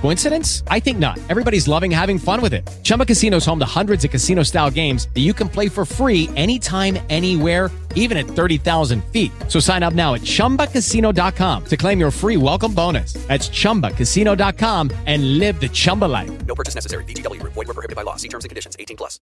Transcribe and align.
Coincidence? 0.00 0.62
I 0.68 0.78
think 0.78 0.98
not. 0.98 1.18
Everybody's 1.28 1.66
loving 1.66 1.90
having 1.90 2.18
fun 2.18 2.40
with 2.40 2.54
it. 2.54 2.62
Chumba 2.84 3.04
Casino 3.04 3.38
is 3.38 3.44
home 3.46 3.58
to 3.58 3.66
hundreds 3.66 4.04
of 4.04 4.10
casino 4.12 4.44
style 4.44 4.70
games 4.70 5.08
that 5.14 5.20
you 5.22 5.34
can 5.34 5.48
play 5.48 5.68
for 5.68 5.84
free 5.84 6.30
anytime, 6.36 6.96
anywhere, 7.10 7.70
even 7.96 8.16
at 8.16 8.26
30,000 8.26 9.02
feet. 9.06 9.32
So 9.48 9.58
sign 9.58 9.82
up 9.82 9.94
now 9.94 10.14
at 10.14 10.20
chumbacasino.com 10.20 11.64
to 11.64 11.76
claim 11.76 11.98
your 11.98 12.12
free 12.12 12.36
welcome 12.36 12.72
bonus. 12.72 13.14
That's 13.26 13.48
chumbacasino.com 13.48 14.92
and 15.06 15.38
live 15.38 15.60
the 15.60 15.68
Chumba 15.68 16.04
life. 16.04 16.46
No 16.46 16.54
purchase 16.54 16.76
necessary. 16.76 17.02
VGW 17.04 17.40
Group. 17.40 17.54
Void 17.54 17.66
were 17.66 17.74
prohibited 17.74 17.96
by 17.96 18.02
law. 18.02 18.16
See 18.16 18.28
terms 18.28 18.44
and 18.44 18.50
conditions. 18.50 18.76
18 18.78 18.96
plus. 18.96 19.18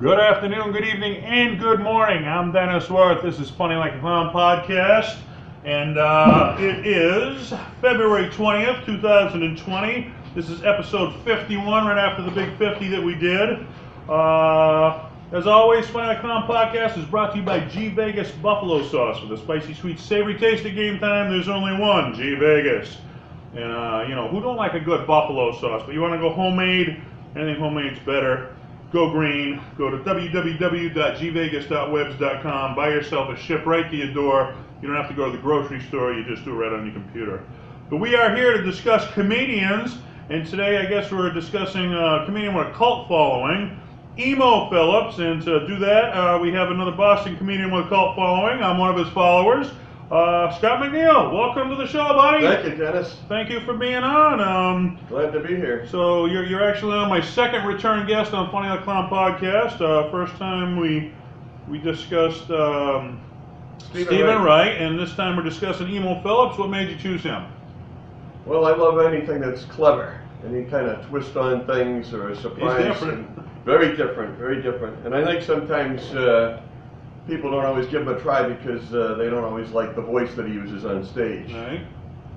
Good 0.00 0.18
afternoon, 0.18 0.72
good 0.72 0.84
evening, 0.84 1.16
and 1.22 1.60
good 1.60 1.78
morning. 1.78 2.24
I'm 2.24 2.50
Dennis 2.50 2.88
Worth. 2.90 3.22
This 3.22 3.38
is 3.38 3.50
Funny 3.50 3.76
Like 3.76 3.92
a 3.94 4.00
Clown 4.00 4.32
podcast, 4.34 5.16
and 5.64 5.96
uh, 5.96 6.56
it 6.58 6.86
is 6.86 7.50
February 7.80 8.28
20th, 8.30 8.84
2020. 8.84 10.12
This 10.34 10.48
is 10.48 10.64
episode 10.64 11.14
51, 11.24 11.86
right 11.86 11.98
after 11.98 12.22
the 12.22 12.30
big 12.30 12.56
50 12.58 12.88
that 12.88 13.02
we 13.02 13.14
did. 13.14 13.64
Uh, 14.08 15.08
as 15.30 15.46
always, 15.46 15.88
a 15.88 15.92
Clown 15.92 16.48
podcast 16.48 16.98
is 16.98 17.04
brought 17.04 17.32
to 17.32 17.38
you 17.38 17.44
by 17.44 17.60
G 17.60 17.90
Vegas 17.90 18.30
Buffalo 18.32 18.82
Sauce. 18.88 19.20
For 19.20 19.26
the 19.26 19.36
spicy, 19.36 19.74
sweet, 19.74 20.00
savory 20.00 20.36
taste 20.36 20.66
of 20.66 20.74
game 20.74 20.98
time, 20.98 21.30
there's 21.30 21.48
only 21.48 21.80
one, 21.80 22.12
G 22.14 22.34
Vegas. 22.34 22.96
And, 23.54 23.70
uh, 23.70 24.04
you 24.08 24.16
know, 24.16 24.26
who 24.28 24.40
don't 24.40 24.56
like 24.56 24.74
a 24.74 24.80
good 24.80 25.06
buffalo 25.06 25.52
sauce? 25.60 25.82
But 25.86 25.94
you 25.94 26.00
want 26.00 26.14
to 26.14 26.18
go 26.18 26.30
homemade, 26.30 27.00
anything 27.36 27.60
homemade's 27.60 28.00
better. 28.00 28.56
Go 28.92 29.10
green. 29.10 29.60
Go 29.78 29.90
to 29.90 29.98
www.gvegas.webs.com. 29.98 32.74
Buy 32.74 32.88
yourself 32.88 33.30
a 33.30 33.36
ship 33.36 33.64
right 33.64 33.88
to 33.90 33.96
your 33.96 34.12
door. 34.12 34.54
You 34.82 34.88
don't 34.88 34.96
have 34.96 35.08
to 35.08 35.14
go 35.14 35.26
to 35.26 35.32
the 35.36 35.42
grocery 35.42 35.80
store. 35.80 36.12
You 36.12 36.24
just 36.24 36.44
do 36.44 36.50
it 36.50 36.54
right 36.54 36.72
on 36.72 36.84
your 36.84 36.92
computer. 36.92 37.44
But 37.88 37.98
we 37.98 38.16
are 38.16 38.34
here 38.34 38.56
to 38.56 38.62
discuss 38.62 39.08
comedians. 39.12 39.96
And 40.28 40.46
today, 40.46 40.78
I 40.78 40.86
guess 40.86 41.10
we're 41.12 41.30
discussing 41.32 41.92
a 41.94 42.24
comedian 42.26 42.54
with 42.54 42.66
a 42.66 42.72
cult 42.72 43.06
following, 43.08 43.78
Emo 44.18 44.68
Phillips. 44.70 45.18
And 45.18 45.40
to 45.42 45.66
do 45.68 45.78
that, 45.78 46.04
uh, 46.12 46.38
we 46.40 46.52
have 46.52 46.70
another 46.70 46.90
Boston 46.92 47.36
comedian 47.36 47.70
with 47.70 47.86
a 47.86 47.88
cult 47.88 48.16
following. 48.16 48.62
I'm 48.62 48.78
one 48.78 48.90
of 48.90 48.96
his 48.96 49.12
followers. 49.14 49.68
Uh, 50.10 50.54
Scott 50.58 50.82
McNeil, 50.82 51.32
welcome 51.32 51.70
to 51.70 51.76
the 51.76 51.86
show, 51.86 52.06
buddy. 52.08 52.44
Thank 52.44 52.64
you, 52.66 52.84
Dennis. 52.84 53.16
Thank 53.28 53.48
you 53.48 53.60
for 53.60 53.72
being 53.74 54.02
on. 54.02 54.40
Um, 54.40 54.98
Glad 55.08 55.32
to 55.32 55.40
be 55.40 55.56
here. 55.56 55.86
so 55.88 56.26
you're, 56.26 56.44
you're 56.44 56.62
actually 56.68 56.98
on 56.98 57.08
my 57.08 57.20
second 57.20 57.64
return 57.66 58.06
guest 58.06 58.34
on 58.34 58.50
Funny 58.50 58.68
Like 58.68 58.82
Clown 58.84 59.08
podcast. 59.08 59.80
Uh, 59.80 60.10
first 60.10 60.34
time 60.36 60.76
we 60.76 61.14
we 61.68 61.78
discussed 61.78 62.50
um, 62.50 63.20
Steven 63.90 64.06
Steven 64.06 64.42
Wright. 64.42 64.68
Wright, 64.68 64.80
and 64.80 64.98
this 64.98 65.14
time 65.14 65.36
we're 65.36 65.42
discussing 65.42 65.88
Emo 65.88 66.22
Phillips. 66.22 66.58
What 66.58 66.70
made 66.70 66.88
you 66.88 66.96
choose 66.96 67.22
him? 67.22 67.44
Well, 68.46 68.66
I 68.66 68.74
love 68.74 68.98
anything 69.00 69.40
that's 69.40 69.64
clever, 69.64 70.20
any 70.46 70.64
kind 70.64 70.86
of 70.86 71.06
twist 71.06 71.36
on 71.36 71.66
things 71.66 72.12
or 72.12 72.30
a 72.30 72.36
surprise. 72.36 72.84
different. 72.84 73.28
Very 73.64 73.96
different, 73.96 74.36
very 74.38 74.60
different. 74.60 75.06
And 75.06 75.14
I 75.14 75.24
think 75.24 75.42
sometimes 75.42 76.02
uh, 76.14 76.60
people 77.28 77.50
don't 77.50 77.64
always 77.64 77.86
give 77.86 78.02
him 78.02 78.08
a 78.08 78.18
try 78.20 78.48
because 78.48 78.92
uh, 78.92 79.14
they 79.14 79.30
don't 79.30 79.44
always 79.44 79.70
like 79.70 79.94
the 79.94 80.02
voice 80.02 80.34
that 80.34 80.46
he 80.46 80.52
uses 80.52 80.84
on 80.84 81.04
stage. 81.04 81.52
Right. 81.52 81.86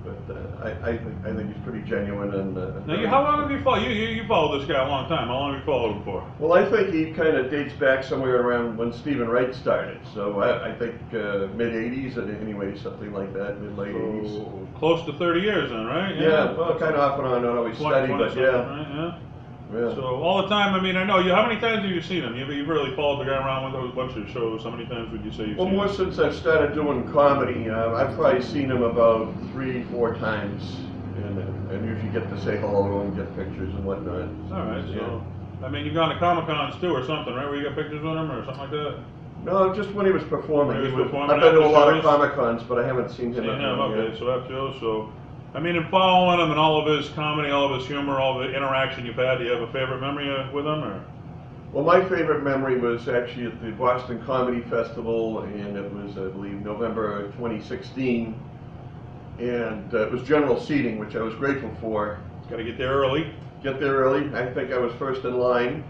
But 0.06 0.36
uh, 0.36 0.64
I, 0.64 0.90
I, 0.90 0.98
think, 0.98 1.14
I 1.24 1.34
think 1.34 1.52
he's 1.52 1.64
pretty 1.64 1.82
genuine 1.82 2.32
and. 2.32 2.56
Uh, 2.56 2.80
Now, 2.86 2.94
you, 2.94 3.08
how 3.08 3.24
long 3.24 3.42
have 3.42 3.50
you 3.50 3.60
followed? 3.62 3.82
You, 3.82 3.90
you 3.90 4.08
you 4.08 4.26
followed 4.28 4.60
this 4.60 4.68
guy 4.68 4.84
a 4.84 4.88
long 4.88 5.08
time. 5.08 5.26
How 5.26 5.34
long 5.34 5.52
have 5.52 5.60
you 5.60 5.66
followed 5.66 5.96
him 5.96 6.04
for? 6.04 6.24
Well, 6.38 6.52
I 6.52 6.64
think 6.70 6.94
he 6.94 7.12
kind 7.12 7.36
of 7.36 7.50
dates 7.50 7.74
back 7.74 8.04
somewhere 8.04 8.40
around 8.40 8.76
when 8.76 8.92
Steven 8.92 9.28
Wright 9.28 9.52
started. 9.54 9.98
So 10.14 10.40
I, 10.40 10.70
I 10.70 10.78
think 10.78 10.94
uh, 11.12 11.48
mid 11.56 11.72
80s, 11.72 12.16
and 12.18 12.40
anyway, 12.40 12.78
something 12.78 13.12
like 13.12 13.32
that, 13.34 13.60
mid 13.60 13.76
late 13.76 13.94
80s. 13.94 14.36
So, 14.36 14.68
close 14.78 15.04
to 15.06 15.12
30 15.12 15.40
years 15.40 15.70
then, 15.70 15.86
right? 15.86 16.14
Yeah, 16.14 16.52
well, 16.52 16.78
kind 16.78 16.94
of 16.94 17.00
off 17.00 17.18
and 17.18 17.26
on, 17.26 17.42
not 17.42 17.58
always 17.58 17.76
20, 17.78 17.92
steady, 17.92 18.12
20 18.12 18.22
but 18.22 18.28
something, 18.28 18.44
yeah. 18.44 19.04
right? 19.10 19.20
Yeah. 19.72 19.80
yeah. 19.88 19.94
So 19.94 20.02
all 20.22 20.42
the 20.42 20.48
time, 20.48 20.74
I 20.74 20.80
mean, 20.80 20.96
I 20.96 21.04
know 21.04 21.18
you. 21.18 21.32
How 21.32 21.46
many 21.46 21.60
times 21.60 21.82
have 21.82 21.90
you 21.90 22.00
seen 22.02 22.22
him? 22.22 22.36
You've, 22.36 22.50
you've 22.50 22.68
really 22.68 22.94
followed 22.94 23.20
the 23.20 23.30
guy 23.30 23.36
around 23.36 23.72
with 23.72 23.90
a 23.90 23.94
bunch 23.94 24.16
of 24.16 24.28
shows. 24.30 24.62
How 24.62 24.70
many 24.70 24.86
times 24.86 25.10
would 25.12 25.24
you 25.24 25.32
say 25.32 25.46
you've 25.48 25.58
Well, 25.58 25.66
seen 25.66 25.76
more 25.76 25.86
him? 25.86 25.94
since 25.94 26.18
I've 26.18 26.34
started 26.34 26.74
doing 26.74 27.10
comedy, 27.12 27.68
uh, 27.68 27.92
I've 27.94 28.14
probably 28.16 28.42
seen 28.42 28.70
him 28.70 28.82
about 28.82 29.32
three, 29.52 29.82
four 29.84 30.14
times, 30.16 30.76
and, 31.16 31.38
uh, 31.38 31.74
and 31.74 31.84
usually 31.86 32.10
get 32.12 32.28
to 32.30 32.40
say 32.42 32.56
hello 32.58 32.88
to 32.88 33.00
him, 33.06 33.16
get 33.16 33.36
pictures 33.36 33.74
and 33.74 33.84
whatnot. 33.84 34.28
All 34.52 34.66
right, 34.66 34.84
Yeah. 34.86 34.98
so 34.98 35.24
I 35.64 35.68
mean, 35.70 35.84
you've 35.86 35.94
gone 35.94 36.10
to 36.12 36.18
Comic 36.18 36.46
Cons 36.46 36.78
too, 36.80 36.90
or 36.94 37.04
something, 37.06 37.34
right? 37.34 37.46
Where 37.48 37.56
you 37.56 37.64
got 37.64 37.74
pictures 37.74 38.02
with 38.02 38.12
him, 38.16 38.30
or 38.30 38.44
something 38.44 38.60
like 38.62 38.70
that. 38.72 38.98
No, 39.44 39.72
just 39.74 39.92
when 39.92 40.06
he 40.06 40.12
was 40.12 40.24
performing. 40.24 40.76
When 40.78 40.86
he 40.86 40.92
was 40.92 41.04
performing 41.06 41.30
I've 41.36 41.40
been 41.40 41.54
to 41.54 41.64
a 41.64 41.68
lot 41.68 41.92
of? 41.94 42.02
Comic 42.02 42.34
Cons, 42.34 42.62
but 42.62 42.78
I 42.78 42.86
haven't 42.86 43.10
seen 43.10 43.32
him. 43.32 43.44
Seen 43.44 43.60
him, 43.60 43.62
okay, 43.62 44.08
yet. 44.10 44.18
so 44.18 44.44
Joe. 44.48 44.74
So, 44.80 45.12
I 45.56 45.58
mean, 45.58 45.74
in 45.74 45.88
following 45.88 46.38
him 46.38 46.50
and 46.50 46.60
all 46.60 46.78
of 46.78 46.98
his 46.98 47.08
comedy, 47.14 47.50
all 47.50 47.72
of 47.72 47.80
his 47.80 47.88
humor, 47.88 48.20
all 48.20 48.38
the 48.38 48.54
interaction 48.54 49.06
you've 49.06 49.16
had, 49.16 49.38
do 49.38 49.44
you 49.44 49.52
have 49.52 49.62
a 49.62 49.72
favorite 49.72 50.02
memory 50.02 50.28
uh, 50.28 50.52
with 50.52 50.66
him, 50.66 50.84
or? 50.84 51.02
Well, 51.72 51.82
my 51.82 52.06
favorite 52.10 52.42
memory 52.42 52.78
was 52.78 53.08
actually 53.08 53.46
at 53.46 53.62
the 53.62 53.70
Boston 53.70 54.22
Comedy 54.26 54.60
Festival, 54.68 55.40
and 55.40 55.78
it 55.78 55.90
was, 55.94 56.18
I 56.18 56.28
believe, 56.28 56.60
November 56.60 57.28
2016. 57.38 58.38
And 59.38 59.94
uh, 59.94 60.00
it 60.00 60.12
was 60.12 60.22
general 60.24 60.60
seating, 60.60 60.98
which 60.98 61.16
I 61.16 61.22
was 61.22 61.34
grateful 61.36 61.74
for. 61.80 62.20
Got 62.50 62.56
to 62.56 62.64
get 62.64 62.76
there 62.76 62.92
early. 62.92 63.32
Get 63.62 63.80
there 63.80 63.94
early. 63.94 64.28
I 64.34 64.52
think 64.52 64.74
I 64.74 64.78
was 64.78 64.92
first 64.98 65.24
in 65.24 65.38
line. 65.38 65.82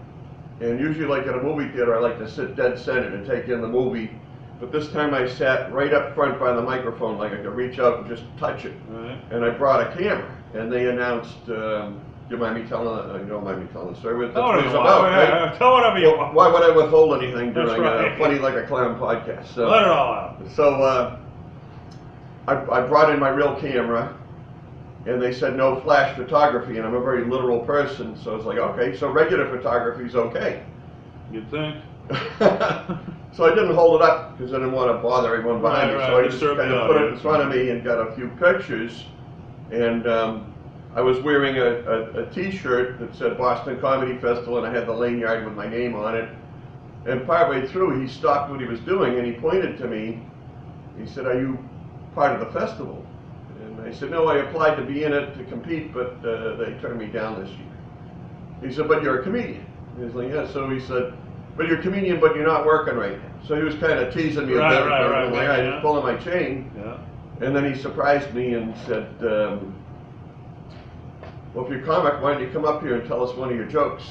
And 0.61 0.79
usually, 0.79 1.07
like 1.07 1.27
at 1.27 1.35
a 1.35 1.43
movie 1.43 1.67
theater, 1.73 1.93
I 1.93 1.99
like 1.99 2.19
to 2.19 2.29
sit 2.29 2.55
dead 2.55 2.79
center 2.79 3.13
and 3.13 3.27
take 3.27 3.49
in 3.49 3.59
the 3.59 3.67
movie. 3.67 4.11
But 4.59 4.71
this 4.71 4.89
time 4.91 5.13
I 5.13 5.27
sat 5.27 5.71
right 5.71 5.93
up 5.93 6.15
front 6.15 6.39
by 6.39 6.51
the 6.53 6.61
microphone, 6.61 7.17
like 7.17 7.31
I 7.31 7.37
could 7.37 7.53
reach 7.55 7.77
out 7.79 7.99
and 7.99 8.07
just 8.07 8.23
touch 8.37 8.65
it. 8.65 8.73
Right. 8.89 9.19
And 9.31 9.45
I 9.45 9.51
brought 9.51 9.81
a 9.81 9.95
camera, 9.95 10.35
and 10.55 10.71
they 10.71 10.87
announced, 10.87 11.37
um, 11.49 12.01
do 12.27 12.35
you 12.35 12.37
mind 12.37 12.61
me 12.61 12.67
telling, 12.67 12.87
uh, 12.87 13.17
you 13.19 13.27
don't 13.27 13.43
mind 13.43 13.61
me 13.61 13.67
telling 13.71 13.93
the 13.93 13.99
story? 13.99 14.25
That's 14.25 14.35
Tell 14.35 14.47
what 14.47 14.57
it's 14.57 14.65
you 14.65 14.71
about, 14.79 15.03
right? 15.03 15.55
Tell 15.57 15.73
whatever 15.73 15.99
you 15.99 16.17
want. 16.17 16.33
why 16.33 16.51
would 16.51 16.63
I 16.63 16.75
withhold 16.75 17.21
anything 17.21 17.53
That's 17.53 17.69
during 17.69 17.83
right. 17.83 18.13
a 18.13 18.17
Funny 18.17 18.39
Like 18.39 18.55
a 18.55 18.65
Clown 18.65 18.99
podcast? 18.99 19.53
So, 19.53 19.69
Let 19.69 19.83
it 19.83 19.87
all 19.89 20.13
out. 20.13 20.41
so 20.55 20.73
uh, 20.81 21.19
I, 22.47 22.53
I 22.53 22.81
brought 22.87 23.13
in 23.13 23.19
my 23.19 23.29
real 23.29 23.55
camera, 23.59 24.17
and 25.05 25.21
they 25.21 25.33
said 25.33 25.55
no 25.55 25.79
flash 25.81 26.15
photography, 26.17 26.77
and 26.77 26.85
I'm 26.85 26.95
a 26.95 26.99
very 27.01 27.25
literal 27.25 27.59
person, 27.59 28.17
so 28.21 28.33
I 28.33 28.35
was 28.35 28.45
like, 28.45 28.57
okay, 28.57 28.97
so 28.97 29.09
regular 29.11 29.47
photography 29.55 30.05
is 30.05 30.15
okay. 30.15 30.63
You'd 31.31 31.49
think. 31.51 31.75
so 33.31 33.45
I 33.45 33.49
didn't 33.49 33.75
hold 33.75 34.01
it 34.01 34.05
up 34.09 34.37
because 34.37 34.53
I 34.53 34.57
didn't 34.57 34.71
want 34.73 34.89
to 34.95 35.01
bother 35.01 35.35
everyone 35.35 35.61
behind 35.61 35.91
Right, 35.91 35.97
me. 35.97 35.99
right, 35.99 36.09
So 36.09 36.17
I 36.19 36.23
just 36.27 36.39
kind 36.57 36.71
the 36.71 36.75
of 36.75 36.87
put 36.87 36.95
it 36.97 36.99
in 36.99 37.03
audience. 37.05 37.21
front 37.21 37.43
of 37.43 37.49
me 37.49 37.69
and 37.69 37.83
got 37.83 37.99
a 37.99 38.11
few 38.15 38.29
pictures. 38.39 39.05
And 39.71 40.07
um, 40.07 40.53
I 40.95 41.01
was 41.01 41.19
wearing 41.19 41.57
a, 41.57 41.65
a, 41.65 42.23
a 42.23 42.25
T-shirt 42.31 42.99
that 42.99 43.13
said 43.15 43.37
Boston 43.37 43.79
Comedy 43.79 44.17
Festival, 44.17 44.57
and 44.57 44.65
I 44.65 44.71
had 44.71 44.87
the 44.87 44.93
lanyard 44.93 45.45
with 45.45 45.53
my 45.55 45.67
name 45.67 45.95
on 45.95 46.15
it. 46.15 46.29
And 47.05 47.25
partway 47.25 47.65
through, 47.67 47.99
he 48.01 48.07
stopped 48.07 48.49
what 48.49 48.59
he 48.59 48.65
was 48.65 48.79
doing 48.81 49.17
and 49.17 49.25
he 49.25 49.33
pointed 49.33 49.77
to 49.77 49.87
me. 49.87 50.19
He 50.97 51.05
said, 51.05 51.25
"Are 51.27 51.39
you 51.39 51.57
part 52.15 52.33
of 52.33 52.39
the 52.39 52.59
festival?" 52.59 53.05
And 53.63 53.79
I 53.81 53.91
said, 53.91 54.09
"No, 54.09 54.27
I 54.27 54.37
applied 54.37 54.75
to 54.77 54.83
be 54.83 55.03
in 55.03 55.13
it 55.13 55.37
to 55.37 55.43
compete, 55.45 55.93
but 55.93 56.17
uh, 56.25 56.55
they 56.55 56.73
turned 56.81 56.97
me 56.99 57.05
down 57.07 57.39
this 57.39 57.49
year." 57.51 57.67
He 58.61 58.73
said, 58.73 58.87
"But 58.87 59.03
you're 59.03 59.19
a 59.19 59.23
comedian." 59.23 59.65
He's 60.01 60.13
like, 60.15 60.29
"Yeah." 60.29 60.47
So 60.47 60.69
he 60.69 60.79
said, 60.79 61.13
"But 61.57 61.67
you're 61.67 61.81
comedian, 61.81 62.19
but 62.19 62.35
you're 62.35 62.45
not 62.45 62.65
working 62.65 62.95
right 62.95 63.13
now." 63.21 63.29
So 63.47 63.55
he 63.55 63.63
was 63.63 63.75
kind 63.75 63.99
of 63.99 64.13
teasing 64.13 64.47
me 64.47 64.53
Right, 64.53 64.73
a 64.75 64.83
bit. 64.83 64.89
right, 64.89 65.09
right, 65.09 65.25
I'm 65.25 65.33
like, 65.33 65.47
right, 65.47 65.59
"I 65.59 65.63
yeah. 65.63 65.79
pulling 65.81 66.03
my 66.03 66.15
chain." 66.15 66.71
Yeah. 66.77 66.97
And 67.45 67.55
then 67.55 67.71
he 67.71 67.79
surprised 67.79 68.33
me 68.33 68.53
and 68.53 68.75
said, 68.85 69.07
um, 69.21 69.73
"Well, 71.53 71.65
if 71.65 71.71
you're 71.71 71.81
comic, 71.81 72.21
why 72.21 72.33
don't 72.33 72.41
you 72.41 72.49
come 72.49 72.65
up 72.65 72.81
here 72.81 72.95
and 72.95 73.07
tell 73.07 73.23
us 73.27 73.35
one 73.35 73.49
of 73.49 73.55
your 73.55 73.65
jokes?" 73.65 74.03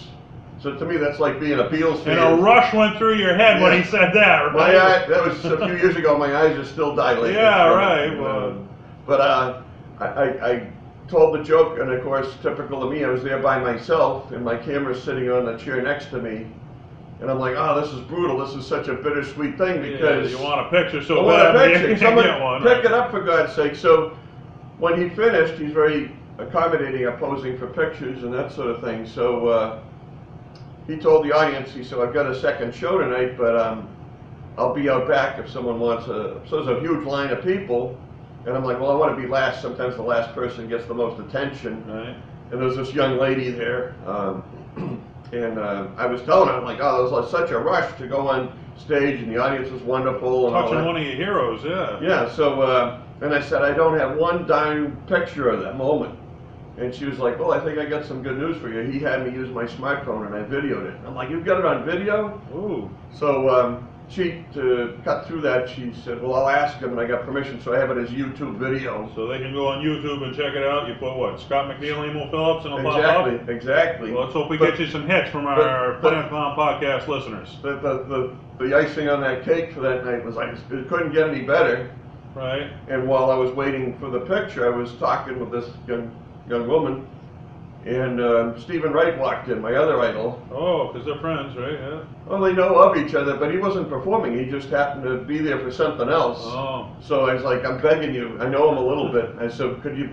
So 0.59 0.75
to 0.75 0.85
me, 0.85 0.97
that's 0.97 1.21
like 1.21 1.39
being 1.39 1.59
a 1.59 1.65
Beatles 1.65 2.03
fan. 2.03 2.19
And 2.19 2.41
a 2.41 2.43
rush 2.43 2.73
went 2.73 2.97
through 2.97 3.17
your 3.17 3.35
head 3.35 3.61
when 3.61 3.77
he 3.77 3.89
said 3.89 4.13
that? 4.15 4.53
My 4.55 4.71
eye, 4.77 5.07
that 5.07 5.25
was 5.25 5.45
a 5.45 5.59
few 5.59 5.77
years 5.77 5.97
ago. 5.97 6.17
My 6.17 6.35
eyes 6.35 6.57
are 6.57 6.65
still 6.65 6.95
dilated. 6.95 7.37
Yeah, 7.37 7.73
it, 7.73 7.77
right, 7.77 8.19
well. 8.21 8.41
know. 8.41 8.69
But 9.07 9.21
uh, 9.21 9.63
I, 10.01 10.07
I, 10.07 10.51
I 10.51 10.71
told 11.09 11.39
the 11.39 11.43
joke, 11.45 11.79
and 11.79 11.93
of 11.93 12.03
course, 12.03 12.35
typical 12.43 12.83
of 12.83 12.91
me, 12.91 13.05
I 13.05 13.09
was 13.09 13.23
there 13.23 13.39
by 13.39 13.59
myself, 13.59 14.33
and 14.33 14.45
my 14.45 14.57
camera's 14.57 15.03
sitting 15.03 15.31
on 15.31 15.45
the 15.45 15.57
chair 15.59 15.83
next 15.83 16.07
to 16.07 16.19
me. 16.19 16.47
And 17.21 17.31
I'm 17.31 17.39
like, 17.39 17.55
oh, 17.57 17.81
this 17.81 17.93
is 17.93 18.01
brutal. 18.01 18.39
This 18.45 18.55
is 18.55 18.67
such 18.67 18.89
a 18.89 18.95
bittersweet 18.95 19.57
thing 19.57 19.83
Yeah, 19.83 19.93
because 19.93 20.31
you 20.31 20.39
want 20.39 20.67
a 20.67 20.71
picture 20.71 21.01
I 21.01 21.05
so 21.05 21.23
want 21.23 21.55
bad, 21.55 21.57
a 21.57 21.79
picture. 21.79 21.97
Someone 22.05 22.25
get 22.25 22.41
one. 22.43 22.63
pick 22.63 22.85
it 22.85 22.93
up 22.93 23.11
for 23.11 23.23
God's 23.23 23.55
sake. 23.55 23.75
So 23.75 24.17
when 24.79 25.01
he 25.01 25.09
finished, 25.09 25.55
he's 25.55 25.73
very 25.73 26.13
accommodating 26.39 27.07
posing 27.17 27.57
for 27.59 27.69
pictures 27.69 28.23
and 28.23 28.33
that 28.35 28.53
sort 28.53 28.69
of 28.69 28.83
thing. 28.83 29.07
So 29.07 29.49
uh, 29.49 29.79
he 30.87 30.97
told 30.97 31.25
the 31.25 31.33
audience, 31.33 31.73
he 31.73 31.83
said, 31.83 31.99
I've 32.01 32.13
got 32.13 32.27
a 32.27 32.39
second 32.39 32.75
show 32.75 32.99
tonight, 32.99 33.39
but 33.39 33.57
um, 33.57 33.89
I'll 34.59 34.75
be 34.75 34.91
out 34.91 35.09
back 35.09 35.39
if 35.39 35.51
someone 35.51 35.81
wants 35.81 36.07
a. 36.09 36.41
So 36.49 36.63
there's 36.63 36.79
a 36.79 36.81
huge 36.81 37.05
line 37.07 37.31
of 37.31 37.43
people. 37.43 37.99
And 38.45 38.55
I'm 38.55 38.63
like, 38.63 38.79
well, 38.79 38.93
I 38.93 38.95
want 38.95 39.17
to 39.17 39.21
be 39.21 39.27
last. 39.27 39.61
Sometimes 39.61 39.97
the 39.97 40.03
last 40.03 40.33
person 40.35 40.69
gets 40.69 40.87
the 40.87 40.95
most 40.95 41.19
attention. 41.19 41.85
Right. 41.89 42.17
And 42.53 42.61
there's 42.63 42.77
this 42.77 42.95
young 42.95 43.19
lady 43.19 43.51
there. 43.51 43.95
Um, 44.07 45.03
and 45.33 45.59
uh, 45.59 45.89
I 45.97 46.07
was 46.07 46.23
telling 46.23 46.55
him 46.55 46.65
like, 46.65 46.79
oh, 46.81 47.01
it 47.01 47.03
was 47.11 47.13
like 47.13 47.31
such 47.31 47.51
a 47.51 47.59
rush 47.59 47.97
to 47.99 48.07
go 48.07 48.29
on 48.29 48.57
stage, 48.77 49.21
and 49.21 49.33
the 49.33 49.39
audience 49.39 49.71
was 49.71 49.83
wonderful 49.83 50.47
and 50.47 50.57
all 50.57 50.63
Touching 50.63 50.79
that. 50.79 50.87
one 50.87 50.97
of 50.97 51.03
your 51.03 51.15
heroes, 51.17 51.65
yeah. 51.65 51.99
Yeah, 52.01 52.31
so, 52.31 52.61
uh, 52.63 53.01
and 53.21 53.35
I 53.35 53.41
said, 53.41 53.63
I 53.63 53.73
don't 53.73 53.99
have 53.99 54.17
one 54.17 54.47
darn 54.47 54.97
picture 55.07 55.49
of 55.49 55.61
that 55.63 55.77
moment. 55.77 56.19
And 56.79 56.95
she 56.95 57.07
was 57.07 57.19
like, 57.19 57.39
well, 57.39 57.53
I 57.53 57.61
think 57.65 57.79
I 57.79 57.87
got 57.87 58.05
some 58.05 58.23
good 58.23 58.37
news 58.37 58.59
for 58.59 58.69
you. 58.71 58.81
He 58.91 58.99
had 58.99 59.27
me 59.27 59.33
use 59.33 59.49
my 59.49 59.65
smartphone 59.65 60.27
and 60.27 60.35
I 60.35 60.43
videoed 60.43 60.93
it. 60.93 61.01
I'm 61.07 61.15
like, 61.15 61.31
you've 61.31 61.45
got 61.47 61.59
it 61.59 61.65
on 61.65 61.87
video? 61.87 62.39
Ooh. 62.55 62.91
So 63.15 63.49
um, 63.49 63.86
she, 64.09 64.45
to 64.55 64.99
cut 65.05 65.27
through 65.27 65.41
that, 65.43 65.69
she 65.69 65.93
said, 66.05 66.23
well, 66.23 66.35
I'll 66.35 66.49
ask 66.49 66.79
him 66.79 66.91
and 66.91 67.01
I 67.01 67.07
got 67.07 67.25
permission, 67.25 67.61
so 67.61 67.75
I 67.75 67.79
have 67.79 67.91
it 67.91 67.99
as 67.99 68.09
YouTube 68.11 68.57
video. 68.59 69.11
So 69.15 69.27
they 69.27 69.39
can 69.39 69.53
go 69.53 69.67
on 69.69 69.83
YouTube 69.85 70.23
and 70.23 70.35
check 70.35 70.55
it 70.55 70.63
out. 70.63 70.87
You 70.89 70.95
put 70.95 71.17
what? 71.17 71.41
Scott 71.41 71.69
McNeil, 71.69 72.09
Emo 72.09 72.31
Phillips, 72.31 72.65
and 72.65 72.75
it'll 72.75 72.89
pop 72.91 72.99
Exactly, 73.01 73.35
up. 73.41 73.49
exactly. 73.49 74.13
Well, 74.13 74.23
let's 74.23 74.33
hope 74.33 74.49
we 74.49 74.57
But 74.59 74.71
get 74.71 74.81
you 74.81 74.87
some 74.87 75.09
hits 75.09 75.31
from 75.31 75.47
our 75.47 75.95
but- 75.95 76.01
Planet 76.03 76.29
Clown 76.31 76.57
podcast 76.57 77.09
listeners. 77.09 77.57
The, 77.63 77.75
the, 77.77 78.05
the, 78.59 78.65
the 78.69 78.77
icing 78.77 79.09
on 79.09 79.21
that 79.23 79.45
cake 79.45 79.73
for 79.73 79.81
that 79.81 80.05
night 80.05 80.25
was 80.25 80.37
like, 80.37 80.55
it 80.71 80.89
couldn't 80.89 81.13
get 81.13 81.29
any 81.29 81.43
better. 81.43 81.91
Right? 82.35 82.71
And 82.89 83.09
while 83.09 83.31
I 83.31 83.35
was 83.35 83.51
waiting 83.53 83.99
for 83.99 84.11
the 84.11 84.21
picture, 84.21 84.73
I 84.73 84.77
was 84.77 84.93
talking 84.95 85.41
with 85.41 85.51
this 85.51 85.69
young, 85.89 86.15
young 86.49 86.69
woman. 86.69 87.07
And 87.87 88.21
um, 88.21 88.61
Steven 88.61 88.93
Wright 88.93 89.17
walked 89.17 89.49
in, 89.49 89.61
my 89.61 89.75
other 89.75 90.01
idol. 90.01 90.43
Oh, 90.51 90.93
because 90.93 91.07
they're 91.07 91.21
friends, 91.21 91.57
right? 91.57 91.75
Yeah. 91.75 92.03
Well, 92.27 92.41
they 92.41 92.53
know 92.53 92.75
of 92.75 92.97
each 92.97 93.15
other, 93.15 93.37
but 93.37 93.53
he 93.53 93.59
wasn't 93.59 93.89
performing. 93.89 94.37
He 94.37 94.51
just 94.51 94.71
happened 94.71 95.05
to 95.05 95.19
be 95.19 95.39
there 95.39 95.61
for 95.61 95.71
something 95.71 96.09
else. 96.09 96.41
Oh. 96.43 96.91
So 97.01 97.27
I 97.27 97.35
was 97.35 97.45
like, 97.45 97.65
I'm 97.65 97.81
begging 97.81 98.13
you. 98.13 98.37
I 98.41 98.49
know 98.49 98.69
him 98.73 98.79
a 98.79 98.85
little 98.85 99.13
bit. 99.13 99.37
I 99.39 99.49
said, 99.49 99.81
could 99.83 99.97
you? 99.97 100.11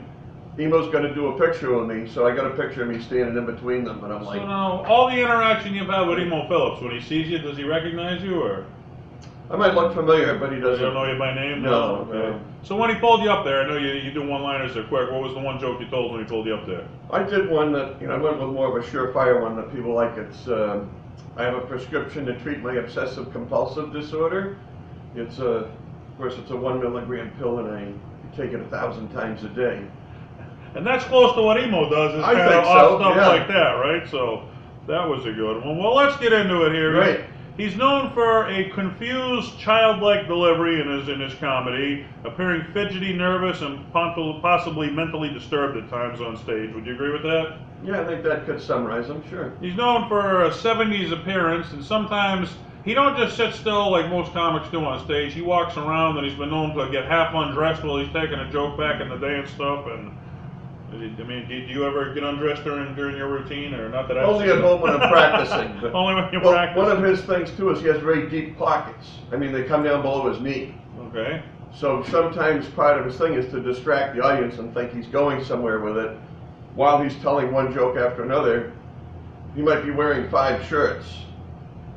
Emo's 0.59 0.91
going 0.91 1.03
to 1.03 1.15
do 1.15 1.29
a 1.29 1.39
picture 1.39 1.75
with 1.75 1.87
me. 1.89 2.07
So 2.07 2.27
I 2.27 2.35
got 2.35 2.45
a 2.45 2.51
picture 2.55 2.83
of 2.83 2.89
me 2.89 3.01
standing 3.01 3.35
in 3.35 3.45
between 3.47 3.83
them, 3.83 4.03
and 4.03 4.13
I'm 4.13 4.21
So 4.23 4.29
like, 4.29 4.41
now, 4.43 4.85
all 4.85 5.09
the 5.09 5.19
interaction 5.19 5.73
you've 5.73 5.89
had 5.89 6.07
with 6.07 6.19
Emo 6.19 6.47
Phillips, 6.47 6.79
when 6.79 6.91
he 6.91 7.01
sees 7.01 7.27
you, 7.27 7.39
does 7.39 7.57
he 7.57 7.63
recognize 7.63 8.21
you, 8.21 8.39
or 8.39 8.67
I 9.53 9.55
might 9.55 9.75
look 9.75 9.93
familiar, 9.93 10.37
but 10.39 10.51
he 10.51 10.59
does 10.59 10.79
doesn't. 10.79 10.87
he 10.87 10.93
know 10.93 11.11
you 11.11 11.19
by 11.19 11.33
name? 11.35 11.61
No, 11.61 12.07
Okay. 12.09 12.11
no. 12.13 12.41
So 12.63 12.75
when 12.75 12.89
he 12.89 12.95
pulled 12.95 13.21
you 13.21 13.29
up 13.29 13.45
there, 13.45 13.61
I 13.61 13.67
know 13.67 13.77
you, 13.77 13.89
you 13.93 14.11
do 14.11 14.25
one-liners 14.27 14.73
there 14.73 14.83
quick. 14.85 15.11
What 15.11 15.21
was 15.21 15.33
the 15.35 15.39
one 15.41 15.59
joke 15.59 15.79
you 15.79 15.87
told 15.87 16.11
when 16.11 16.21
he 16.21 16.27
pulled 16.27 16.47
you 16.47 16.55
up 16.55 16.65
there? 16.65 16.87
I 17.11 17.21
did 17.21 17.49
one 17.51 17.71
that 17.73 18.01
you 18.01 18.07
know 18.07 18.15
I 18.15 18.17
went 18.17 18.39
with 18.39 18.49
more 18.49 18.75
of 18.75 18.83
a 18.83 18.87
surefire 18.87 19.41
one 19.43 19.55
that 19.57 19.71
people 19.71 19.93
like. 19.93 20.17
It's 20.17 20.47
um, 20.47 20.89
I 21.37 21.43
have 21.43 21.53
a 21.53 21.61
prescription 21.61 22.25
to 22.25 22.39
treat 22.39 22.63
my 22.63 22.75
obsessive 22.75 23.31
compulsive 23.31 23.93
disorder. 23.93 24.57
It's 25.15 25.37
a, 25.37 25.45
of 25.45 26.17
course, 26.17 26.33
it's 26.39 26.49
a 26.49 26.57
one 26.57 26.79
milligram 26.79 27.31
pill, 27.37 27.59
and 27.59 27.69
I 27.69 28.35
take 28.35 28.53
it 28.53 28.59
a 28.59 28.67
thousand 28.69 29.09
times 29.09 29.43
a 29.43 29.49
day. 29.49 29.85
And 30.73 30.87
that's 30.87 31.03
close 31.05 31.35
to 31.35 31.43
what 31.43 31.59
emo 31.61 31.87
does. 31.89 32.15
Is 32.15 32.23
I 32.23 32.33
kind 32.33 32.41
of 32.41 32.51
think 32.53 32.65
so, 32.65 32.97
stuff 32.97 33.15
yeah. 33.15 33.27
like 33.27 33.47
that, 33.49 33.71
right? 33.73 34.09
So 34.09 34.49
that 34.87 35.07
was 35.07 35.27
a 35.27 35.31
good 35.31 35.63
one. 35.63 35.77
Well, 35.77 35.93
let's 35.95 36.17
get 36.17 36.33
into 36.33 36.63
it 36.65 36.73
here. 36.73 36.97
Right. 36.97 37.25
He's 37.55 37.75
known 37.75 38.11
for 38.13 38.47
a 38.47 38.71
confused, 38.71 39.59
childlike 39.59 40.27
delivery 40.27 40.81
in 40.81 40.89
his 40.89 41.07
in 41.07 41.19
his 41.19 41.35
comedy, 41.35 42.05
appearing 42.25 42.65
fidgety, 42.73 43.13
nervous, 43.13 43.61
and 43.61 43.91
possibly 43.93 44.89
mentally 44.89 45.29
disturbed 45.31 45.77
at 45.77 45.87
times 45.89 46.19
on 46.19 46.35
stage. 46.37 46.73
Would 46.73 46.87
you 46.87 46.93
agree 46.93 47.11
with 47.11 47.21
that? 47.21 47.59
Yeah, 47.83 48.01
I 48.01 48.05
think 48.05 48.23
that 48.23 48.45
could 48.45 48.59
summarize 48.59 49.07
him, 49.07 49.21
Sure. 49.29 49.53
He's 49.61 49.75
known 49.75 50.07
for 50.07 50.45
a 50.45 50.49
70s 50.49 51.11
appearance, 51.11 51.71
and 51.73 51.83
sometimes 51.83 52.55
he 52.85 52.95
don't 52.95 53.17
just 53.17 53.37
sit 53.37 53.53
still 53.53 53.91
like 53.91 54.09
most 54.09 54.33
comics 54.33 54.69
do 54.69 54.83
on 54.83 55.03
stage. 55.05 55.33
He 55.33 55.41
walks 55.41 55.77
around, 55.77 56.17
and 56.17 56.25
he's 56.25 56.37
been 56.37 56.49
known 56.49 56.75
to 56.75 56.91
get 56.91 57.05
half 57.05 57.35
undressed 57.35 57.83
while 57.83 57.97
he's 57.97 58.11
taking 58.11 58.39
a 58.39 58.51
joke 58.51 58.79
back 58.79 58.99
in 58.99 59.09
the 59.09 59.17
day 59.17 59.37
and 59.37 59.47
stuff. 59.47 59.85
And 59.87 60.11
I 60.93 61.23
mean, 61.23 61.47
do 61.47 61.55
you 61.55 61.85
ever 61.85 62.13
get 62.13 62.23
undressed 62.23 62.63
during 62.63 62.93
during 62.95 63.17
your 63.17 63.27
routine, 63.27 63.73
or 63.73 63.89
not 63.89 64.07
that 64.07 64.17
I've 64.17 64.29
Only 64.29 64.49
at 64.49 64.59
home 64.61 64.81
when 64.81 64.93
I'm 64.93 65.09
practicing. 65.09 65.77
But, 65.81 65.93
Only 65.93 66.15
when 66.15 66.31
you're 66.31 66.41
well, 66.41 66.53
practice. 66.53 66.77
one 66.77 66.91
of 66.91 67.01
his 67.03 67.21
things 67.21 67.51
too 67.57 67.69
is 67.71 67.81
he 67.81 67.87
has 67.87 67.97
very 67.97 68.29
deep 68.29 68.57
pockets. 68.57 69.07
I 69.31 69.35
mean, 69.37 69.51
they 69.51 69.63
come 69.63 69.83
down 69.83 70.01
below 70.01 70.29
his 70.31 70.39
knee. 70.41 70.75
Okay. 71.07 71.41
So 71.75 72.03
sometimes 72.03 72.67
part 72.69 72.99
of 72.99 73.05
his 73.05 73.17
thing 73.17 73.33
is 73.33 73.49
to 73.51 73.59
distract 73.59 74.15
the 74.15 74.23
audience 74.23 74.59
and 74.59 74.73
think 74.73 74.93
he's 74.93 75.07
going 75.07 75.43
somewhere 75.43 75.79
with 75.79 75.97
it. 75.97 76.15
While 76.75 77.01
he's 77.01 77.15
telling 77.17 77.51
one 77.51 77.73
joke 77.73 77.97
after 77.97 78.23
another, 78.23 78.71
he 79.55 79.61
might 79.61 79.81
be 79.83 79.91
wearing 79.91 80.29
five 80.29 80.63
shirts. 80.67 81.05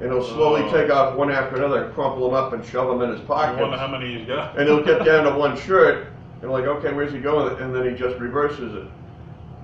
And 0.01 0.11
he'll 0.11 0.25
slowly 0.25 0.63
Oh. 0.63 0.71
take 0.73 0.91
off 0.91 1.17
one 1.17 1.31
after 1.31 1.57
another 1.57 1.91
crumple 1.95 2.27
them 2.29 2.35
up 2.35 2.53
and 2.55 2.65
shove 2.65 2.89
them 2.89 3.03
in 3.03 3.17
his 3.17 3.21
pockets. 3.27 3.59
I 3.59 3.63
wonder 3.63 3.79
how 3.79 3.87
many 3.87 4.19
he's 4.19 4.27
got. 4.27 4.59
And 4.59 4.67
he'll 4.69 4.83
get 4.83 5.05
down 5.05 5.25
to 5.25 5.39
one 5.39 5.57
shirt 5.57 6.09
and 6.43 6.51
like, 6.51 6.65
okay, 6.65 6.93
where's 6.93 7.13
he 7.13 7.19
going? 7.19 7.61
And 7.61 7.75
then 7.75 7.89
he 7.91 7.97
just 7.97 8.19
reverses 8.19 8.75
it. 8.75 8.89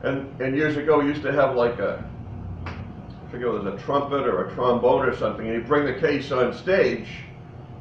And 0.03 0.41
and 0.41 0.57
years 0.57 0.77
ago, 0.77 1.01
he 1.01 1.09
used 1.09 1.23
to 1.23 1.33
have 1.33 1.55
like 1.55 1.79
a, 1.79 2.05
I 2.67 3.31
forget 3.31 3.47
whether 3.49 3.69
it 3.69 3.73
was 3.73 3.83
a 3.83 3.85
trumpet 3.85 4.27
or 4.27 4.49
a 4.49 4.55
trombone 4.55 5.09
or 5.09 5.17
something, 5.17 5.47
and 5.47 5.57
he'd 5.57 5.67
bring 5.67 5.85
the 5.85 6.01
case 6.01 6.33
on 6.33 6.53
stage, 6.55 7.07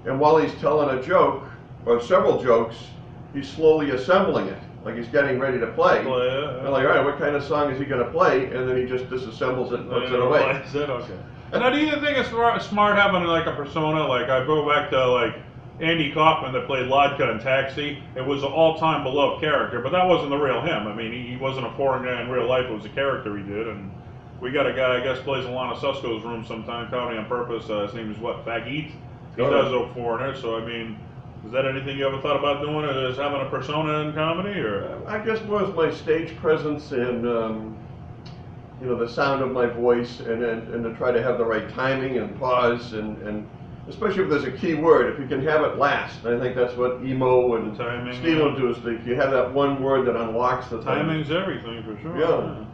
and 0.06 0.20
while 0.20 0.38
he's 0.38 0.54
telling 0.62 0.98
a 0.98 1.02
joke 1.02 1.44
or 1.86 2.02
several 2.02 2.42
jokes, 2.44 2.76
he's 3.34 3.50
slowly 3.50 3.90
assembling 3.92 4.48
it, 4.48 4.60
like 4.86 4.96
he's 4.96 5.08
getting 5.08 5.40
ready 5.40 5.60
to 5.60 5.68
play. 5.68 6.04
Oh, 6.06 6.10
well, 6.12 6.26
yeah, 6.26 6.60
And 6.60 6.70
like, 6.72 6.86
all 6.86 6.92
right, 6.92 7.04
what 7.04 7.18
kind 7.18 7.36
of 7.36 7.44
song 7.44 7.72
is 7.72 7.80
he 7.80 7.86
going 7.86 8.06
to 8.06 8.12
play? 8.12 8.46
And 8.54 8.70
then 8.70 8.78
he 8.78 8.86
just 8.86 9.06
disassembles 9.06 9.72
it 9.72 9.80
and 9.82 9.90
puts 9.90 10.12
it 10.12 10.20
away. 10.20 10.64
It 10.74 10.90
okay? 10.90 11.18
Now, 11.54 11.70
do 11.70 11.80
you 11.80 11.92
think 11.92 12.18
it's 12.18 12.30
smart, 12.30 12.62
smart 12.64 12.96
having 12.96 13.24
like 13.24 13.46
a 13.46 13.54
persona? 13.54 14.08
Like 14.08 14.30
I 14.30 14.46
go 14.46 14.66
back 14.70 14.90
to 14.92 15.06
like 15.12 15.36
Andy 15.80 16.12
Kaufman 16.12 16.54
that 16.54 16.68
played 16.68 16.88
Latka 16.88 17.32
in 17.32 17.40
Taxi. 17.40 18.04
It 18.16 18.26
was 18.26 18.44
an 18.44 18.52
all-time 18.52 19.04
beloved 19.04 19.42
character, 19.42 19.80
but 19.80 19.92
that 19.92 20.08
wasn't 20.08 20.30
the 20.30 20.38
real 20.38 20.62
him. 20.62 20.88
I 20.88 20.94
mean, 20.94 21.12
he, 21.12 21.32
he 21.32 21.38
wasn't 21.38 21.66
a 21.66 21.72
foreign 21.72 22.04
guy 22.04 22.22
in 22.22 22.30
real 22.30 22.48
life. 22.48 22.66
It 22.66 22.74
was 22.74 22.86
a 22.86 22.90
character 22.90 23.36
he 23.38 23.44
did, 23.44 23.68
and 23.68 23.92
we 24.42 24.52
got 24.52 24.68
a 24.68 24.74
guy 24.74 25.00
I 25.00 25.04
guess 25.04 25.20
plays 25.24 25.46
in 25.46 25.54
Lana 25.54 25.76
Susko's 25.76 26.24
room 26.24 26.46
sometime, 26.46 26.90
comedy 26.90 27.18
on 27.18 27.26
purpose. 27.26 27.70
Uh, 27.70 27.86
his 27.86 27.94
name 27.94 28.12
is 28.12 28.18
what? 28.20 28.46
Fagit. 28.46 28.92
He 29.36 29.42
does 29.42 29.72
a 29.72 29.94
foreigner. 29.94 30.36
So 30.36 30.58
I 30.58 30.66
mean, 30.66 31.00
is 31.46 31.52
that 31.52 31.66
anything 31.66 31.98
you 31.98 32.06
ever 32.08 32.22
thought 32.22 32.38
about 32.38 32.62
doing? 32.62 32.86
Is 32.86 33.18
having 33.18 33.42
a 33.42 33.50
persona 33.50 34.08
in 34.08 34.14
comedy, 34.14 34.60
or? 34.60 35.02
I 35.08 35.24
guess 35.24 35.42
with 35.44 35.74
my 35.74 35.92
stage 35.92 36.36
presence 36.38 36.92
and 36.92 37.28
um, 37.28 37.78
you 38.82 38.88
know 38.88 38.96
the 38.96 39.08
sound 39.08 39.42
of 39.42 39.52
my 39.52 39.66
voice, 39.68 40.20
and, 40.20 40.44
and 40.44 40.74
and 40.74 40.84
to 40.84 40.94
try 40.96 41.12
to 41.12 41.24
have 41.24 41.38
the 41.38 41.46
right 41.46 41.70
timing 41.70 42.18
and 42.18 42.38
pause, 42.40 42.94
and 42.94 43.18
and 43.24 43.48
especially 43.88 44.24
if 44.24 44.30
there's 44.30 44.44
a 44.44 44.52
key 44.52 44.76
word, 44.76 45.14
if 45.14 45.20
you 45.20 45.28
can 45.28 45.46
have 45.46 45.64
it 45.64 45.78
last. 45.78 46.26
I 46.26 46.40
think 46.40 46.56
that's 46.56 46.76
what 46.76 47.04
emo 47.04 47.56
and 47.56 47.76
Timing, 47.76 48.14
Steve 48.14 48.38
yeah. 48.38 48.44
will 48.44 48.56
do 48.56 48.70
is 48.70 48.78
if 48.86 49.06
you 49.06 49.16
have 49.16 49.32
that 49.32 49.54
one 49.54 49.82
word 49.82 50.06
that 50.08 50.16
unlocks 50.16 50.68
the 50.68 50.78
thing. 50.78 50.86
Timing's 50.86 51.32
everything 51.32 51.84
for 51.84 52.00
sure. 52.02 52.20
Yeah. 52.20 52.66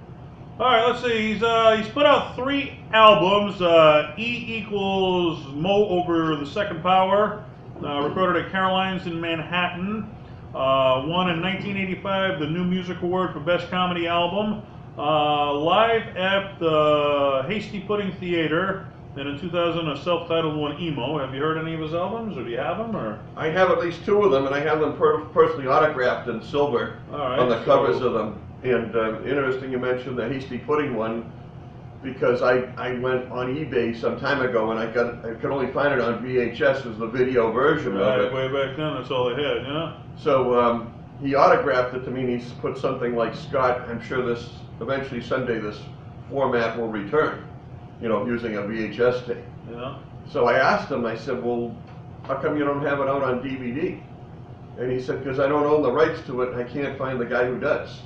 All 0.59 0.65
right, 0.65 0.87
let's 0.87 1.03
see. 1.03 1.33
He's 1.33 1.43
uh, 1.43 1.77
he's 1.77 1.87
put 1.89 2.07
out 2.07 2.35
three 2.35 2.79
albums. 2.91 3.61
Uh, 3.61 4.15
e 4.17 4.57
equals 4.57 5.45
Mo 5.53 5.87
over 5.87 6.35
the 6.35 6.47
Second 6.47 6.81
Power, 6.81 7.45
uh, 7.83 8.01
recorded 8.01 8.43
at 8.43 8.51
Caroline's 8.51 9.05
in 9.05 9.21
Manhattan. 9.21 10.09
Uh, 10.55 11.03
won 11.05 11.29
in 11.29 11.41
1985 11.43 12.39
the 12.39 12.47
New 12.47 12.63
Music 12.63 12.99
Award 13.03 13.33
for 13.33 13.39
Best 13.39 13.69
Comedy 13.69 14.07
Album. 14.07 14.63
Uh, 14.97 15.53
live 15.53 16.17
at 16.17 16.57
the 16.57 17.45
Hasty 17.47 17.81
Pudding 17.81 18.11
Theater. 18.13 18.87
And 19.17 19.27
in 19.27 19.39
2000, 19.39 19.87
a 19.87 19.97
self-titled 20.03 20.55
one, 20.55 20.79
Emo. 20.79 21.17
Have 21.17 21.33
you 21.33 21.41
heard 21.41 21.57
any 21.57 21.73
of 21.73 21.79
his 21.81 21.93
albums, 21.93 22.37
or 22.37 22.43
do 22.43 22.49
you 22.51 22.57
have 22.57 22.77
them, 22.77 22.95
or? 22.95 23.19
I 23.35 23.47
have 23.49 23.71
at 23.71 23.79
least 23.79 24.05
two 24.05 24.21
of 24.23 24.31
them, 24.31 24.45
and 24.45 24.53
I 24.53 24.59
have 24.59 24.79
them 24.79 24.95
per- 24.95 25.21
personally 25.25 25.67
autographed 25.67 26.27
in 26.29 26.41
silver 26.43 26.99
right, 27.09 27.39
on 27.39 27.49
the 27.49 27.57
so- 27.59 27.65
covers 27.65 28.01
of 28.01 28.13
them. 28.13 28.39
And 28.63 28.95
um, 28.95 29.27
interesting 29.27 29.71
you 29.71 29.79
mentioned 29.79 30.17
the 30.17 30.27
hasty 30.27 30.57
pudding 30.57 30.95
one 30.95 31.31
because 32.03 32.41
I, 32.41 32.61
I 32.77 32.93
went 32.99 33.31
on 33.31 33.55
eBay 33.55 33.99
some 33.99 34.19
time 34.19 34.41
ago 34.41 34.71
and 34.71 34.79
I 34.79 34.91
got 34.91 35.23
I 35.25 35.33
could 35.35 35.51
only 35.51 35.71
find 35.71 35.93
it 35.93 35.99
on 35.99 36.23
VHS 36.23 36.91
as 36.91 36.97
the 36.97 37.07
video 37.07 37.51
version 37.51 37.93
Right, 37.95 38.19
of 38.19 38.25
it. 38.25 38.33
way 38.33 38.47
back 38.47 38.75
then, 38.77 38.95
that's 38.95 39.09
all 39.11 39.29
they 39.33 39.41
had, 39.41 39.63
yeah. 39.65 39.97
So 40.15 40.59
um, 40.59 40.93
he 41.21 41.35
autographed 41.35 41.95
it 41.95 42.01
to 42.05 42.11
me 42.11 42.21
and 42.21 42.29
he's 42.41 42.51
put 42.53 42.77
something 42.77 43.15
like 43.15 43.35
Scott. 43.35 43.81
I'm 43.89 44.01
sure 44.01 44.23
this 44.25 44.49
eventually 44.81 45.21
someday 45.21 45.59
this 45.59 45.79
format 46.29 46.77
will 46.77 46.89
return. 46.89 47.43
You 48.01 48.09
know, 48.09 48.25
using 48.25 48.55
a 48.55 48.61
VHS 48.61 49.25
tape. 49.25 49.37
Yeah. 49.71 49.97
So 50.29 50.45
I 50.45 50.59
asked 50.59 50.91
him, 50.91 51.05
I 51.05 51.15
said, 51.15 51.43
well, 51.43 51.75
how 52.23 52.35
come 52.35 52.57
you 52.57 52.65
don't 52.65 52.83
have 52.83 52.99
it 52.99 53.07
out 53.07 53.23
on 53.23 53.41
DVD? 53.41 53.99
And 54.77 54.91
he 54.91 55.01
said, 55.01 55.23
because 55.23 55.39
I 55.39 55.47
don't 55.47 55.63
own 55.63 55.81
the 55.81 55.91
rights 55.91 56.21
to 56.27 56.41
it 56.43 56.53
and 56.53 56.61
I 56.61 56.63
can't 56.63 56.97
find 56.97 57.19
the 57.19 57.25
guy 57.25 57.45
who 57.45 57.59
does. 57.59 58.01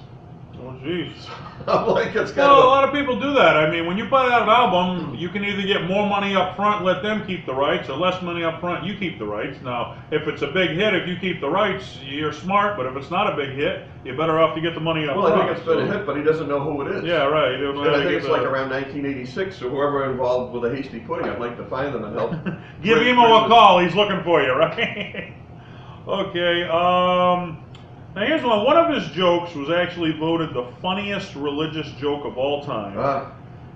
Oh, 0.63 0.75
jeez. 0.83 1.13
I'm 1.67 1.87
like, 1.87 2.15
it's 2.15 2.31
kind 2.31 2.47
Well, 2.47 2.57
a 2.57 2.59
of 2.59 2.65
lot 2.65 2.83
of 2.83 2.93
people 2.93 3.19
do 3.19 3.33
that. 3.33 3.57
I 3.57 3.69
mean, 3.71 3.87
when 3.87 3.97
you 3.97 4.05
put 4.05 4.31
out 4.31 4.43
an 4.43 4.49
album, 4.49 5.15
you 5.15 5.29
can 5.29 5.43
either 5.43 5.63
get 5.63 5.85
more 5.85 6.07
money 6.07 6.35
up 6.35 6.55
front, 6.55 6.85
let 6.85 7.01
them 7.01 7.25
keep 7.25 7.47
the 7.47 7.53
rights, 7.53 7.89
or 7.89 7.97
less 7.97 8.21
money 8.21 8.43
up 8.43 8.59
front, 8.59 8.85
you 8.85 8.95
keep 8.95 9.17
the 9.17 9.25
rights. 9.25 9.57
Now, 9.63 9.97
if 10.11 10.27
it's 10.27 10.43
a 10.43 10.47
big 10.47 10.71
hit, 10.71 10.93
if 10.93 11.07
you 11.07 11.17
keep 11.17 11.41
the 11.41 11.49
rights, 11.49 11.97
you're 12.03 12.33
smart. 12.33 12.77
But 12.77 12.85
if 12.85 12.95
it's 12.95 13.09
not 13.09 13.33
a 13.33 13.35
big 13.35 13.55
hit, 13.55 13.87
you're 14.05 14.17
better 14.17 14.39
off 14.39 14.53
to 14.53 14.61
get 14.61 14.75
the 14.75 14.81
money 14.81 15.07
up 15.07 15.15
front. 15.15 15.23
Well, 15.23 15.33
I 15.33 15.45
think 15.47 15.57
it's 15.57 15.65
been 15.65 15.79
a 15.79 15.87
hit, 15.97 16.05
but 16.05 16.15
he 16.15 16.23
doesn't 16.23 16.47
know 16.47 16.59
who 16.59 16.81
it 16.83 16.95
is. 16.97 17.03
Yeah, 17.05 17.23
right. 17.23 17.57
You 17.57 17.65
don't 17.65 17.75
know 17.75 17.83
And 17.83 17.95
I 17.95 18.03
think 18.03 18.17
it's 18.21 18.27
like 18.27 18.43
around 18.43 18.69
1986, 18.69 19.57
so 19.57 19.69
whoever 19.69 20.11
involved 20.11 20.53
with 20.53 20.63
the 20.69 20.75
hasty 20.75 20.99
pudding, 20.99 21.27
I'd 21.27 21.39
like 21.39 21.57
to 21.57 21.65
find 21.65 21.93
them 21.93 22.03
and 22.03 22.15
help. 22.15 22.33
Give 22.83 22.99
Emo 23.01 23.45
a 23.45 23.47
call. 23.47 23.79
He's 23.79 23.95
looking 23.95 24.21
for 24.23 24.41
you, 24.43 24.51
right? 24.57 25.33
okay. 26.07 26.63
Um, 26.63 27.63
now 28.15 28.25
here's 28.25 28.43
one. 28.43 28.65
One 28.65 28.77
of 28.77 28.93
his 28.93 29.09
jokes 29.11 29.53
was 29.55 29.69
actually 29.69 30.11
voted 30.13 30.53
the 30.53 30.65
funniest 30.81 31.35
religious 31.35 31.89
joke 31.99 32.25
of 32.25 32.37
all 32.37 32.63
time. 32.63 32.95
Ah, 32.97 33.31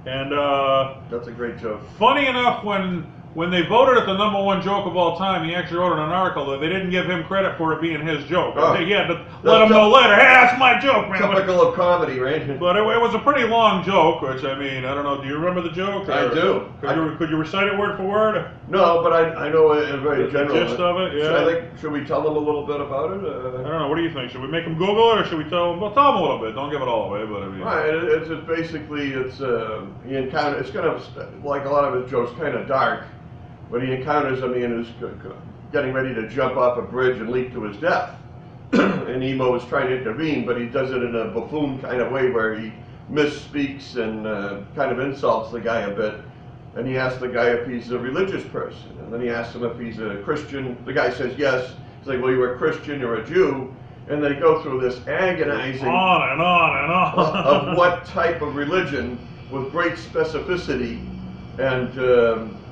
And 0.05 0.33
uh, 0.33 0.95
That's 1.09 1.27
a 1.27 1.31
great 1.31 1.57
joke. 1.57 1.81
funny 1.97 2.27
enough, 2.27 2.63
when 2.63 3.11
when 3.33 3.51
they 3.51 3.63
voted 3.63 3.97
it 4.01 4.05
the 4.05 4.15
number 4.15 4.41
one 4.41 4.61
joke 4.61 4.85
of 4.85 4.95
all 4.95 5.17
time, 5.17 5.43
he 5.45 5.53
actually 5.53 5.79
wrote 5.79 5.91
in 5.91 5.99
an 5.99 6.09
article 6.09 6.45
that 6.51 6.61
they 6.61 6.69
didn't 6.69 6.89
give 6.89 7.05
him 7.05 7.21
credit 7.25 7.57
for 7.57 7.73
it 7.73 7.81
being 7.81 7.99
his 7.99 8.23
joke. 8.29 8.53
Oh. 8.55 8.75
He 8.75 8.89
had 8.91 9.07
to 9.07 9.25
let 9.43 9.61
him 9.61 9.69
know 9.71 9.89
later, 9.91 10.15
hey, 10.15 10.21
that's 10.23 10.57
my 10.57 10.79
joke, 10.79 11.09
man. 11.09 11.19
Typical 11.21 11.61
of 11.67 11.75
comedy, 11.75 12.17
right? 12.17 12.57
But 12.59 12.77
it, 12.77 12.83
it 12.83 13.01
was 13.01 13.13
a 13.13 13.19
pretty 13.19 13.43
long 13.45 13.83
joke, 13.83 14.21
which 14.21 14.45
I 14.45 14.57
mean, 14.57 14.85
I 14.85 14.93
don't 14.95 15.03
know. 15.03 15.21
Do 15.21 15.27
you 15.27 15.35
remember 15.37 15.61
the 15.61 15.71
joke? 15.75 16.07
I 16.07 16.33
do. 16.33 16.69
Could, 16.79 16.89
I- 16.91 16.95
you, 16.95 17.15
could 17.17 17.29
you 17.29 17.35
recite 17.35 17.67
it 17.67 17.77
word 17.77 17.97
for 17.97 18.03
word? 18.07 18.51
No, 18.67 19.03
but 19.03 19.13
I, 19.13 19.45
I 19.45 19.49
know 19.49 19.67
a 19.73 19.97
very 19.97 20.23
The 20.25 20.31
general. 20.31 20.55
gist 20.67 20.79
of 20.79 20.99
it, 20.99 21.11
Should, 21.11 21.21
yeah. 21.31 21.37
I 21.39 21.45
think, 21.45 21.77
should 21.79 21.91
we 21.91 22.03
tell 22.03 22.23
them 22.23 22.35
a 22.35 22.39
little 22.39 22.65
bit 22.65 22.81
about 22.81 23.11
it? 23.11 23.23
I 23.23 23.27
Uh, 23.27 23.51
don't 23.51 23.63
know. 23.63 23.87
What 23.87 23.95
do 23.97 24.01
you 24.01 24.11
think? 24.11 24.31
Should 24.31 24.41
we 24.41 24.47
make 24.47 24.63
them 24.65 24.75
Google 24.75 25.11
it, 25.11 25.19
or 25.21 25.25
should 25.25 25.37
we 25.37 25.47
tell 25.51 25.69
them? 25.71 25.81
Well, 25.81 25.91
tell 25.91 26.09
him 26.13 26.15
a 26.17 26.21
little 26.21 26.39
bit. 26.39 26.55
Don't 26.55 26.71
give 26.71 26.81
it 26.81 26.87
all 26.87 27.13
away, 27.13 27.25
but 27.31 27.43
I 27.43 27.47
mean. 27.47 27.61
right, 27.61 27.85
it- 27.93 28.03
it's, 28.05 28.29
it's 28.29 28.47
basically 28.47 29.13
it's 29.13 29.39
uh, 29.39 29.85
he 30.07 30.15
encounter 30.15 30.57
it's 30.59 30.71
kind 30.71 30.87
of 30.87 31.05
like 31.45 31.65
a 31.65 31.69
lot 31.69 31.83
of 31.83 32.01
his 32.01 32.09
jokes, 32.09 32.31
kind 32.39 32.55
of 32.55 32.67
dark, 32.67 33.03
but 33.69 33.83
he 33.83 33.91
encounters 33.93 34.41
I 34.41 34.47
mean 34.47 34.79
is 34.81 34.87
g- 34.87 34.93
g- 35.21 35.29
getting 35.71 35.93
ready 35.93 36.15
to 36.15 36.27
jump 36.27 36.57
off 36.57 36.79
a 36.79 36.81
bridge 36.81 37.19
and 37.19 37.29
leap 37.29 37.53
to 37.53 37.61
his 37.65 37.77
death, 37.77 38.15
and 38.73 39.23
Emo 39.23 39.53
is 39.53 39.63
trying 39.65 39.89
to 39.89 39.97
intervene, 39.99 40.43
but 40.43 40.59
he 40.59 40.65
does 40.65 40.89
it 40.89 41.03
in 41.03 41.15
a 41.15 41.25
buffoon 41.25 41.77
kind 41.83 42.01
of 42.01 42.11
way 42.11 42.31
where 42.31 42.57
he 42.57 42.73
misspeaks 43.11 43.95
and 43.97 44.25
uh, 44.25 44.61
kind 44.75 44.91
of 44.91 44.99
insults 44.99 45.51
the 45.51 45.59
guy 45.61 45.81
a 45.81 45.91
bit. 45.95 46.15
And 46.75 46.85
he 46.87 46.97
asks 46.97 47.19
the 47.19 47.27
guy 47.27 47.49
if 47.49 47.67
he's 47.67 47.91
a 47.91 47.97
religious 47.99 48.43
person. 48.49 48.97
And 48.99 49.13
then 49.13 49.21
he 49.21 49.29
asks 49.29 49.55
him 49.55 49.63
if 49.63 49.79
he's 49.79 49.99
a 49.99 50.21
Christian. 50.23 50.77
The 50.85 50.93
guy 50.93 51.09
says 51.11 51.37
yes. 51.37 51.73
He's 51.99 52.07
like, 52.07 52.21
well, 52.21 52.31
you're 52.31 52.55
a 52.55 52.57
Christian, 52.57 52.99
you're 52.99 53.15
a 53.15 53.25
Jew. 53.25 53.73
And 54.09 54.23
they 54.23 54.35
go 54.35 54.61
through 54.61 54.81
this 54.81 55.05
agonizing 55.07 55.87
On 55.87 56.29
and 56.31 56.41
on 56.41 56.83
and 56.83 56.91
on. 56.91 57.69
of 57.71 57.77
what 57.77 58.05
type 58.05 58.41
of 58.41 58.55
religion 58.55 59.17
with 59.49 59.71
great 59.71 59.93
specificity. 59.93 60.99
And 61.57 61.97
um, 61.97 62.64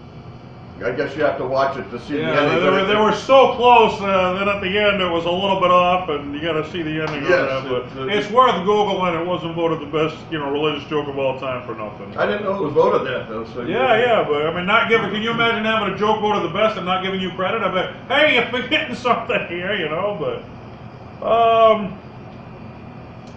I 0.84 0.92
guess 0.92 1.16
you 1.16 1.24
have 1.24 1.38
to 1.38 1.46
watch 1.46 1.78
it 1.78 1.90
to 1.92 2.00
see 2.00 2.14
the 2.16 2.22
Yeah, 2.22 2.40
ending. 2.42 2.60
they, 2.60 2.66
but 2.66 2.72
were, 2.74 2.80
it- 2.80 2.86
they 2.88 2.96
were 2.96 3.14
so 3.14 3.56
close. 3.56 4.02
Uh, 4.02 4.34
then 4.34 4.50
at 4.50 4.60
the 4.60 4.78
end, 4.78 5.02
it 5.02 5.10
was 5.10 5.26
a 5.26 5.32
little 5.32 5.60
bit 5.62 5.70
off, 5.72 6.10
and 6.10 6.34
you 6.34 6.42
got 6.42 6.54
to 6.54 6.70
see 6.72 6.82
the 6.82 7.02
ending 7.04 7.24
Yes, 7.24 7.50
of 7.52 7.64
that. 7.66 7.70
But 7.96 8.02
it- 8.02 8.10
it- 8.10 8.18
it's 8.18 8.32
worth 8.32 8.56
googling. 8.66 9.20
It 9.22 9.26
wasn't 9.26 9.56
voted 9.56 9.80
the 9.82 9.86
best, 9.98 10.18
you 10.32 10.40
know, 10.40 10.50
religious 10.50 10.84
joke 10.90 11.08
of 11.08 11.18
all 11.18 11.40
time 11.40 11.62
for 11.66 11.76
nothing. 11.76 12.12
I 12.18 12.26
didn't 12.26 12.44
know 12.44 12.56
it 12.56 12.62
was 12.64 12.74
voted 12.74 13.08
that 13.08 13.30
though. 13.30 13.46
So 13.54 13.62
Yeah, 13.62 13.96
yeah, 13.98 14.26
but 14.28 14.48
I 14.48 14.54
mean, 14.54 14.66
not 14.66 14.90
giving. 14.90 15.12
Can 15.12 15.22
you 15.22 15.32
imagine 15.32 15.64
having 15.64 15.94
a 15.94 15.98
joke 15.98 16.20
voted 16.22 16.44
the 16.44 16.54
best 16.54 16.76
and 16.76 16.86
not 16.86 17.04
giving 17.04 17.22
you 17.22 17.30
credit? 17.32 17.62
I 17.62 17.70
bet, 17.72 17.94
hey, 18.10 18.34
you're 18.52 18.62
forgetting 18.62 18.96
something 18.96 19.46
here, 19.48 19.74
you 19.76 19.88
know. 19.90 20.18
But, 20.20 21.26
um, 21.26 21.98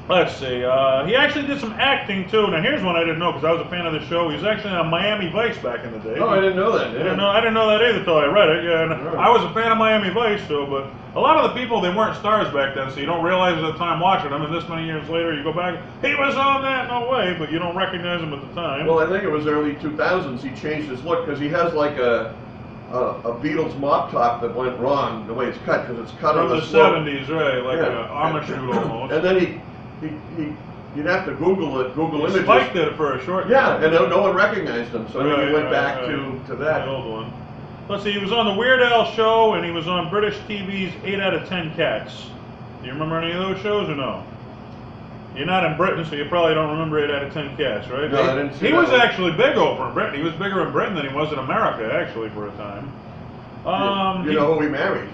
let's 0.08 0.36
see. 0.36 0.64
Uh, 0.64 1.04
he 1.06 1.14
actually 1.16 1.46
did 1.46 1.60
some 1.60 1.72
acting 1.72 2.28
too. 2.28 2.46
Now, 2.48 2.60
here's 2.62 2.82
one 2.82 2.96
I 2.96 3.00
didn't 3.00 3.18
know 3.18 3.32
because 3.32 3.44
I 3.44 3.52
was 3.52 3.60
a 3.66 3.68
fan 3.70 3.86
of 3.86 3.92
the 3.92 4.04
show. 4.06 4.28
He 4.28 4.36
was 4.36 4.44
actually 4.44 4.72
on 4.74 4.88
Miami 4.88 5.28
Vice 5.30 5.58
back 5.58 5.84
in 5.84 5.92
the 5.92 5.98
day. 5.98 6.18
Oh, 6.18 6.28
I 6.28 6.36
didn't 6.40 6.56
know 6.56 6.76
that. 6.78 6.88
I 6.88 6.92
didn't 6.92 7.16
know. 7.16 7.28
I 7.28 7.40
didn't 7.40 7.54
know 7.54 7.68
that 7.68 7.82
either 7.82 8.04
till 8.04 8.16
I 8.18 8.26
read 8.26 8.48
it. 8.50 8.64
Yeah. 8.64 9.12
I 9.18 9.28
was 9.30 9.42
a 9.44 9.52
fan 9.54 9.72
of 9.72 9.78
Miami 9.78 10.10
Vice, 10.10 10.46
so 10.48 10.66
but 10.66 10.90
a 11.16 11.20
lot 11.20 11.36
of 11.42 11.50
the 11.54 11.60
people 11.60 11.80
they 11.80 11.94
weren't 11.94 12.16
stars 12.16 12.52
back 12.52 12.74
then, 12.74 12.90
so 12.90 13.00
you 13.00 13.06
don't 13.06 13.24
realize 13.24 13.56
at 13.56 13.62
the 13.72 13.78
time 13.78 14.00
watching 14.00 14.30
them. 14.30 14.42
And 14.42 14.54
this 14.54 14.68
many 14.68 14.84
years 14.86 15.08
later, 15.08 15.34
you 15.34 15.42
go 15.42 15.52
back, 15.52 15.80
he 16.02 16.14
was 16.14 16.36
on 16.36 16.62
that, 16.62 16.88
no 16.88 17.08
way, 17.10 17.34
but 17.38 17.50
you 17.50 17.58
don't 17.58 17.76
recognize 17.76 18.20
him 18.20 18.32
at 18.34 18.40
the 18.46 18.54
time. 18.54 18.86
Well, 18.86 18.98
I 19.00 19.06
think 19.08 19.24
it 19.24 19.30
was 19.30 19.46
early 19.46 19.74
2000s. 19.76 20.40
He 20.42 20.50
changed 20.60 20.88
his 20.90 21.02
look 21.04 21.24
because 21.26 21.40
he 21.40 21.48
has 21.48 21.72
like 21.74 21.96
a, 21.96 22.34
a 22.92 22.96
a 22.96 23.34
Beatles 23.40 23.76
mop 23.80 24.10
top 24.12 24.40
that 24.42 24.54
went 24.54 24.78
wrong 24.78 25.26
the 25.26 25.34
way 25.34 25.46
it's 25.46 25.58
cut 25.64 25.86
because 25.88 26.02
it's 26.08 26.16
cut 26.20 26.34
From 26.34 26.44
on 26.44 26.48
the 26.50 26.60
the 26.60 26.66
'70s, 26.66 27.28
right? 27.28 27.58
Like 27.64 27.78
Yeah. 27.78 28.04
a 28.06 28.32
Amish 28.32 28.46
dude 28.46 28.76
almost. 28.76 29.12
And 29.12 29.24
then 29.24 29.40
he, 29.40 29.60
he, 30.00 30.08
he, 30.36 30.52
you'd 30.94 31.06
have 31.06 31.24
to 31.26 31.34
Google 31.34 31.80
it, 31.80 31.94
Google 31.94 32.20
images. 32.26 32.44
Spike 32.44 32.72
did 32.72 32.88
it 32.88 32.96
for 32.96 33.14
a 33.14 33.24
short. 33.24 33.48
Yeah, 33.48 33.76
and 33.82 33.92
no, 33.92 34.06
no 34.08 34.22
one 34.22 34.34
recognized 34.34 34.92
him, 34.92 35.06
so 35.12 35.20
Right, 35.28 35.46
he 35.48 35.52
went 35.52 35.64
right, 35.66 35.72
back 35.72 35.96
right. 36.02 36.06
to, 36.08 36.16
to 36.48 36.56
The 36.56 36.64
that. 36.64 36.88
old 36.88 37.10
one. 37.10 37.32
Let's 37.88 38.02
see. 38.02 38.12
He 38.12 38.18
was 38.18 38.32
on 38.32 38.46
the 38.46 38.54
Weird 38.54 38.82
Al 38.82 39.12
show, 39.12 39.54
and 39.54 39.64
he 39.64 39.70
was 39.70 39.86
on 39.86 40.10
British 40.10 40.36
TV's 40.48 40.92
Eight 41.04 41.20
Out 41.20 41.34
of 41.34 41.48
Ten 41.48 41.72
Cats. 41.74 42.26
Do 42.80 42.86
you 42.86 42.92
remember 42.92 43.18
any 43.20 43.32
of 43.32 43.38
those 43.38 43.60
shows 43.62 43.88
or 43.88 43.94
no? 43.94 44.24
You're 45.36 45.46
not 45.46 45.64
in 45.70 45.76
Britain, 45.76 46.04
so 46.04 46.14
you 46.16 46.24
probably 46.24 46.54
don't 46.54 46.70
remember 46.70 46.98
Eight 46.98 47.10
Out 47.10 47.22
of 47.22 47.32
Ten 47.32 47.56
Cats, 47.56 47.88
right? 47.88 48.10
No, 48.10 48.22
I 48.22 48.34
didn't 48.34 48.54
see 48.54 48.66
He 48.66 48.72
that 48.72 48.80
was 48.80 48.90
one. 48.90 49.00
actually 49.00 49.32
big 49.32 49.56
over 49.56 49.86
in 49.88 49.94
Britain. 49.94 50.14
He 50.14 50.22
was 50.22 50.32
bigger 50.34 50.62
in 50.66 50.72
Britain 50.72 50.94
than 50.96 51.06
he 51.08 51.14
was 51.14 51.32
in 51.32 51.38
America, 51.38 51.92
actually, 51.94 52.30
for 52.30 52.48
a 52.48 52.50
time. 52.52 52.90
Um, 53.66 54.24
you 54.24 54.30
he- 54.30 54.36
know 54.36 54.54
who 54.54 54.62
he 54.62 54.68
married? 54.68 55.10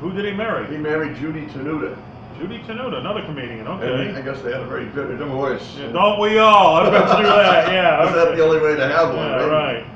who 0.00 0.12
did 0.12 0.24
he 0.24 0.32
marry? 0.32 0.66
He 0.66 0.76
married 0.78 1.16
Judy 1.16 1.46
Tenuta. 1.46 1.96
Judy 2.40 2.58
Tenuta, 2.60 2.98
another 2.98 3.22
comedian. 3.22 3.60
And 3.60 3.68
Okay. 3.68 4.14
I 4.16 4.22
guess 4.22 4.40
they 4.40 4.50
had 4.52 4.62
a 4.62 4.66
very 4.66 4.86
good 4.86 5.18
divorce. 5.18 5.76
Yeah, 5.78 5.92
don't 5.92 6.18
we 6.20 6.38
all? 6.38 6.76
I 6.76 6.90
bet 6.90 7.18
you 7.18 7.26
that. 7.26 7.72
Yeah. 7.72 8.08
Is 8.08 8.14
that 8.14 8.34
the 8.36 8.42
only 8.42 8.58
way 8.60 8.76
to 8.76 8.88
have 8.88 9.08
one, 9.08 9.18
Yeah, 9.18 9.44
right? 9.46 9.84
right. 9.84 9.86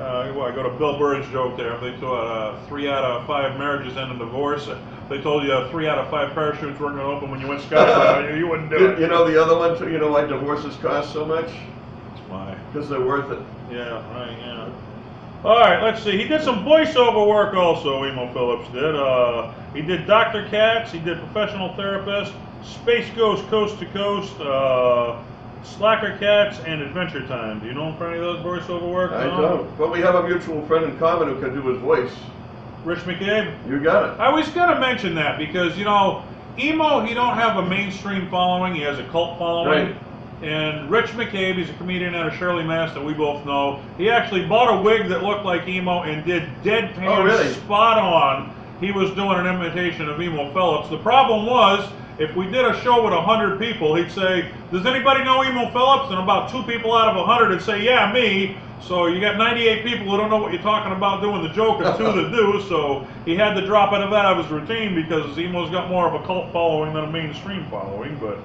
Uh, 0.00 0.32
well, 0.36 0.46
I 0.46 0.54
go 0.54 0.62
to 0.62 0.70
Bill 0.78 0.98
Burr's 0.98 1.28
joke 1.30 1.56
there. 1.56 1.76
They 1.78 1.96
thought 1.98 2.26
uh, 2.26 2.66
three 2.66 2.88
out 2.88 3.04
of 3.04 3.26
five 3.26 3.58
marriages 3.58 3.96
end 3.96 4.12
in 4.12 4.18
divorce. 4.18 4.68
They 5.08 5.20
told 5.20 5.42
you 5.44 5.52
uh, 5.52 5.70
three 5.70 5.86
out 5.88 5.98
of 5.98 6.08
five 6.10 6.32
parachutes 6.32 6.78
weren't 6.80 6.96
going 6.96 7.06
to 7.08 7.16
open 7.16 7.30
when 7.30 7.40
you 7.40 7.46
went 7.48 7.60
skydiving. 7.62 8.30
you, 8.32 8.36
you 8.38 8.46
wouldn't 8.48 8.70
do 8.70 8.76
You, 8.78 8.86
it. 8.90 8.98
you 9.00 9.06
know 9.08 9.28
the 9.28 9.40
other 9.40 9.56
one 9.56 9.76
too? 9.78 9.90
You 9.90 9.98
know 9.98 10.10
why 10.12 10.24
divorces 10.26 10.76
cost 10.76 11.12
so 11.12 11.24
much? 11.24 11.50
Why? 12.28 12.56
Because 12.72 12.88
they're 12.88 13.04
worth 13.04 13.30
it. 13.32 13.38
Yeah, 13.70 13.94
right, 14.16 14.36
yeah. 14.38 14.68
All 15.44 15.58
right, 15.58 15.82
let's 15.82 16.02
see. 16.02 16.16
He 16.16 16.26
did 16.26 16.42
some 16.42 16.64
voiceover 16.64 17.28
work 17.28 17.54
also, 17.54 18.04
Emo 18.06 18.32
Phillips 18.32 18.66
did. 18.72 18.96
Uh, 18.96 19.52
he 19.74 19.82
did 19.82 20.06
Dr. 20.06 20.48
Katz, 20.48 20.90
he 20.90 20.98
did 20.98 21.18
Professional 21.18 21.74
Therapist, 21.74 22.32
Space 22.62 23.10
Ghost 23.14 23.46
Coast 23.48 23.78
to 23.80 23.86
Coast, 23.86 24.40
uh, 24.40 25.22
Slacker 25.62 26.16
Cats, 26.18 26.60
and 26.66 26.80
Adventure 26.80 27.26
Time. 27.26 27.60
Do 27.60 27.66
you 27.66 27.74
know 27.74 27.90
him 27.90 27.96
for 27.98 28.08
any 28.08 28.18
of 28.18 28.42
those 28.42 28.62
voiceover 28.62 28.90
work? 28.90 29.12
I 29.12 29.26
No? 29.26 29.40
don't. 29.42 29.78
But 29.78 29.92
we 29.92 30.00
have 30.00 30.14
a 30.14 30.26
mutual 30.26 30.64
friend 30.66 30.86
in 30.86 30.98
common 30.98 31.28
who 31.28 31.38
can 31.38 31.54
do 31.54 31.60
his 31.68 31.78
voice. 31.82 32.14
Rich 32.86 33.00
McCabe? 33.00 33.52
You 33.68 33.80
got 33.80 34.14
it. 34.14 34.20
I 34.20 34.30
was 34.30 34.48
gonna 34.48 34.80
mention 34.80 35.14
that 35.16 35.38
because 35.38 35.76
you 35.76 35.84
know, 35.84 36.22
emo 36.58 37.00
he 37.04 37.12
don't 37.12 37.34
have 37.34 37.56
a 37.58 37.68
mainstream 37.68 38.30
following. 38.30 38.74
He 38.74 38.82
has 38.82 38.98
a 38.98 39.04
cult 39.04 39.38
following. 39.38 39.86
Right. 39.88 39.96
And 40.42 40.90
Rich 40.90 41.10
McCabe, 41.10 41.56
he's 41.56 41.70
a 41.70 41.74
comedian 41.74 42.14
out 42.14 42.26
of 42.26 42.34
Shirley, 42.34 42.64
Mass. 42.64 42.92
that 42.94 43.02
we 43.04 43.14
both 43.14 43.44
know. 43.46 43.80
He 43.96 44.10
actually 44.10 44.46
bought 44.46 44.78
a 44.78 44.82
wig 44.82 45.08
that 45.08 45.22
looked 45.22 45.44
like 45.44 45.66
emo 45.68 46.02
and 46.02 46.24
did 46.24 46.42
deadpan, 46.62 47.06
Oh, 47.06 47.22
really? 47.22 47.48
spot 47.54 47.98
on. 47.98 48.54
He 48.80 48.92
was 48.92 49.10
doing 49.12 49.38
an 49.38 49.46
imitation 49.46 50.08
of 50.08 50.20
Emo 50.20 50.52
Phillips. 50.52 50.90
The 50.90 50.98
problem 50.98 51.46
was, 51.46 51.88
if 52.18 52.34
we 52.36 52.46
did 52.46 52.64
a 52.64 52.78
show 52.82 53.02
with 53.04 53.12
hundred 53.14 53.58
people, 53.58 53.94
he'd 53.94 54.10
say, 54.10 54.46
"Does 54.72 54.84
anybody 54.84 55.24
know 55.24 55.42
Emo 55.44 55.70
Phillips?" 55.70 56.10
And 56.10 56.18
about 56.18 56.50
two 56.50 56.62
people 56.64 56.94
out 56.94 57.08
of 57.16 57.24
hundred 57.26 57.50
would 57.50 57.62
say, 57.62 57.82
"Yeah, 57.82 58.12
me." 58.12 58.56
So 58.80 59.06
you 59.06 59.20
got 59.20 59.38
98 59.38 59.82
people 59.84 60.06
who 60.10 60.16
don't 60.18 60.28
know 60.28 60.36
what 60.36 60.52
you're 60.52 60.60
talking 60.60 60.92
about 60.92 61.22
doing 61.22 61.42
the 61.42 61.48
joke, 61.50 61.80
and 61.82 61.96
two 61.96 62.04
that 62.04 62.30
do. 62.32 62.60
So 62.68 63.06
he 63.24 63.34
had 63.34 63.54
to 63.54 63.64
drop 63.64 63.92
out 63.94 64.02
of 64.02 64.10
that 64.10 64.26
out 64.26 64.38
of 64.38 64.44
his 64.44 64.52
routine 64.52 64.94
because 64.94 65.38
Emo's 65.38 65.70
got 65.70 65.88
more 65.88 66.06
of 66.06 66.20
a 66.20 66.26
cult 66.26 66.52
following 66.52 66.92
than 66.92 67.04
a 67.04 67.10
mainstream 67.10 67.64
following. 67.70 68.16
But 68.20 68.38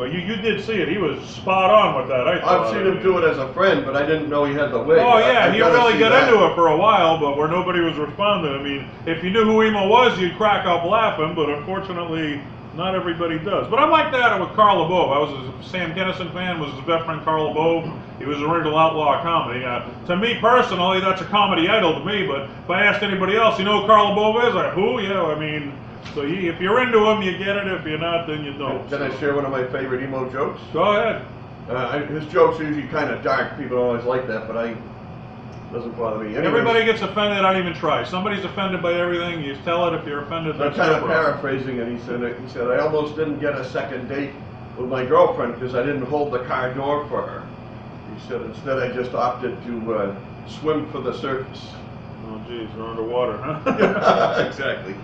but 0.00 0.14
you 0.14 0.20
you 0.20 0.36
did 0.36 0.64
see 0.64 0.80
it. 0.80 0.88
He 0.88 0.96
was 0.96 1.22
spot 1.28 1.70
on 1.70 1.94
with 2.00 2.08
that. 2.08 2.26
I 2.26 2.40
thought. 2.40 2.68
I've 2.68 2.72
seen 2.72 2.86
him 2.86 3.02
do 3.02 3.18
it 3.18 3.24
as 3.30 3.36
a 3.36 3.52
friend, 3.52 3.84
but 3.84 3.96
I 3.96 4.06
didn't 4.06 4.30
know 4.30 4.46
he 4.46 4.54
had 4.54 4.72
the 4.72 4.82
wig. 4.82 4.96
Oh 4.98 5.18
yeah, 5.18 5.44
I've 5.44 5.52
he 5.52 5.60
really 5.60 5.98
got 5.98 6.08
that. 6.08 6.32
into 6.32 6.42
it 6.46 6.54
for 6.54 6.68
a 6.68 6.76
while, 6.76 7.20
but 7.20 7.36
where 7.36 7.48
nobody 7.48 7.80
was 7.80 7.98
responding. 7.98 8.50
I 8.50 8.62
mean, 8.62 8.88
if 9.04 9.22
you 9.22 9.28
knew 9.28 9.44
who 9.44 9.62
Emo 9.62 9.88
was, 9.88 10.18
you'd 10.18 10.38
crack 10.38 10.64
up 10.64 10.86
laughing. 10.86 11.34
But 11.34 11.50
unfortunately, 11.50 12.40
not 12.74 12.94
everybody 12.94 13.38
does. 13.38 13.68
But 13.68 13.78
I'm 13.78 13.90
like 13.90 14.10
that 14.12 14.40
with 14.40 14.48
Carl 14.56 14.88
LaBove. 14.88 15.12
I 15.14 15.18
was 15.18 15.32
a 15.36 15.68
Sam 15.68 15.92
Kinison 15.92 16.32
fan. 16.32 16.60
Was 16.60 16.72
his 16.72 16.84
best 16.86 17.04
friend 17.04 17.22
Carl 17.22 17.52
LaBove. 17.52 17.84
He 18.18 18.24
was 18.24 18.40
a 18.40 18.46
original 18.46 18.78
outlaw 18.78 19.20
comedy. 19.22 19.66
Uh, 19.66 19.86
to 20.06 20.16
me 20.16 20.38
personally, 20.40 21.00
that's 21.00 21.20
a 21.20 21.26
comedy 21.26 21.68
idol 21.68 21.92
to 21.98 22.04
me. 22.06 22.26
But 22.26 22.44
if 22.48 22.70
I 22.70 22.86
asked 22.86 23.02
anybody 23.02 23.36
else, 23.36 23.58
you 23.58 23.66
know 23.66 23.82
who 23.82 23.86
Carl 23.86 24.16
LaBove 24.16 24.48
is? 24.48 24.54
Like 24.54 24.72
who? 24.72 24.98
Yeah, 25.02 25.24
I 25.24 25.38
mean. 25.38 25.74
So 26.14 26.22
you, 26.22 26.50
if 26.50 26.60
you're 26.60 26.82
into 26.82 26.98
him, 27.06 27.22
you 27.22 27.38
get 27.38 27.56
it. 27.56 27.68
If 27.68 27.86
you're 27.86 27.98
not, 27.98 28.26
then 28.26 28.44
you 28.44 28.52
don't. 28.56 28.88
Can 28.88 29.02
I 29.02 29.16
share 29.18 29.34
one 29.34 29.44
of 29.44 29.50
my 29.50 29.66
favorite 29.68 30.02
emo 30.02 30.28
jokes? 30.30 30.60
Go 30.72 30.82
ahead. 30.82 31.24
Uh, 31.68 31.74
I, 31.74 31.98
his 32.06 32.26
jokes 32.32 32.58
are 32.58 32.64
usually 32.64 32.88
kind 32.88 33.10
of 33.10 33.22
dark. 33.22 33.56
People 33.56 33.76
don't 33.76 33.86
always 33.86 34.04
like 34.04 34.26
that, 34.26 34.48
but 34.48 34.56
I 34.56 34.76
doesn't 35.72 35.96
bother 35.96 36.18
me. 36.18 36.30
Anyways, 36.30 36.46
Everybody 36.46 36.84
gets 36.84 37.00
offended. 37.02 37.44
I 37.44 37.52
don't 37.52 37.62
even 37.62 37.78
try. 37.78 38.02
Somebody's 38.02 38.44
offended 38.44 38.82
by 38.82 38.94
everything. 38.94 39.44
You 39.44 39.56
tell 39.64 39.86
it 39.86 39.96
if 39.98 40.06
you're 40.06 40.24
offended. 40.24 40.60
I'm 40.60 40.74
kind 40.74 40.92
of 40.92 41.06
paraphrasing 41.06 41.78
it. 41.78 41.86
He 41.88 41.98
said, 42.04 42.20
he 42.40 42.48
said, 42.48 42.68
I 42.68 42.78
almost 42.78 43.16
didn't 43.16 43.38
get 43.38 43.54
a 43.54 43.64
second 43.64 44.08
date 44.08 44.32
with 44.76 44.88
my 44.88 45.04
girlfriend 45.04 45.54
because 45.54 45.74
I 45.76 45.84
didn't 45.84 46.06
hold 46.06 46.32
the 46.32 46.40
car 46.44 46.74
door 46.74 47.06
for 47.08 47.22
her. 47.22 47.46
He 48.14 48.28
said, 48.28 48.40
instead 48.42 48.78
I 48.78 48.90
just 48.92 49.14
opted 49.14 49.62
to 49.64 49.94
uh, 49.94 50.16
swim 50.48 50.90
for 50.90 51.00
the 51.00 51.16
surface. 51.16 51.70
Oh, 52.26 52.42
jeez, 52.48 52.74
they're 52.74 52.84
underwater, 52.86 53.36
huh? 53.38 54.44
exactly. 54.48 54.96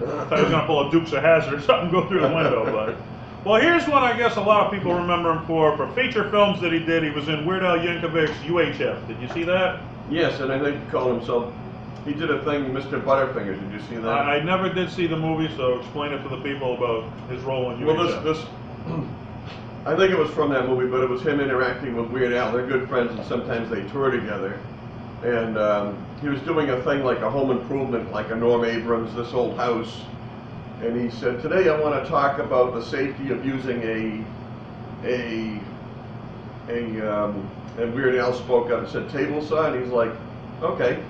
I 0.00 0.24
thought 0.24 0.38
he 0.38 0.42
was 0.44 0.52
gonna 0.52 0.66
pull 0.66 0.88
a 0.88 0.90
Dukes 0.90 1.12
of 1.12 1.22
Hazzard 1.22 1.54
or 1.54 1.60
something, 1.60 1.90
go 1.90 2.06
through 2.08 2.20
the 2.20 2.28
window, 2.34 2.64
but. 2.64 2.96
Well, 3.44 3.60
here's 3.60 3.86
one 3.86 4.02
I 4.02 4.16
guess 4.16 4.36
a 4.36 4.40
lot 4.40 4.66
of 4.66 4.72
people 4.72 4.94
remember 4.94 5.32
him 5.32 5.46
for. 5.46 5.76
For 5.76 5.90
feature 5.92 6.28
films 6.30 6.60
that 6.60 6.72
he 6.72 6.80
did, 6.80 7.02
he 7.02 7.10
was 7.10 7.28
in 7.28 7.46
Weird 7.46 7.62
Al 7.62 7.78
Yankovic's 7.78 8.36
UHF. 8.44 9.06
Did 9.06 9.20
you 9.20 9.28
see 9.28 9.44
that? 9.44 9.80
Yes, 10.10 10.40
and 10.40 10.52
I 10.52 10.58
think 10.58 10.82
he 10.82 10.90
called 10.90 11.16
himself, 11.16 11.52
he 12.04 12.14
did 12.14 12.30
a 12.30 12.42
thing, 12.44 12.64
Mr. 12.72 13.02
Butterfingers. 13.02 13.60
Did 13.60 13.72
you 13.72 13.86
see 13.88 13.96
that? 13.96 14.08
I, 14.08 14.36
I 14.36 14.42
never 14.42 14.72
did 14.72 14.90
see 14.90 15.06
the 15.06 15.16
movie, 15.16 15.54
so 15.56 15.78
explain 15.78 16.12
it 16.12 16.22
to 16.22 16.28
the 16.28 16.40
people 16.40 16.74
about 16.74 17.04
his 17.28 17.42
role 17.42 17.70
in 17.70 17.78
UHF. 17.78 17.86
Well, 17.86 18.22
this, 18.22 18.38
this, 18.38 18.46
I 19.86 19.96
think 19.96 20.12
it 20.12 20.18
was 20.18 20.30
from 20.30 20.50
that 20.50 20.66
movie, 20.68 20.86
but 20.86 21.02
it 21.02 21.08
was 21.08 21.22
him 21.22 21.40
interacting 21.40 21.96
with 21.96 22.10
Weird 22.10 22.32
Al. 22.32 22.52
They're 22.52 22.66
good 22.66 22.88
friends, 22.88 23.12
and 23.12 23.24
sometimes 23.26 23.70
they 23.70 23.82
tour 23.88 24.10
together. 24.10 24.58
And 25.24 25.58
um, 25.58 26.06
he 26.20 26.28
was 26.28 26.40
doing 26.42 26.70
a 26.70 26.80
thing 26.82 27.02
like 27.04 27.20
a 27.20 27.30
home 27.30 27.50
improvement, 27.50 28.12
like 28.12 28.30
a 28.30 28.36
Norm 28.36 28.64
Abrams, 28.64 29.14
this 29.14 29.32
old 29.32 29.56
house. 29.56 30.00
And 30.82 30.98
he 31.00 31.10
said, 31.10 31.42
"Today 31.42 31.68
I 31.68 31.78
want 31.80 32.02
to 32.02 32.08
talk 32.08 32.38
about 32.38 32.72
the 32.74 32.82
safety 32.82 33.30
of 33.30 33.44
using 33.44 33.82
a 33.82 34.24
a 35.04 35.60
a." 36.68 37.00
Um, 37.12 37.48
and 37.78 37.94
Weird 37.94 38.14
Al 38.16 38.32
spoke 38.32 38.70
up 38.70 38.80
and 38.80 38.88
said, 38.88 39.08
"Table 39.10 39.42
saw," 39.42 39.66
and 39.72 39.82
he's 39.82 39.92
like, 39.92 40.12
"Okay." 40.62 41.00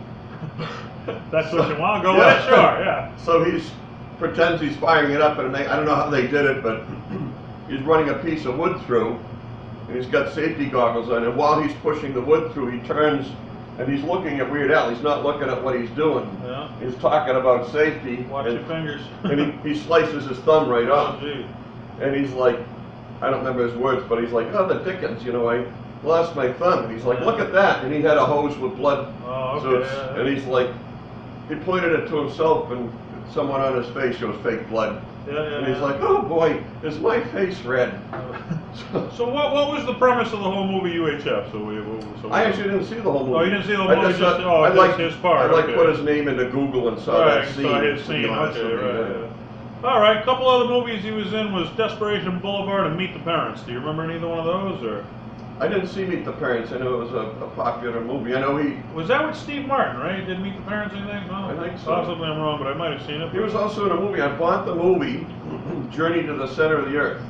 That's 1.30 1.52
what 1.52 1.68
you 1.68 1.78
want. 1.80 2.02
Go 2.02 2.14
Yeah. 2.16 2.34
with 2.34 2.44
it. 2.44 2.48
Sure. 2.48 2.84
Yeah. 2.84 3.12
So 3.24 3.44
he's 3.44 3.70
pretends 4.18 4.60
he's 4.62 4.76
firing 4.76 5.12
it 5.12 5.20
up, 5.20 5.38
and 5.38 5.54
they, 5.54 5.66
I 5.66 5.76
don't 5.76 5.84
know 5.84 5.94
how 5.94 6.08
they 6.08 6.22
did 6.26 6.44
it, 6.46 6.62
but 6.62 6.82
he's 7.68 7.80
running 7.82 8.08
a 8.08 8.14
piece 8.14 8.46
of 8.46 8.58
wood 8.58 8.80
through, 8.86 9.18
and 9.86 9.96
he's 9.96 10.06
got 10.06 10.32
safety 10.32 10.64
goggles 10.66 11.10
on. 11.10 11.24
And 11.24 11.36
while 11.36 11.60
he's 11.60 11.74
pushing 11.82 12.14
the 12.14 12.20
wood 12.22 12.52
through, 12.52 12.70
he 12.70 12.78
turns 12.86 13.26
and 13.78 13.88
he's 13.92 14.02
looking 14.04 14.40
at 14.40 14.50
Weird 14.50 14.72
Al. 14.72 14.90
He's 14.90 15.02
not 15.02 15.24
looking 15.24 15.48
at 15.48 15.62
what 15.62 15.80
he's 15.80 15.90
doing. 15.90 16.28
Yeah. 16.44 16.70
He's 16.80 16.96
talking 16.96 17.36
about 17.36 17.70
safety. 17.70 18.22
Watch 18.24 18.46
and, 18.46 18.58
your 18.58 18.66
fingers. 18.66 19.02
and 19.24 19.40
he, 19.40 19.70
he 19.70 19.78
slices 19.78 20.26
his 20.26 20.38
thumb 20.40 20.68
right 20.68 20.88
oh, 20.88 20.94
off, 20.94 21.20
gee. 21.20 21.46
and 22.00 22.14
he's 22.14 22.32
like, 22.32 22.58
I 23.20 23.30
don't 23.30 23.38
remember 23.38 23.66
his 23.66 23.76
words, 23.76 24.04
but 24.08 24.22
he's 24.22 24.32
like, 24.32 24.46
"Oh, 24.48 24.66
the 24.66 24.78
Dickens, 24.84 25.24
you 25.24 25.32
know, 25.32 25.48
I 25.48 25.66
lost 26.04 26.36
my 26.36 26.52
thumb." 26.52 26.84
And 26.84 26.94
he's 26.94 27.04
like, 27.04 27.20
"Look 27.20 27.40
at 27.40 27.52
that!" 27.52 27.84
And 27.84 27.92
he 27.92 28.00
had 28.00 28.16
a 28.16 28.24
hose 28.24 28.56
with 28.58 28.76
blood. 28.76 29.12
Oh, 29.24 29.60
okay. 29.60 29.86
yeah, 29.86 30.20
and 30.20 30.28
he's 30.28 30.44
like, 30.46 30.70
he 31.48 31.56
pointed 31.56 31.92
it 31.92 32.08
to 32.08 32.16
himself, 32.16 32.70
and 32.70 32.92
someone 33.32 33.60
on 33.60 33.82
his 33.82 33.92
face 33.94 34.16
shows 34.16 34.40
fake 34.44 34.68
blood. 34.68 35.04
Yeah, 35.28 35.34
yeah, 35.34 35.56
And 35.58 35.66
he's 35.66 35.76
yeah. 35.76 35.82
like, 35.82 36.00
oh 36.00 36.22
boy, 36.22 36.62
is 36.82 36.98
my 36.98 37.22
face 37.24 37.60
red? 37.62 38.00
So 38.92 39.28
what, 39.28 39.52
what 39.52 39.72
was 39.72 39.84
the 39.86 39.94
premise 39.94 40.32
of 40.32 40.38
the 40.38 40.48
whole 40.50 40.66
movie 40.66 40.94
UHF? 40.94 41.50
So 41.50 41.64
we, 41.64 41.76
so 42.22 42.30
I 42.30 42.44
actually 42.44 42.64
didn't 42.64 42.86
see 42.86 42.94
the 42.94 43.10
whole 43.10 43.26
movie. 43.26 43.34
Oh, 43.38 43.42
you 43.42 43.50
didn't 43.50 43.66
see 43.66 43.72
the 43.72 43.78
whole 43.78 43.90
I 43.90 43.96
movie, 43.96 44.08
just 44.10 44.20
just- 44.20 44.40
oh, 44.40 44.62
I 44.62 44.68
just 44.68 44.78
like 44.78 44.98
his 44.98 45.14
part, 45.16 45.50
I 45.50 45.52
like 45.52 45.64
okay. 45.64 45.74
put 45.74 45.88
his 45.88 46.04
name 46.04 46.28
into 46.28 46.44
Google 46.50 46.88
and 46.88 46.98
saw 47.00 47.24
right, 47.24 47.44
that 47.44 47.54
scene. 47.54 47.64
saw 47.64 47.80
his 47.80 48.04
scene. 48.04 48.26
Okay, 48.26 48.74
right. 48.74 49.20
yeah. 49.82 49.88
All 49.88 50.00
right. 50.00 50.16
A 50.18 50.22
couple 50.24 50.48
other 50.48 50.66
movies 50.68 51.02
he 51.02 51.10
was 51.10 51.32
in 51.34 51.52
was 51.52 51.68
Desperation 51.76 52.38
Boulevard 52.38 52.86
and 52.86 52.96
Meet 52.96 53.14
the 53.14 53.20
Parents. 53.20 53.62
Do 53.62 53.72
you 53.72 53.80
remember 53.80 54.10
either 54.12 54.28
one 54.28 54.38
of 54.38 54.44
those, 54.44 54.82
or 54.84 55.04
I 55.60 55.66
didn't 55.66 55.88
see 55.88 56.04
Meet 56.04 56.24
the 56.24 56.32
Parents. 56.32 56.70
I 56.72 56.78
know 56.78 57.00
it 57.00 57.04
was 57.04 57.12
a, 57.12 57.44
a 57.44 57.50
popular 57.50 58.00
movie. 58.00 58.34
I 58.34 58.40
know 58.40 58.56
he 58.58 58.76
was 58.94 59.08
that 59.08 59.26
with 59.26 59.36
Steve 59.36 59.66
Martin? 59.66 60.00
Right? 60.00 60.24
Did 60.24 60.40
Meet 60.40 60.56
the 60.56 60.62
Parents 60.62 60.94
anything? 60.94 61.26
No, 61.26 61.50
oh, 61.50 61.58
I 61.58 61.68
think 61.68 61.78
so. 61.80 61.86
Possibly 61.86 62.28
I'm 62.28 62.38
wrong, 62.38 62.58
but 62.58 62.68
I 62.68 62.74
might 62.74 62.92
have 62.96 63.04
seen 63.06 63.20
it. 63.20 63.32
he 63.32 63.40
was 63.40 63.54
also 63.54 63.86
in 63.86 63.92
a 63.92 64.00
movie. 64.00 64.20
I 64.20 64.36
bought 64.36 64.66
the 64.66 64.74
movie 64.74 65.26
Journey 65.90 66.22
to 66.22 66.34
the 66.34 66.46
Center 66.46 66.78
of 66.78 66.90
the 66.90 66.96
Earth 66.96 67.22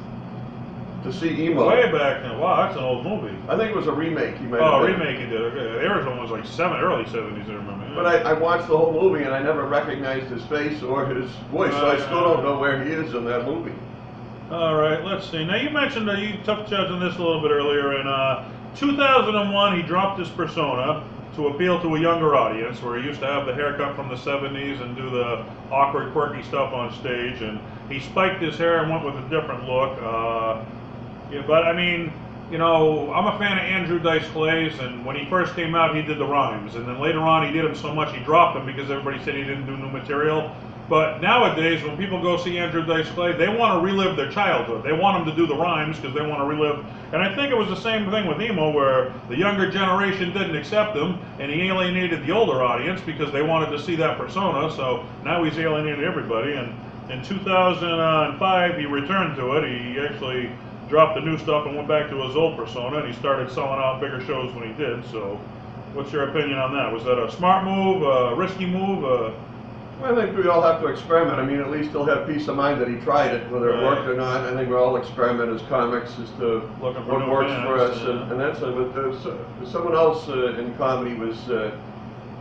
to 1.05 1.13
see 1.13 1.31
emo. 1.45 1.69
way 1.69 1.91
back 1.93 2.23
then. 2.23 2.39
Wow, 2.39 2.67
that's 2.67 2.77
an 2.77 2.85
old 2.85 3.05
movie. 3.05 3.35
I 3.49 3.57
think 3.57 3.71
it 3.71 3.77
was 3.77 3.87
a 3.87 3.93
remake. 3.93 4.37
He 4.37 4.47
might 4.47 4.61
Oh, 4.61 4.85
remake 4.85 5.21
he 5.21 5.27
did. 5.27 5.41
Okay, 5.41 5.63
the 5.63 5.91
original 5.93 6.21
was 6.21 6.31
like 6.31 6.45
seven, 6.45 6.79
early 6.81 7.05
seventies. 7.07 7.49
I 7.49 7.55
remember. 7.55 7.87
yeah. 7.87 7.95
But 7.95 8.07
I, 8.07 8.31
I 8.31 8.33
watched 8.35 8.69
the 8.69 8.77
whole 8.77 8.93
movie 8.93 9.25
and 9.25 9.33
I 9.33 9.41
never 9.43 9.65
recognized 9.67 10.27
his 10.27 10.45
face 10.47 10.83
or 10.83 11.07
his 11.07 11.31
voice, 11.53 11.73
so 11.73 11.87
I 11.87 11.95
uh, 11.97 12.05
still 12.05 12.25
don't 12.25 12.43
know 12.45 12.59
where 12.59 12.83
he 12.85 12.91
is 12.91 13.15
in 13.15 13.25
that 13.25 13.47
movie. 13.47 13.73
All 14.51 14.77
right, 14.77 15.05
let's 15.05 15.31
see. 15.31 15.45
Now 15.45 15.57
you 15.57 15.69
mentioned 15.69 16.09
that 16.09 16.21
you 16.21 16.33
took 16.43 16.67
judge 16.67 16.91
on 16.91 17.01
this 17.01 17.15
a 17.17 17.19
little 17.19 17.43
bit 17.43 17.51
earlier. 17.51 18.01
In 18.01 18.07
uh, 18.07 18.51
2001, 18.77 19.77
he 19.77 19.83
dropped 19.83 20.19
his 20.19 20.31
persona 20.31 21.07
to 21.35 21.49
appeal 21.49 21.79
to 21.83 21.97
a 21.97 22.01
younger 22.01 22.35
audience, 22.35 22.81
where 22.83 22.99
he 22.99 23.05
used 23.05 23.21
to 23.21 23.27
have 23.27 23.45
the 23.45 23.53
haircut 23.53 23.95
from 23.95 24.09
the 24.09 24.15
70s 24.15 24.81
and 24.81 24.97
do 24.97 25.11
the 25.11 25.45
awkward, 25.71 26.13
quirky 26.13 26.43
stuff 26.45 26.73
on 26.73 26.95
stage, 26.95 27.43
and 27.43 27.61
he 27.91 28.01
spiked 28.01 28.41
his 28.41 28.57
hair 28.57 28.83
and 28.83 28.91
went 28.91 29.05
with 29.05 29.17
a 29.17 29.29
different 29.29 29.69
look. 29.69 29.99
Uh, 30.01 30.65
yeah, 31.31 31.45
but 31.47 31.65
I 31.67 31.75
mean, 31.75 32.11
you 32.51 32.57
know, 32.57 33.13
I'm 33.13 33.27
a 33.27 33.39
fan 33.39 33.59
of 33.59 33.65
Andrew 33.65 33.99
Dice 33.99 34.27
Clay's, 34.29 34.79
and 34.79 35.05
when 35.05 35.15
he 35.15 35.29
first 35.29 35.55
came 35.57 35.75
out, 35.75 35.95
he 35.95 36.01
did 36.01 36.17
the 36.17 36.27
rhymes, 36.27 36.75
and 36.75 36.89
then 36.89 36.99
later 36.99 37.21
on, 37.21 37.47
he 37.47 37.53
did 37.53 37.67
them 37.67 37.75
so 37.75 37.95
much 37.95 38.17
he 38.17 38.25
dropped 38.25 38.57
them 38.57 38.65
because 38.65 38.91
everybody 38.91 39.23
said 39.25 39.35
he 39.35 39.45
didn't 39.45 39.67
do 39.67 39.77
new 39.77 39.91
material. 39.91 40.57
But 40.89 41.21
nowadays, 41.21 41.83
when 41.83 41.99
people 41.99 42.23
go 42.23 42.39
see 42.39 42.59
Andrew 42.59 42.85
Dice 42.85 43.09
Clay, 43.11 43.33
they 43.33 43.49
want 43.49 43.79
to 43.79 43.85
relive 43.85 44.17
their 44.17 44.31
childhood. 44.31 44.83
They 44.83 44.95
want 44.95 45.19
him 45.19 45.27
to 45.27 45.37
do 45.37 45.47
the 45.47 45.55
rhymes 45.55 45.99
because 45.99 46.15
they 46.15 46.27
want 46.27 46.41
to 46.41 46.47
relive. 46.47 46.85
And 47.13 47.23
I 47.23 47.35
think 47.35 47.53
it 47.53 47.57
was 47.57 47.69
the 47.69 47.77
same 47.77 48.11
thing 48.11 48.27
with 48.27 48.41
emo, 48.41 48.71
where 48.71 49.13
the 49.29 49.37
younger 49.37 49.71
generation 49.71 50.33
didn't 50.33 50.57
accept 50.57 50.97
him, 50.97 51.19
and 51.39 51.53
he 51.53 51.69
alienated 51.69 52.27
the 52.27 52.33
older 52.33 52.63
audience 52.63 53.03
because 53.03 53.31
they 53.33 53.43
wanted 53.43 53.71
to 53.71 53.79
see 53.79 53.97
that 53.97 54.17
persona. 54.17 54.75
So 54.75 55.05
now 55.25 55.45
he's 55.45 55.59
alienated 55.59 56.05
everybody. 56.05 56.55
And 56.55 56.75
in 57.11 57.23
2005, 57.23 58.79
he 58.79 58.87
returned 58.87 59.37
to 59.37 59.57
it. 59.57 59.69
He 59.69 60.01
actually 60.01 60.51
dropped 60.89 61.17
the 61.17 61.21
new 61.21 61.37
stuff 61.37 61.67
and 61.67 61.77
went 61.77 61.87
back 61.87 62.09
to 62.09 62.17
his 62.27 62.35
old 62.35 62.57
persona, 62.57 62.99
and 62.99 63.13
he 63.13 63.19
started 63.19 63.51
selling 63.51 63.79
out 63.79 64.01
bigger 64.01 64.25
shows 64.25 64.55
when 64.55 64.67
he 64.67 64.73
did. 64.83 65.05
So, 65.11 65.39
what's 65.93 66.13
your 66.13 66.31
opinion 66.31 66.59
on 66.59 66.73
that? 66.73 66.91
Was 66.91 67.05
that 67.05 67.19
a 67.19 67.31
smart 67.33 67.65
move, 67.65 68.03
a 68.03 68.35
risky 68.35 68.65
move? 68.65 69.03
Well, 69.03 69.35
I 70.03 70.15
think 70.15 70.37
we 70.37 70.49
all 70.49 70.63
have 70.63 70.81
to 70.81 70.87
experiment. 70.87 71.41
I 71.41 71.45
mean, 71.45 71.59
at 71.59 71.71
least 71.71 71.91
he'll 71.91 72.05
have 72.05 72.27
peace 72.27 72.47
of 72.47 72.55
mind 72.57 72.81
that 72.81 72.89
he 72.89 72.97
tried 72.97 73.35
it, 73.35 73.51
whether 73.51 73.71
it 73.71 73.83
worked 73.83 74.09
or 74.09 74.15
not. 74.15 74.45
I 74.45 74.55
think 74.55 74.69
we 74.69 74.77
all 74.77 74.97
experiment 74.97 75.51
as 75.51 75.67
comics 75.69 76.17
as 76.21 76.31
to 76.39 76.63
Looking 76.81 77.05
for 77.05 77.19
what 77.19 77.27
new 77.27 77.33
works 77.33 77.53
for 77.65 77.79
us, 77.79 78.01
yeah. 78.01 78.11
and, 78.11 78.33
and 78.33 78.41
that's 78.41 78.61
it. 78.61 78.75
But 78.75 78.95
there's, 78.95 79.27
uh, 79.27 79.37
someone 79.67 79.97
else 79.97 80.29
uh, 80.29 80.57
in 80.57 80.73
comedy 80.77 81.15
was 81.15 81.37
uh, 81.51 81.77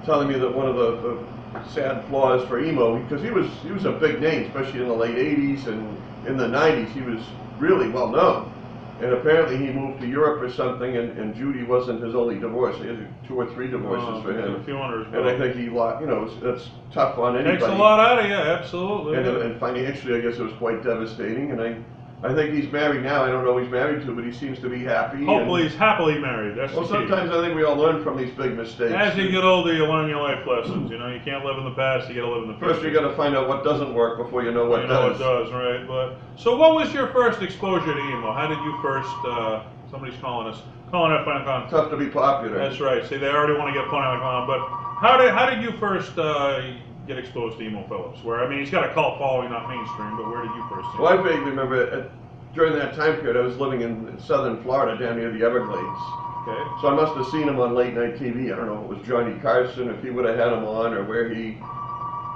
telling 0.06 0.28
me 0.28 0.38
that 0.38 0.54
one 0.54 0.67
of 0.67 0.76
the, 0.76 0.91
the 1.02 1.70
sad 1.70 2.06
flaws 2.10 2.48
for 2.48 2.63
emo, 2.63 3.02
because 3.02 3.24
he 3.24 3.32
was 3.32 3.50
he 3.63 3.72
was 3.72 3.86
a 3.86 3.91
big 3.91 4.22
name, 4.22 4.43
especially 4.43 4.82
in 4.82 4.88
the 4.88 4.93
late 4.93 5.15
'80s 5.15 5.65
and 5.65 5.98
in 6.28 6.38
the 6.38 6.48
'90s, 6.48 6.91
he 6.93 7.02
was 7.02 7.22
really 7.58 7.89
well 7.89 8.10
known. 8.10 8.54
And 9.01 9.13
apparently 9.13 9.57
he 9.57 9.71
moved 9.71 10.01
to 10.01 10.07
Europe 10.07 10.41
or 10.41 10.51
something, 10.51 10.97
and, 10.97 11.17
and 11.19 11.36
Judy 11.36 11.63
wasn't 11.63 12.03
his 12.03 12.15
only 12.15 12.39
divorce. 12.39 12.77
He 12.77 12.88
had 12.88 13.07
two 13.27 13.36
or 13.36 13.45
three 13.53 13.69
divorces 13.69 14.07
uh, 14.07 14.21
for 14.23 14.31
him. 14.33 14.55
A 14.55 14.63
few 14.63 14.77
hundred. 14.77 15.13
And 15.13 15.27
I 15.27 15.38
think 15.38 15.55
he, 15.55 15.69
lo- 15.69 15.99
you 15.99 16.07
know, 16.07 16.23
it's, 16.23 16.33
it's 16.41 16.69
tough 16.91 17.17
on 17.19 17.36
anybody. 17.36 17.60
Takes 17.60 17.71
a 17.71 17.75
lot 17.75 17.99
out 17.99 18.19
of 18.19 18.25
you, 18.25 18.33
absolutely. 18.36 19.17
And, 19.17 19.27
and 19.27 19.60
financially, 19.60 20.17
I 20.17 20.21
guess 20.21 20.39
it 20.39 20.43
was 20.43 20.53
quite 20.53 20.83
devastating. 20.83 21.51
And 21.51 21.62
I, 21.62 21.77
I 22.23 22.34
think 22.34 22.51
he's 22.56 22.71
married 22.71 23.03
now. 23.03 23.23
I 23.23 23.30
don't 23.30 23.45
know 23.45 23.53
who 23.53 23.60
he's 23.60 23.69
married 23.69 24.03
to, 24.08 24.15
but 24.15 24.23
he 24.23 24.32
seems 24.32 24.58
to 24.60 24.69
be 24.69 24.84
happy. 24.84 25.17
and- 25.19 25.27
Hopefully, 25.27 25.63
he's 25.63 25.75
happily 25.75 26.17
married. 26.17 26.58
That's 26.58 26.73
well, 26.73 26.82
the 26.82 26.88
key. 26.88 27.08
sometimes 27.08 27.32
I 27.32 27.41
think 27.41 27.56
we 27.56 27.63
all 27.63 27.75
learn 27.75 28.03
from 28.03 28.17
these 28.17 28.32
big 28.32 28.58
mistakes. 28.58 28.91
As 28.93 29.15
you 29.15 29.30
get 29.30 29.43
older, 29.43 29.71
you 29.71 29.86
learn 29.86 30.10
your 30.10 30.21
life 30.21 30.45
lessons. 30.47 30.89
You 30.89 30.97
know, 30.97 31.10
you 31.10 31.19
can't 31.23 31.45
live 31.45 31.60
in 31.60 31.65
the 31.65 31.75
past. 31.75 32.10
You 32.10 32.15
got 32.15 32.21
to 32.27 32.34
live 32.34 32.43
in 32.43 32.49
the 32.53 32.58
future. 32.58 32.73
First, 32.73 32.86
you 32.86 32.91
got 32.91 33.08
to 33.08 33.15
find 33.15 33.36
out 33.36 33.47
what 33.47 33.63
doesn't 33.63 33.93
work 33.93 34.17
before 34.17 34.43
you 34.43 34.51
know 34.51 34.65
what 34.65 34.82
you 34.82 34.88
know 34.88 35.10
does. 35.10 35.19
it 35.21 35.23
does, 35.23 35.51
right? 35.51 35.88
But 35.88 36.15
so, 36.38 36.58
what 36.58 36.73
was 36.73 36.91
your 36.91 37.08
first 37.10 37.43
exposure 37.43 37.93
to 37.93 37.99
emo? 37.99 38.34
How 38.34 38.47
did 38.47 38.58
you 38.60 38.80
first? 38.82 39.13
Uh, 39.23 39.63
somebody's 39.91 40.19
calling 40.19 40.47
us, 40.47 40.60
calling 40.89 41.12
up 41.12 41.27
on 41.27 41.47
on- 41.47 41.69
Tough 41.69 41.91
to 41.91 41.97
be 41.97 42.08
popular. 42.08 42.58
That's 42.58 42.80
right. 42.80 43.06
See, 43.06 43.17
they 43.17 43.30
already 43.30 43.53
want 43.53 43.71
to 43.73 43.80
get 43.80 43.88
funny 43.91 44.08
like 44.08 44.23
on. 44.25 44.47
But 44.47 44.67
how 45.06 45.17
did 45.17 45.32
how 45.36 45.47
did 45.47 45.62
you 45.62 45.71
first 45.77 46.17
uh, 46.17 46.62
get 47.08 47.17
exposed 47.17 47.58
to 47.58 47.63
emo 47.63 47.88
Phillips? 47.88 48.24
Where 48.24 48.43
I 48.43 48.50
mean, 48.50 48.60
he's 48.60 48.70
got 48.70 48.89
a 48.89 48.93
cult 48.93 49.17
following, 49.17 49.50
not 49.50 49.67
mainstream. 49.70 50.17
But 50.17 50.30
where 50.30 50.41
did 50.41 50.52
you 50.56 50.63
first? 50.70 50.88
See 50.91 51.02
Well, 51.02 51.13
him? 51.13 51.20
I 51.26 51.30
vaguely 51.30 51.50
remember 51.50 51.89
at, 51.91 52.12
during 52.54 52.74
that 52.76 52.96
time 52.96 53.15
period, 53.17 53.38
I 53.38 53.41
was 53.41 53.58
living 53.58 53.82
in 53.82 54.20
southern 54.20 54.62
Florida, 54.63 54.98
down 54.98 55.17
near 55.17 55.32
the 55.32 55.43
Everglades. 55.46 56.02
Okay. 56.48 56.63
So 56.82 56.88
I 56.88 56.96
must 56.96 57.15
have 57.17 57.28
seen 57.28 57.48
him 57.48 57.60
on 57.60 57.76
late 57.76 57.93
night 57.93 58.15
TV. 58.15 58.54
I 58.54 58.56
don't 58.56 58.67
know 58.67 58.80
if 58.86 58.91
it 58.91 58.98
was 59.00 59.08
Johnny 59.08 59.38
Carson, 59.39 59.89
if 59.89 60.02
he 60.04 60.10
would 60.12 60.26
have 60.26 60.38
had 60.38 60.54
him 60.54 60.63
on, 60.63 60.93
or 60.93 61.04
where 61.04 61.28
he. 61.34 61.58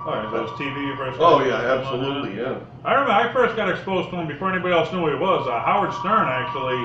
All 0.04 0.18
right. 0.18 0.28
So 0.32 0.36
it 0.36 0.42
was 0.50 0.52
TV 0.60 0.76
you 0.88 0.96
first. 0.98 1.18
Oh 1.22 1.40
yeah, 1.46 1.62
exposed 1.62 1.92
to 1.92 1.96
him 1.96 2.04
on 2.04 2.26
absolutely, 2.26 2.34
yeah. 2.42 2.60
I 2.84 2.92
remember 2.94 3.14
I 3.14 3.32
first 3.32 3.56
got 3.56 3.70
exposed 3.70 4.10
to 4.10 4.16
him 4.18 4.28
before 4.28 4.52
anybody 4.52 4.74
else 4.74 4.92
knew 4.92 5.00
who 5.00 5.14
he 5.14 5.20
was. 5.20 5.48
Uh, 5.48 5.62
Howard 5.62 5.94
Stern 6.02 6.28
actually 6.28 6.82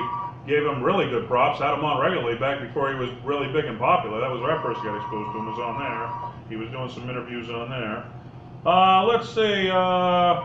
gave 0.47 0.65
him 0.65 0.81
really 0.81 1.09
good 1.09 1.27
props, 1.27 1.59
had 1.59 1.73
him 1.73 1.83
on 1.83 1.99
regularly 2.01 2.39
back 2.39 2.61
before 2.61 2.89
he 2.91 2.95
was 2.95 3.09
really 3.23 3.51
big 3.51 3.65
and 3.65 3.77
popular. 3.77 4.21
That 4.21 4.31
was 4.31 4.41
where 4.41 4.57
I 4.57 4.63
first 4.63 4.81
got 4.81 4.95
exposed 4.95 5.33
to 5.33 5.39
him, 5.39 5.45
was 5.45 5.59
on 5.59 5.77
there. 5.77 6.07
He 6.49 6.55
was 6.55 6.69
doing 6.69 6.89
some 6.89 7.09
interviews 7.09 7.49
on 7.49 7.69
there. 7.69 8.05
Uh, 8.65 9.05
let's 9.05 9.29
see, 9.29 9.69
uh, 9.69 10.43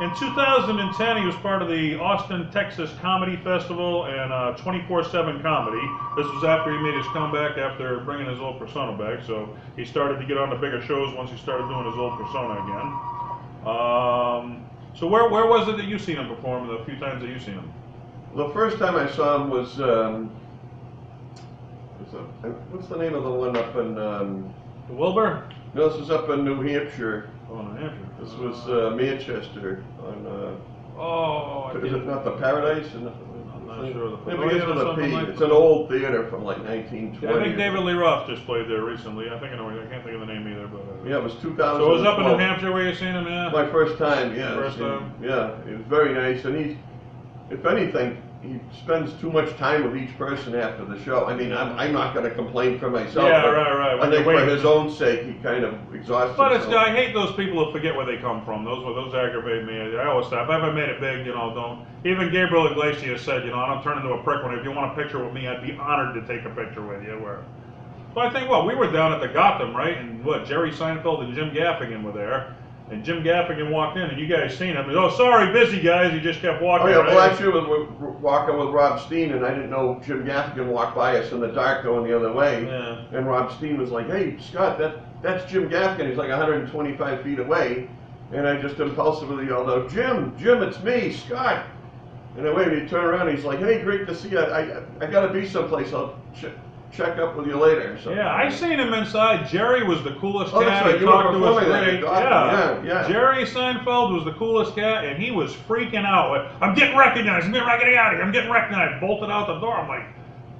in 0.00 0.10
2010 0.16 1.16
he 1.16 1.24
was 1.24 1.36
part 1.36 1.62
of 1.62 1.68
the 1.68 1.94
Austin, 1.98 2.50
Texas 2.50 2.90
Comedy 3.00 3.36
Festival 3.36 4.06
and 4.06 4.32
uh, 4.32 4.56
24-7 4.58 5.40
Comedy. 5.40 5.86
This 6.16 6.26
was 6.34 6.42
after 6.42 6.72
he 6.76 6.82
made 6.82 6.94
his 6.94 7.06
comeback 7.14 7.56
after 7.56 8.00
bringing 8.00 8.26
his 8.26 8.40
old 8.40 8.58
persona 8.58 8.96
back, 8.98 9.24
so 9.24 9.56
he 9.76 9.84
started 9.84 10.18
to 10.18 10.26
get 10.26 10.36
on 10.36 10.50
the 10.50 10.56
bigger 10.56 10.82
shows 10.82 11.14
once 11.14 11.30
he 11.30 11.38
started 11.38 11.68
doing 11.68 11.86
his 11.86 11.94
old 11.94 12.18
persona 12.18 12.54
again. 12.58 12.88
Um, 13.66 14.66
so 14.94 15.06
where, 15.06 15.28
where 15.28 15.46
was 15.46 15.68
it 15.68 15.76
that 15.76 15.86
you 15.86 15.98
seen 15.98 16.16
him 16.16 16.28
perform 16.28 16.66
the 16.66 16.84
few 16.84 16.98
times 16.98 17.22
that 17.22 17.30
you 17.30 17.38
seen 17.38 17.54
him? 17.54 17.72
The 18.34 18.48
first 18.50 18.78
time 18.78 18.96
I 18.96 19.08
saw 19.10 19.42
him 19.42 19.50
was, 19.50 19.80
um, 19.80 20.30
what's, 21.98 22.12
the, 22.12 22.18
what's 22.70 22.88
the 22.88 22.96
name 22.98 23.14
of 23.14 23.22
the 23.22 23.30
one 23.30 23.56
up 23.56 23.76
in, 23.76 23.96
um, 23.98 24.52
Wilbur? 24.88 25.48
no, 25.74 25.88
this 25.88 25.98
was 25.98 26.10
up 26.10 26.28
in 26.30 26.44
New 26.44 26.60
Hampshire. 26.62 27.30
Oh, 27.50 27.62
New 27.62 27.76
Hampshire. 27.80 28.08
This 28.20 28.32
was 28.34 28.56
uh, 28.68 28.94
Manchester 28.96 29.84
on, 30.04 30.58
Oh, 30.96 31.64
I 31.64 31.72
uh, 31.74 31.78
is 31.78 31.92
it 31.92 32.06
not 32.06 32.24
the 32.24 32.32
Paradise? 32.32 32.92
And 32.94 33.08
I'm 33.08 33.66
not 33.66 33.92
sure. 33.92 34.10
The 34.10 34.30
It 34.30 34.40
begins 34.48 34.64
with 34.66 34.78
a 34.78 34.94
P. 34.94 35.06
like- 35.08 35.28
It's 35.28 35.40
an 35.40 35.50
old 35.50 35.88
theater 35.90 36.28
from 36.28 36.44
like 36.44 36.58
1920. 36.58 37.26
Yeah, 37.26 37.40
I 37.40 37.42
think 37.44 37.56
David 37.56 37.80
Lee 37.80 37.94
Roth 37.94 38.28
just 38.28 38.44
played 38.46 38.68
there 38.68 38.84
recently. 38.84 39.28
I 39.28 39.38
think 39.40 39.52
I 39.52 39.56
know. 39.56 39.68
I 39.70 39.86
can't 39.86 40.04
think 40.04 40.14
of 40.14 40.20
the 40.20 40.26
name 40.32 40.46
either, 40.46 40.68
but. 40.68 40.80
Uh, 40.82 41.08
Yeah, 41.08 41.16
it 41.16 41.22
was 41.24 41.34
2000. 41.36 41.80
So 41.80 41.86
it 41.86 41.98
was 41.98 42.02
up 42.06 42.18
in 42.18 42.24
New 42.26 42.36
Hampshire 42.38 42.72
where 42.72 42.88
you 42.88 42.94
seen 42.94 43.08
him, 43.14 43.26
yeah. 43.26 43.50
My 43.50 43.68
first 43.70 43.98
time, 43.98 44.36
yeah. 44.36 44.54
First 44.54 44.78
time? 44.78 45.12
Yeah, 45.22 45.50
it 45.68 45.78
was 45.78 45.86
very 45.88 46.14
nice, 46.14 46.44
and 46.44 46.56
he, 46.56 46.78
if 47.50 47.66
anything, 47.66 48.16
he 48.46 48.60
spends 48.78 49.12
too 49.20 49.30
much 49.30 49.56
time 49.56 49.84
with 49.84 49.96
each 50.00 50.16
person 50.18 50.54
after 50.54 50.84
the 50.84 51.02
show. 51.02 51.26
I 51.26 51.34
mean, 51.34 51.52
I'm, 51.52 51.76
I'm 51.78 51.92
not 51.92 52.14
going 52.14 52.28
to 52.28 52.34
complain 52.34 52.78
for 52.78 52.90
myself. 52.90 53.26
Yeah, 53.28 53.42
but 53.42 53.52
right, 53.54 53.74
right. 53.76 53.90
I 53.92 53.94
When 53.94 54.10
think 54.10 54.24
you're 54.26 54.34
for 54.34 54.40
waiting- 54.40 54.54
his 54.56 54.64
own 54.64 54.90
sake, 54.90 55.24
he 55.24 55.32
kind 55.42 55.64
of 55.64 55.74
exhausts 55.94 56.36
But 56.36 56.52
it's, 56.52 56.64
himself. 56.64 56.86
I 56.86 56.90
hate 56.92 57.14
those 57.14 57.34
people 57.36 57.64
who 57.64 57.72
forget 57.72 57.96
where 57.96 58.06
they 58.06 58.18
come 58.18 58.44
from. 58.44 58.64
Those 58.64 58.84
those 58.84 59.14
aggravate 59.14 59.64
me. 59.64 59.96
I 59.96 60.06
always 60.06 60.28
say, 60.28 60.40
if 60.42 60.48
I 60.48 60.56
ever 60.56 60.72
made 60.72 60.88
it 60.88 61.00
big, 61.00 61.26
you 61.26 61.34
know, 61.34 61.54
don't. 61.54 61.86
Even 62.06 62.30
Gabriel 62.30 62.66
Iglesias 62.70 63.22
said, 63.22 63.44
you 63.44 63.50
know, 63.50 63.58
I 63.58 63.72
don't 63.74 63.82
turn 63.82 63.96
into 63.98 64.10
a 64.12 64.22
prick 64.22 64.44
when 64.44 64.54
if 64.58 64.64
you 64.64 64.70
want 64.72 64.92
a 64.92 65.02
picture 65.02 65.24
with 65.24 65.32
me, 65.32 65.48
I'd 65.48 65.62
be 65.66 65.72
honored 65.76 66.14
to 66.14 66.26
take 66.26 66.44
a 66.44 66.50
picture 66.54 66.82
with 66.82 67.02
you. 67.02 67.18
Where, 67.18 67.44
but 68.14 68.26
I 68.26 68.30
think 68.32 68.50
well, 68.50 68.66
we 68.66 68.74
were 68.74 68.90
down 68.92 69.12
at 69.12 69.20
the 69.20 69.28
Gotham, 69.28 69.74
right? 69.74 69.96
And 69.96 70.24
what 70.24 70.44
Jerry 70.44 70.70
Seinfeld 70.70 71.24
and 71.24 71.34
Jim 71.34 71.50
Gaffigan 71.50 72.02
were 72.04 72.12
there. 72.12 72.54
And 72.90 73.02
Jim 73.02 73.22
Gaffigan 73.22 73.70
walked 73.70 73.96
in, 73.96 74.02
and 74.02 74.20
you 74.20 74.26
guys 74.26 74.56
seen 74.58 74.74
him. 74.74 74.84
Oh, 74.90 75.08
sorry, 75.16 75.50
busy 75.52 75.80
guys. 75.80 76.12
He 76.12 76.20
just 76.20 76.40
kept 76.40 76.60
walking. 76.60 76.88
Oh 76.88 76.90
yeah, 76.90 76.98
well 76.98 77.18
actually, 77.18 77.48
was 77.48 77.66
we're 77.66 78.10
walking 78.10 78.58
with 78.58 78.68
Rob 78.68 79.00
Steen, 79.00 79.32
and 79.32 79.44
I 79.44 79.54
didn't 79.54 79.70
know 79.70 80.02
Jim 80.04 80.24
Gaffigan 80.24 80.66
walked 80.66 80.94
by 80.94 81.18
us 81.18 81.32
in 81.32 81.40
the 81.40 81.48
dark 81.48 81.82
going 81.82 82.04
the 82.04 82.14
other 82.14 82.30
way. 82.30 82.66
Yeah. 82.66 83.04
And 83.12 83.26
Rob 83.26 83.50
Steen 83.56 83.78
was 83.78 83.90
like, 83.90 84.06
"Hey, 84.08 84.36
Scott, 84.38 84.78
that 84.78 84.96
that's 85.22 85.50
Jim 85.50 85.70
Gaffigan. 85.70 86.08
He's 86.08 86.18
like 86.18 86.28
125 86.28 87.22
feet 87.22 87.38
away." 87.38 87.88
And 88.32 88.46
I 88.46 88.60
just 88.60 88.78
impulsively 88.78 89.46
yelled 89.46 89.70
out, 89.70 89.88
"Jim, 89.90 90.36
Jim, 90.36 90.62
it's 90.62 90.82
me, 90.82 91.10
Scott." 91.12 91.64
And 92.36 92.46
I 92.46 92.52
waited. 92.52 92.82
He 92.82 92.88
turned 92.88 93.06
around. 93.06 93.34
He's 93.34 93.46
like, 93.46 93.60
"Hey, 93.60 93.80
great 93.80 94.06
to 94.08 94.14
see 94.14 94.28
you. 94.28 94.40
I 94.40 94.60
I, 94.60 94.82
I 95.00 95.06
got 95.06 95.26
to 95.26 95.32
be 95.32 95.48
someplace. 95.48 95.94
I'll 95.94 96.18
check 96.96 97.18
up 97.18 97.36
with 97.36 97.46
you 97.46 97.56
later." 97.56 97.98
So, 98.02 98.12
Yeah, 98.12 98.32
I 98.34 98.48
seen 98.48 98.78
him 98.78 98.92
inside. 98.94 99.46
Jerry 99.48 99.82
was 99.84 100.02
the 100.02 100.12
coolest 100.14 100.54
Oh, 100.54 100.60
cat. 100.60 100.84
right, 100.84 100.94
He 100.94 101.00
you 101.00 101.06
talked 101.06 101.32
to 101.32 101.44
us 101.44 101.64
great. 101.64 101.94
at 101.94 102.00
Gotham. 102.00 102.86
Yeah, 102.86 103.02
yeah. 103.02 103.08
Jerry 103.08 103.44
Seinfeld 103.44 104.14
was 104.14 104.24
the 104.24 104.32
coolest 104.32 104.74
cat, 104.74 105.04
and 105.04 105.22
he 105.22 105.30
was 105.30 105.52
freaking 105.54 106.04
out. 106.06 106.50
I'm 106.60 106.74
getting 106.74 106.96
recognized. 106.96 107.46
I'm 107.46 107.52
getting 107.52 107.68
getting 107.68 107.96
out 107.96 108.12
of 108.12 108.18
here. 108.18 108.22
I'm 108.26 108.32
getting 108.32 108.50
recognized. 108.50 109.00
Bolted 109.00 109.30
out 109.30 109.46
the 109.46 109.58
door. 109.60 109.76
I'm 109.76 109.88
like, 109.88 110.04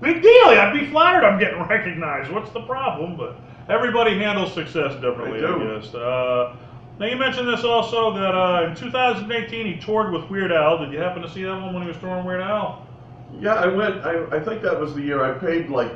big 0.01 0.23
deal. 0.23 0.47
I'd 0.49 0.73
be 0.73 0.87
flattered. 0.87 1.25
I'm 1.25 1.39
getting 1.39 1.61
recognized. 1.69 2.31
What's 2.31 2.51
the 2.51 2.63
problem? 2.63 3.17
But 3.17 3.37
everybody 3.69 4.19
handles 4.19 4.53
success 4.53 4.95
differently, 4.95 5.41
They 5.41 5.47
I 5.47 5.79
guess. 5.81 5.95
Uh, 5.95 6.57
now 6.99 7.07
you 7.07 7.17
mentioned 7.17 7.49
this 7.49 7.65
also 7.65 8.13
that 8.15 8.35
uh, 8.37 8.67
in 8.69 8.77
2018 8.77 9.67
he 9.67 9.81
toured 9.81 10.13
with 10.13 10.29
Weird 10.31 10.53
Al. 10.53 10.79
Did 10.79 10.93
you 10.93 10.99
happen 11.01 11.23
to 11.23 11.31
see 11.31 11.43
that 11.43 11.61
one 11.61 11.73
when 11.75 11.83
he 11.83 11.89
was 11.89 11.97
touring 11.99 12.25
Weird 12.25 12.41
Al? 12.41 12.87
Yeah, 13.41 13.55
I 13.55 13.67
went. 13.67 14.05
I, 14.05 14.25
I 14.37 14.39
think 14.41 14.63
that 14.63 14.79
was 14.79 14.95
the 14.95 15.03
year 15.03 15.25
I 15.25 15.37
paid 15.39 15.69
like. 15.71 15.91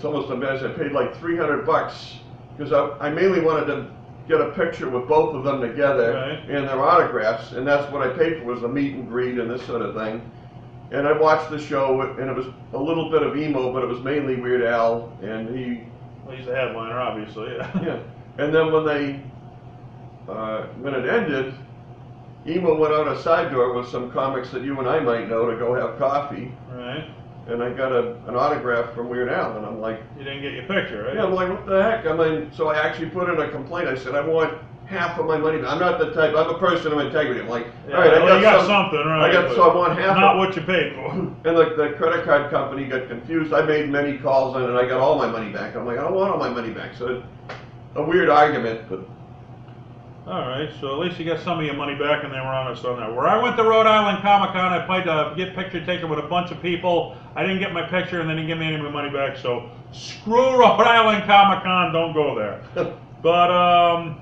It's 0.00 0.06
almost 0.06 0.30
embarrassing. 0.30 0.70
I 0.70 0.72
paid 0.72 0.92
like 0.92 1.14
300 1.18 1.66
bucks 1.66 2.20
because 2.56 2.72
I, 2.72 3.08
I 3.08 3.10
mainly 3.10 3.42
wanted 3.42 3.66
to 3.66 3.86
get 4.26 4.40
a 4.40 4.48
picture 4.52 4.88
with 4.88 5.06
both 5.06 5.34
of 5.34 5.44
them 5.44 5.60
together 5.60 6.14
Right. 6.14 6.38
and 6.48 6.66
their 6.66 6.80
autographs, 6.82 7.52
and 7.52 7.66
that's 7.66 7.92
what 7.92 8.00
I 8.00 8.08
paid 8.16 8.38
for 8.38 8.44
was 8.46 8.62
the 8.62 8.68
meet 8.68 8.94
and 8.94 9.06
greet 9.06 9.38
and 9.38 9.50
this 9.50 9.60
sort 9.66 9.82
of 9.82 9.94
thing. 9.94 10.22
And 10.90 11.06
I 11.06 11.12
watched 11.12 11.50
the 11.50 11.58
show, 11.58 12.00
and 12.00 12.30
it 12.30 12.34
was 12.34 12.46
a 12.72 12.78
little 12.78 13.10
bit 13.10 13.22
of 13.22 13.36
emo, 13.36 13.74
but 13.74 13.82
it 13.82 13.88
was 13.88 14.00
mainly 14.00 14.36
Weird 14.36 14.62
Al, 14.62 15.12
and 15.22 15.54
he 15.54 15.82
Well, 16.24 16.34
he's 16.34 16.46
the 16.46 16.54
headliner, 16.56 16.98
obviously. 16.98 17.52
yeah. 17.82 18.00
And 18.38 18.54
then 18.54 18.72
when 18.72 18.86
they, 18.86 19.20
uh, 20.32 20.62
when 20.80 20.94
it 20.94 21.06
ended, 21.06 21.52
Emo 22.46 22.74
went 22.74 22.94
out 22.94 23.06
a 23.06 23.20
side 23.20 23.50
door 23.52 23.74
with 23.74 23.86
some 23.90 24.10
comics 24.10 24.48
that 24.52 24.62
you 24.62 24.78
and 24.78 24.88
I 24.88 24.98
might 25.00 25.28
know 25.28 25.50
to 25.50 25.58
go 25.58 25.74
have 25.74 25.98
coffee, 25.98 26.50
right. 26.72 27.04
And 27.50 27.62
I 27.62 27.70
got 27.72 27.92
a, 27.92 28.14
an 28.28 28.36
autograph 28.36 28.94
from 28.94 29.08
Weird 29.08 29.28
Al, 29.28 29.56
and 29.56 29.66
I'm 29.66 29.80
like, 29.80 30.00
You 30.16 30.24
didn't 30.24 30.42
get 30.42 30.52
your 30.52 30.64
picture, 30.64 31.04
right? 31.04 31.14
yeah, 31.16 31.24
I'm 31.24 31.32
like, 31.34 31.48
what 31.48 31.66
the 31.66 31.82
heck? 31.82 32.06
I 32.06 32.12
mean, 32.16 32.50
so 32.54 32.68
I 32.68 32.78
actually 32.78 33.10
put 33.10 33.28
in 33.28 33.40
a 33.40 33.50
complaint. 33.50 33.88
I 33.88 33.96
said, 33.96 34.14
I 34.14 34.20
want 34.26 34.56
half 34.86 35.18
of 35.18 35.26
my 35.26 35.36
money. 35.36 35.58
Back. 35.58 35.70
I'm 35.70 35.78
not 35.78 35.98
the 35.98 36.12
type. 36.12 36.34
I'm 36.36 36.50
a 36.50 36.58
person 36.58 36.92
of 36.92 36.98
integrity. 36.98 37.40
I'm 37.40 37.48
like, 37.48 37.66
Yeah, 37.88 37.94
all 37.96 38.00
right, 38.02 38.14
I 38.14 38.18
got, 38.18 38.36
you 38.36 38.42
got 38.42 38.58
some- 38.60 38.90
something, 38.90 39.06
right? 39.06 39.30
I 39.30 39.32
got, 39.32 39.48
but 39.48 39.56
so 39.56 39.70
I 39.70 39.74
want 39.74 39.98
half. 39.98 40.16
Not 40.16 40.34
of, 40.34 40.38
what 40.38 40.56
you 40.56 40.62
paid 40.62 40.94
for. 40.94 41.10
and 41.10 41.36
the, 41.44 41.74
the 41.76 41.94
credit 41.96 42.24
card 42.24 42.50
company 42.50 42.86
got 42.86 43.08
confused. 43.08 43.52
I 43.52 43.62
made 43.62 43.88
many 43.90 44.18
calls 44.18 44.56
on 44.56 44.62
it, 44.64 44.68
and 44.68 44.78
I 44.78 44.86
got 44.86 45.00
all 45.00 45.16
my 45.18 45.28
money 45.30 45.52
back. 45.52 45.76
I'm 45.76 45.86
like, 45.86 45.98
I 45.98 46.02
don't 46.02 46.14
want 46.14 46.32
all 46.32 46.38
my 46.38 46.50
money 46.50 46.70
back. 46.70 46.94
So 46.96 47.22
a 47.96 48.02
weird 48.02 48.28
argument, 48.28 48.88
but 48.88 49.00
All 50.26 50.46
right, 50.46 50.70
so 50.80 50.92
at 50.92 50.98
least 50.98 51.18
you 51.18 51.24
got 51.24 51.40
some 51.42 51.58
of 51.58 51.64
your 51.64 51.74
money 51.74 51.94
back, 51.94 52.24
and 52.24 52.32
they 52.32 52.38
were 52.38 52.46
honest 52.46 52.84
on 52.84 53.00
that. 53.00 53.14
Where 53.14 53.26
I 53.26 53.42
went 53.42 53.56
to 53.56 53.64
Rhode 53.64 53.86
Island 53.86 54.22
Comic 54.22 54.52
Con, 54.52 54.72
I 54.72 54.84
played 54.86 55.04
to 55.04 55.32
get 55.36 55.56
picture 55.56 55.84
taken 55.84 56.10
with 56.10 56.18
a 56.18 56.28
bunch 56.28 56.50
of 56.50 56.60
people. 56.60 57.16
I 57.34 57.42
didn't 57.42 57.58
get 57.58 57.72
my 57.72 57.82
picture, 57.82 58.20
and 58.20 58.28
then 58.28 58.36
they 58.36 58.42
didn't 58.42 58.48
give 58.48 58.58
me 58.58 58.66
any 58.66 58.76
of 58.76 58.82
my 58.82 58.90
money 58.90 59.10
back. 59.10 59.38
So 59.38 59.70
screw 59.92 60.56
Rhode 60.58 60.82
Island 60.82 61.24
Comic 61.24 61.64
Con, 61.64 61.92
don't 61.92 62.12
go 62.12 62.34
there. 62.34 62.62
But 63.22 63.50
um, 63.50 64.18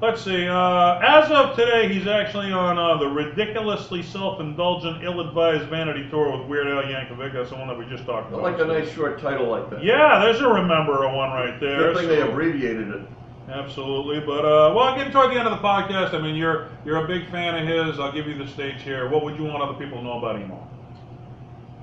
let's 0.00 0.24
see. 0.24 0.48
Uh, 0.48 0.98
as 0.98 1.30
of 1.30 1.54
today, 1.54 1.86
he's 1.92 2.08
actually 2.08 2.50
on 2.50 2.76
uh, 2.76 2.96
the 2.96 3.06
ridiculously 3.06 4.02
self-indulgent, 4.02 5.04
ill-advised 5.04 5.68
vanity 5.68 6.08
tour 6.10 6.36
with 6.36 6.48
Weird 6.48 6.66
Al 6.66 6.82
Yankovic. 6.82 7.32
That's 7.32 7.50
the 7.50 7.56
one 7.56 7.68
that 7.68 7.78
we 7.78 7.84
just 7.86 8.04
talked 8.04 8.32
I 8.32 8.38
about. 8.38 8.42
like 8.42 8.58
a 8.58 8.64
nice 8.64 8.90
short 8.92 9.20
title 9.20 9.46
like 9.46 9.70
that. 9.70 9.84
Yeah, 9.84 10.18
there's 10.18 10.40
a 10.40 10.48
remember 10.48 11.06
one 11.06 11.30
right 11.30 11.60
there. 11.60 11.92
Good 11.92 11.96
thing 11.98 12.08
they 12.08 12.22
abbreviated 12.22 12.88
it. 12.88 13.02
Absolutely, 13.48 14.20
but 14.20 14.44
uh, 14.44 14.72
well, 14.74 14.94
getting 14.96 15.12
toward 15.12 15.30
the 15.30 15.38
end 15.38 15.48
of 15.48 15.52
the 15.60 15.66
podcast, 15.66 16.14
I 16.14 16.20
mean, 16.20 16.36
you're 16.36 16.68
you're 16.84 17.04
a 17.04 17.08
big 17.08 17.28
fan 17.30 17.56
of 17.60 17.66
his. 17.66 17.98
I'll 17.98 18.12
give 18.12 18.26
you 18.26 18.34
the 18.38 18.46
stage 18.46 18.82
here. 18.82 19.08
What 19.08 19.24
would 19.24 19.36
you 19.36 19.44
want 19.44 19.62
other 19.62 19.74
people 19.78 19.98
to 19.98 20.04
know 20.04 20.18
about 20.18 20.40
Emo? 20.40 20.66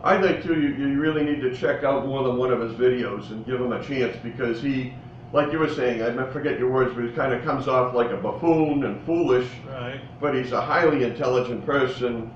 I 0.04 0.22
think 0.22 0.44
too, 0.44 0.60
you, 0.62 0.70
you 0.70 1.00
really 1.00 1.24
need 1.24 1.42
to 1.42 1.54
check 1.54 1.84
out 1.84 2.08
more 2.08 2.24
than 2.24 2.38
one 2.38 2.52
of 2.52 2.62
his 2.62 2.72
videos 2.74 3.32
and 3.32 3.46
give 3.46 3.60
him 3.60 3.74
a 3.74 3.84
chance 3.84 4.16
because 4.24 4.62
he, 4.62 4.94
like 5.34 5.52
you 5.52 5.60
were 5.60 5.68
saying, 5.70 6.02
I 6.02 6.32
forget 6.32 6.58
your 6.58 6.72
words, 6.72 6.94
but 6.96 7.04
he 7.04 7.12
kind 7.12 7.34
of 7.34 7.44
comes 7.44 7.68
off 7.68 7.94
like 7.94 8.12
a 8.12 8.18
buffoon 8.18 8.86
and 8.86 9.06
foolish, 9.06 9.50
Right. 9.68 10.00
but 10.22 10.34
he's 10.34 10.54
a 10.54 10.62
highly 10.62 11.04
intelligent 11.04 11.66
person. 11.66 12.32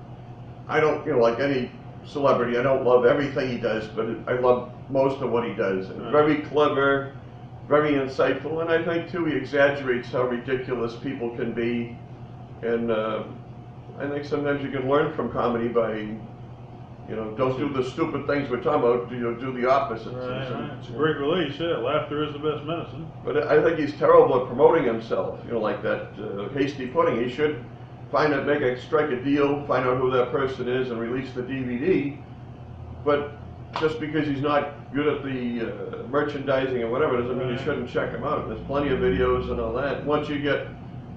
I 0.67 0.81
don't, 0.81 1.05
you 1.05 1.13
know, 1.13 1.19
like 1.19 1.39
any 1.39 1.71
celebrity, 2.05 2.57
I 2.57 2.63
don't 2.63 2.83
love 2.83 3.05
everything 3.05 3.49
he 3.49 3.57
does, 3.57 3.87
but 3.87 4.07
I 4.27 4.33
love 4.33 4.69
most 4.89 5.21
of 5.21 5.31
what 5.31 5.47
he 5.47 5.53
does. 5.53 5.89
And 5.89 6.01
Right. 6.01 6.11
very 6.11 6.41
clever, 6.41 7.13
very 7.67 7.91
insightful, 7.93 8.61
and 8.61 8.69
I 8.69 8.83
think 8.83 9.11
too 9.11 9.25
he 9.25 9.35
exaggerates 9.35 10.09
how 10.09 10.23
ridiculous 10.23 10.95
people 10.95 11.35
can 11.35 11.53
be. 11.53 11.97
And 12.61 12.91
uh, 12.91 13.23
I 13.99 14.07
think 14.07 14.25
sometimes 14.25 14.63
you 14.63 14.71
can 14.71 14.89
learn 14.89 15.13
from 15.13 15.31
comedy 15.31 15.67
by, 15.67 15.95
you 15.95 17.15
know, 17.15 17.31
don't 17.37 17.57
do 17.57 17.69
the 17.69 17.89
stupid 17.89 18.27
things 18.27 18.49
we're 18.49 18.61
talking 18.61 18.83
about. 18.83 19.11
You 19.11 19.19
know, 19.19 19.35
do 19.35 19.53
the 19.53 19.69
opposite. 19.69 20.13
Right, 20.13 20.51
right. 20.51 20.77
It's 20.79 20.89
a 20.89 20.93
great 20.93 21.17
release. 21.17 21.59
Yeah, 21.59 21.77
laughter 21.77 22.23
is 22.23 22.33
the 22.33 22.39
best 22.39 22.63
medicine. 22.63 23.09
But 23.23 23.47
I 23.47 23.61
think 23.63 23.79
he's 23.79 23.93
terrible 23.97 24.41
at 24.41 24.47
promoting 24.47 24.85
himself. 24.85 25.39
You 25.45 25.53
know, 25.53 25.59
like 25.59 25.81
that 25.83 26.09
uh, 26.19 26.49
hasty 26.49 26.87
pudding. 26.87 27.23
He 27.23 27.33
should 27.33 27.63
find 28.11 28.33
out, 28.33 28.45
make 28.45 28.61
a 28.61 28.79
strike 28.81 29.09
a 29.09 29.23
deal, 29.23 29.65
find 29.67 29.87
out 29.87 29.97
who 29.97 30.11
that 30.11 30.31
person 30.31 30.67
is, 30.67 30.91
and 30.91 30.99
release 30.99 31.33
the 31.33 31.41
DVD. 31.41 32.17
But 33.03 33.33
just 33.79 33.99
because 33.99 34.27
he's 34.27 34.41
not 34.41 34.93
good 34.93 35.07
at 35.07 35.23
the 35.23 35.61
uh, 35.61 36.07
merchandising 36.07 36.83
or 36.83 36.89
whatever 36.89 37.17
doesn't 37.21 37.37
mean 37.37 37.49
you 37.49 37.57
shouldn't 37.57 37.89
check 37.89 38.11
him 38.11 38.23
out. 38.23 38.47
There's 38.47 38.61
plenty 38.67 38.89
of 38.89 38.99
videos 38.99 39.49
and 39.49 39.59
all 39.59 39.73
that. 39.73 40.05
Once 40.05 40.29
you 40.29 40.39
get 40.39 40.67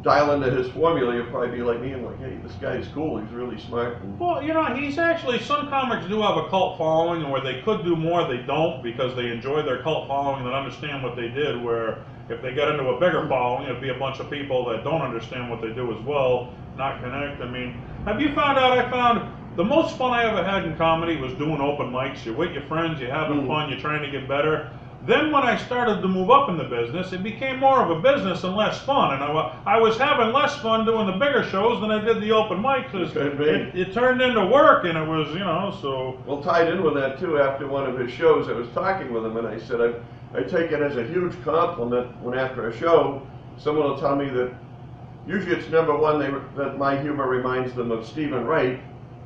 dial 0.02 0.30
into 0.32 0.50
his 0.50 0.70
formula, 0.72 1.14
you'll 1.14 1.26
probably 1.26 1.56
be 1.56 1.62
like 1.62 1.80
me 1.80 1.92
and 1.92 2.04
like, 2.04 2.18
hey, 2.20 2.38
this 2.42 2.52
guy's 2.52 2.86
cool. 2.88 3.20
He's 3.20 3.30
really 3.32 3.60
smart. 3.60 3.98
Well, 4.18 4.42
you 4.42 4.54
know, 4.54 4.64
he's 4.74 4.98
actually 4.98 5.40
some 5.40 5.68
comics 5.68 6.06
do 6.06 6.22
have 6.22 6.36
a 6.36 6.48
cult 6.48 6.78
following, 6.78 7.28
where 7.28 7.40
they 7.40 7.60
could 7.62 7.84
do 7.84 7.96
more, 7.96 8.26
they 8.26 8.42
don't 8.42 8.82
because 8.82 9.16
they 9.16 9.30
enjoy 9.30 9.62
their 9.62 9.82
cult 9.82 10.06
following 10.06 10.46
and 10.46 10.54
understand 10.54 11.02
what 11.02 11.16
they 11.16 11.28
did. 11.28 11.62
Where 11.62 12.04
if 12.28 12.40
they 12.40 12.54
get 12.54 12.68
into 12.68 12.88
a 12.88 13.00
bigger 13.00 13.26
following, 13.28 13.68
it'd 13.68 13.82
be 13.82 13.90
a 13.90 13.98
bunch 13.98 14.20
of 14.20 14.30
people 14.30 14.68
that 14.70 14.84
don't 14.84 15.02
understand 15.02 15.50
what 15.50 15.60
they 15.60 15.72
do 15.72 15.96
as 15.96 16.02
well, 16.04 16.54
not 16.76 17.00
connect. 17.02 17.40
I 17.40 17.50
mean, 17.50 17.82
have 18.04 18.20
you 18.20 18.32
found 18.34 18.58
out? 18.58 18.78
I 18.78 18.88
found 18.90 19.32
the 19.56 19.64
most 19.64 19.96
fun 19.96 20.12
I 20.12 20.24
ever 20.24 20.44
had 20.44 20.64
in 20.64 20.76
comedy 20.76 21.16
was 21.16 21.32
doing 21.34 21.60
open 21.60 21.90
mics. 21.90 22.24
You're 22.24 22.36
with 22.36 22.52
your 22.52 22.62
friends, 22.64 23.00
you're 23.00 23.10
having 23.10 23.42
Mm. 23.42 23.46
fun, 23.46 23.70
you're 23.70 23.80
trying 23.80 24.02
to 24.02 24.10
get 24.10 24.28
better. 24.28 24.68
Then 25.06 25.30
when 25.30 25.44
I 25.44 25.56
started 25.56 26.02
to 26.02 26.08
move 26.08 26.30
up 26.30 26.48
in 26.48 26.56
the 26.56 26.64
business, 26.64 27.12
it 27.12 27.22
became 27.22 27.60
more 27.60 27.80
of 27.80 27.90
a 27.90 28.00
business 28.00 28.42
and 28.42 28.56
less 28.56 28.80
fun. 28.82 29.14
And 29.14 29.22
I, 29.22 29.52
I 29.64 29.78
was 29.78 29.96
having 29.96 30.32
less 30.32 30.56
fun 30.56 30.84
doing 30.84 31.06
the 31.06 31.12
bigger 31.12 31.44
shows 31.44 31.80
than 31.80 31.92
I 31.92 32.00
did 32.04 32.20
the 32.20 32.32
open 32.32 32.60
mics. 32.60 32.90
be. 32.92 33.44
It, 33.44 33.74
it 33.88 33.94
turned 33.94 34.20
into 34.20 34.44
work, 34.46 34.84
and 34.84 34.98
it 34.98 35.06
was, 35.06 35.28
you 35.32 35.40
know, 35.40 35.72
so. 35.80 36.18
Well, 36.26 36.42
tied 36.42 36.68
in 36.68 36.82
with 36.82 36.94
that 36.94 37.20
too, 37.20 37.38
after 37.38 37.68
one 37.68 37.88
of 37.88 37.96
his 37.98 38.10
shows, 38.10 38.48
I 38.48 38.52
was 38.52 38.68
talking 38.70 39.12
with 39.12 39.24
him 39.24 39.36
and 39.36 39.46
I 39.46 39.58
said, 39.58 39.80
I, 39.80 40.38
I 40.38 40.42
take 40.42 40.72
it 40.72 40.82
as 40.82 40.96
a 40.96 41.04
huge 41.04 41.40
compliment 41.44 42.08
when 42.20 42.36
after 42.36 42.68
a 42.68 42.76
show, 42.76 43.22
someone 43.58 43.88
will 43.88 43.98
tell 43.98 44.16
me 44.16 44.28
that 44.30 44.50
usually 45.26 45.54
it's 45.54 45.70
number 45.70 45.96
one, 45.96 46.18
they, 46.18 46.30
that 46.56 46.78
my 46.78 47.00
humor 47.00 47.28
reminds 47.28 47.74
them 47.74 47.92
of 47.92 48.04
Steven 48.06 48.44
Wright, 48.44 48.80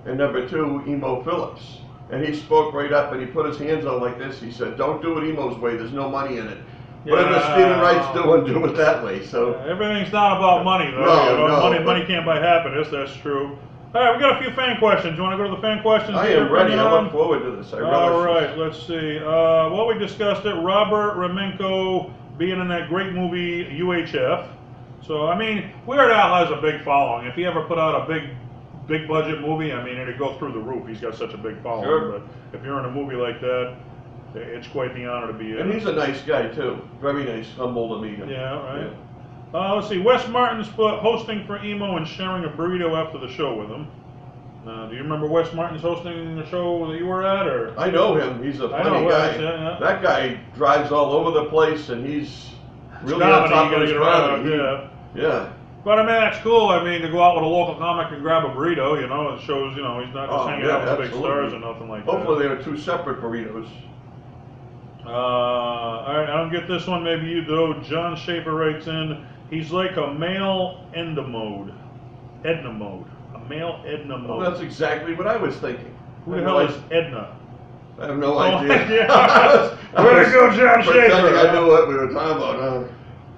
and 0.07 0.19
number 0.19 0.49
two, 0.49 0.83
Emo 0.87 1.23
Phillips. 1.23 1.79
And 2.11 2.25
he 2.25 2.35
spoke 2.35 2.75
right 2.75 2.93
up 2.93 3.13
and 3.13 3.21
he 3.21 3.27
put 3.27 3.47
his 3.47 3.57
hands 3.59 3.87
out 3.87 4.01
like 4.01 4.19
this. 4.19 4.41
He 4.41 4.51
said, 4.51 4.77
don't 4.77 5.01
do 5.01 5.19
it 5.19 5.29
Emo's 5.29 5.57
way, 5.59 5.77
there's 5.77 5.93
no 5.93 6.09
money 6.09 6.39
in 6.39 6.47
it. 6.49 6.59
Whatever 7.05 7.31
Yeah. 7.31 7.55
Steven 7.55 7.81
Wright's 7.81 8.15
doing, 8.15 8.45
do 8.45 8.65
it 8.67 8.77
that 8.77 9.03
way. 9.03 9.25
So, 9.25 9.55
Everything's 9.55 10.13
not 10.13 10.37
about 10.37 10.65
money, 10.65 10.91
though. 10.91 11.05
No, 11.05 11.31
you 11.31 11.37
know, 11.37 11.47
no, 11.47 11.61
money, 11.71 11.85
money 11.85 12.05
can't 12.07 12.27
buy 12.27 12.39
happiness. 12.39 12.89
That's 12.91 13.15
true. 13.17 13.57
All 13.95 14.01
right, 14.01 14.15
we 14.15 14.21
got 14.21 14.41
a 14.41 14.45
few 14.45 14.55
fan 14.55 14.79
questions. 14.79 15.17
You 15.17 15.23
want 15.23 15.33
to 15.33 15.37
go 15.37 15.51
to 15.51 15.57
the 15.57 15.63
fan 15.63 15.83
questions? 15.83 16.17
I 16.17 16.29
am 16.29 16.53
ready. 16.53 16.75
I 16.75 17.03
look 17.03 17.11
forward 17.11 17.43
to 17.43 17.51
this. 17.53 17.73
I 17.73 17.81
All 17.81 18.25
right, 18.25 18.57
let's 18.57 18.87
see. 18.87 19.19
Uh, 19.19 19.71
well, 19.71 19.89
we 19.89 19.99
discussed 19.99 20.45
it. 20.47 20.55
Robert 20.55 21.17
Remenko 21.17 22.13
being 22.39 22.61
in 22.61 22.69
that 22.69 22.89
great 22.89 23.13
movie 23.13 23.65
UHF. 23.65 24.47
So, 25.05 25.27
I 25.27 25.37
mean, 25.37 25.73
Weird 25.87 26.13
Al 26.13 26.35
has 26.37 26.57
a 26.57 26.61
big 26.61 26.85
following. 26.85 27.27
If 27.27 27.35
he 27.35 27.45
ever 27.47 27.65
put 27.65 27.79
out 27.79 28.03
a 28.03 28.07
big, 28.07 28.31
big 28.91 29.09
budget 29.09 29.41
movie, 29.41 29.73
I 29.73 29.83
mean, 29.83 29.97
it'd 29.97 30.19
go 30.19 30.37
through 30.39 30.53
the 30.53 30.59
roof. 30.59 30.87
He's 30.87 31.01
got 31.01 31.15
such 31.15 31.33
a 31.33 31.39
big 31.39 31.63
following. 31.63 31.85
Sure. 31.87 32.19
But 32.19 32.23
if 32.59 32.65
you're 32.65 32.79
in 32.81 32.85
a 32.85 32.91
movie 32.91 33.17
like 33.17 33.41
that, 33.41 33.77
it's 34.35 34.67
quite 34.69 34.95
the 34.95 35.07
honor 35.07 35.29
to 35.29 35.33
be 35.33 35.53
in. 35.53 35.59
And 35.59 35.73
he's 35.73 35.87
a 35.87 35.93
nice 35.93 36.21
guy 36.23 36.49
too. 36.49 36.83
Very 37.01 37.25
nice, 37.25 37.47
humble 37.57 37.89
to 37.97 38.05
meet 38.07 38.19
him. 38.19 38.29
Yeah, 38.29 38.61
right. 38.61 38.93
Uh, 39.55 39.75
let's 39.77 39.89
see. 39.89 39.99
Wes 39.99 40.29
Martin's 40.29 40.69
hosting 40.69 41.47
for 41.47 41.65
emo 41.65 41.97
and 41.97 42.07
sharing 42.07 42.45
a 42.45 42.49
burrito 42.49 42.95
after 42.95 43.19
the 43.19 43.29
show 43.33 43.55
with 43.55 43.69
him. 43.69 43.89
Uh, 44.67 44.89
do 44.89 44.95
you 44.95 45.03
remember 45.03 45.27
Wes 45.27 45.53
Martin's 45.55 45.81
hosting 45.83 46.37
the 46.37 46.47
show 46.51 46.87
that 46.91 46.99
you 46.99 47.07
were 47.07 47.27
at, 47.27 47.47
or? 47.47 47.75
I 47.79 47.91
know 47.91 48.15
him. 48.15 48.43
He's 48.43 48.61
a 48.61 48.69
funny 48.69 49.09
guy. 49.09 49.37
Yeah, 49.37 49.41
yeah. 49.41 49.79
That 49.81 50.03
guy 50.03 50.39
drives 50.55 50.93
all 50.93 51.13
over 51.13 51.31
the 51.31 51.47
place, 51.47 51.89
and 51.89 52.07
he's 52.07 52.51
really 53.03 53.25
on 53.25 53.49
comedy, 53.49 53.55
top 53.55 53.73
of 53.73 53.81
his 53.81 53.91
get 53.91 53.97
around, 54.01 54.29
comedy. 54.45 54.57
yeah. 54.57 54.89
Yeah. 55.15 55.53
But 55.85 55.99
I 55.99 56.03
mean, 56.03 56.09
that's 56.15 56.39
cool. 56.43 56.69
I 56.69 56.85
mean, 56.85 57.01
to 57.03 57.09
go 57.11 57.23
out 57.23 57.37
with 57.37 57.45
a 57.45 57.47
local 57.49 57.75
comic 57.77 58.13
and 58.13 58.21
grab 58.21 58.45
a 58.45 58.49
burrito, 58.49 59.01
you 59.01 59.07
know, 59.07 59.31
it 59.35 59.41
shows, 59.41 59.75
you 59.77 59.83
know, 59.83 60.05
he's 60.05 60.13
not 60.15 60.29
just 60.29 60.39
Oh, 60.39 60.47
hanging 60.47 60.67
yeah, 60.67 60.73
out 60.77 60.81
with 60.83 60.91
the 60.91 60.97
big 60.97 61.05
absolutely. 61.07 61.29
stars 61.31 61.53
or 61.55 61.59
nothing 61.61 61.89
like 61.89 62.05
that. 62.05 62.11
Hopefully, 62.13 62.47
they 62.47 62.53
are 62.53 62.63
two 62.63 62.77
separate 62.77 63.21
burritos. 63.23 63.69
that. 65.05 65.09
Uh, 65.11 65.11
all 65.11 66.17
right, 66.19 66.29
I 66.29 66.37
don't 66.37 66.53
get 66.53 66.69
this 66.69 66.87
one. 66.87 67.03
Maybe 67.03 67.27
you 67.29 67.43
do. 67.45 67.75
John 67.83 68.15
Schaefer 68.17 68.53
writes 68.55 68.87
in, 68.87 69.27
he's 69.49 69.71
like 69.71 69.97
a 69.97 70.13
male 70.15 70.85
Edna 70.95 71.23
Mode. 71.27 71.73
Edna 72.45 72.73
mode. 72.73 73.07
A 73.35 73.39
male 73.49 73.83
Edna 73.87 74.15
Well, 74.17 74.39
mode. 74.39 74.47
that's 74.47 74.61
exactly 74.61 75.15
what 75.15 75.27
I 75.27 75.37
was 75.37 75.55
thinking. 75.57 75.95
Who 76.27 76.37
the 76.37 76.43
hell 76.43 76.59
is 76.61 76.75
Edna? 76.91 77.37
I 77.99 78.07
have 78.07 78.19
no 78.19 78.35
Oh, 78.39 78.39
idea. 78.39 78.89
yeah. 79.07 79.07
I 79.13 79.47
was- 79.57 79.79
I 79.95 80.05
Way 80.05 80.11
to 80.13 80.19
was 80.21 80.33
go, 80.33 80.51
John 80.57 80.83
pretending 80.85 81.11
Schaefer. 81.11 81.49
I 81.49 81.53
knew 81.55 81.67
what 81.67 81.89
we 81.89 81.95
were 81.95 82.09
talking 82.09 82.37
about. 82.37 82.57
Huh? 82.61 82.85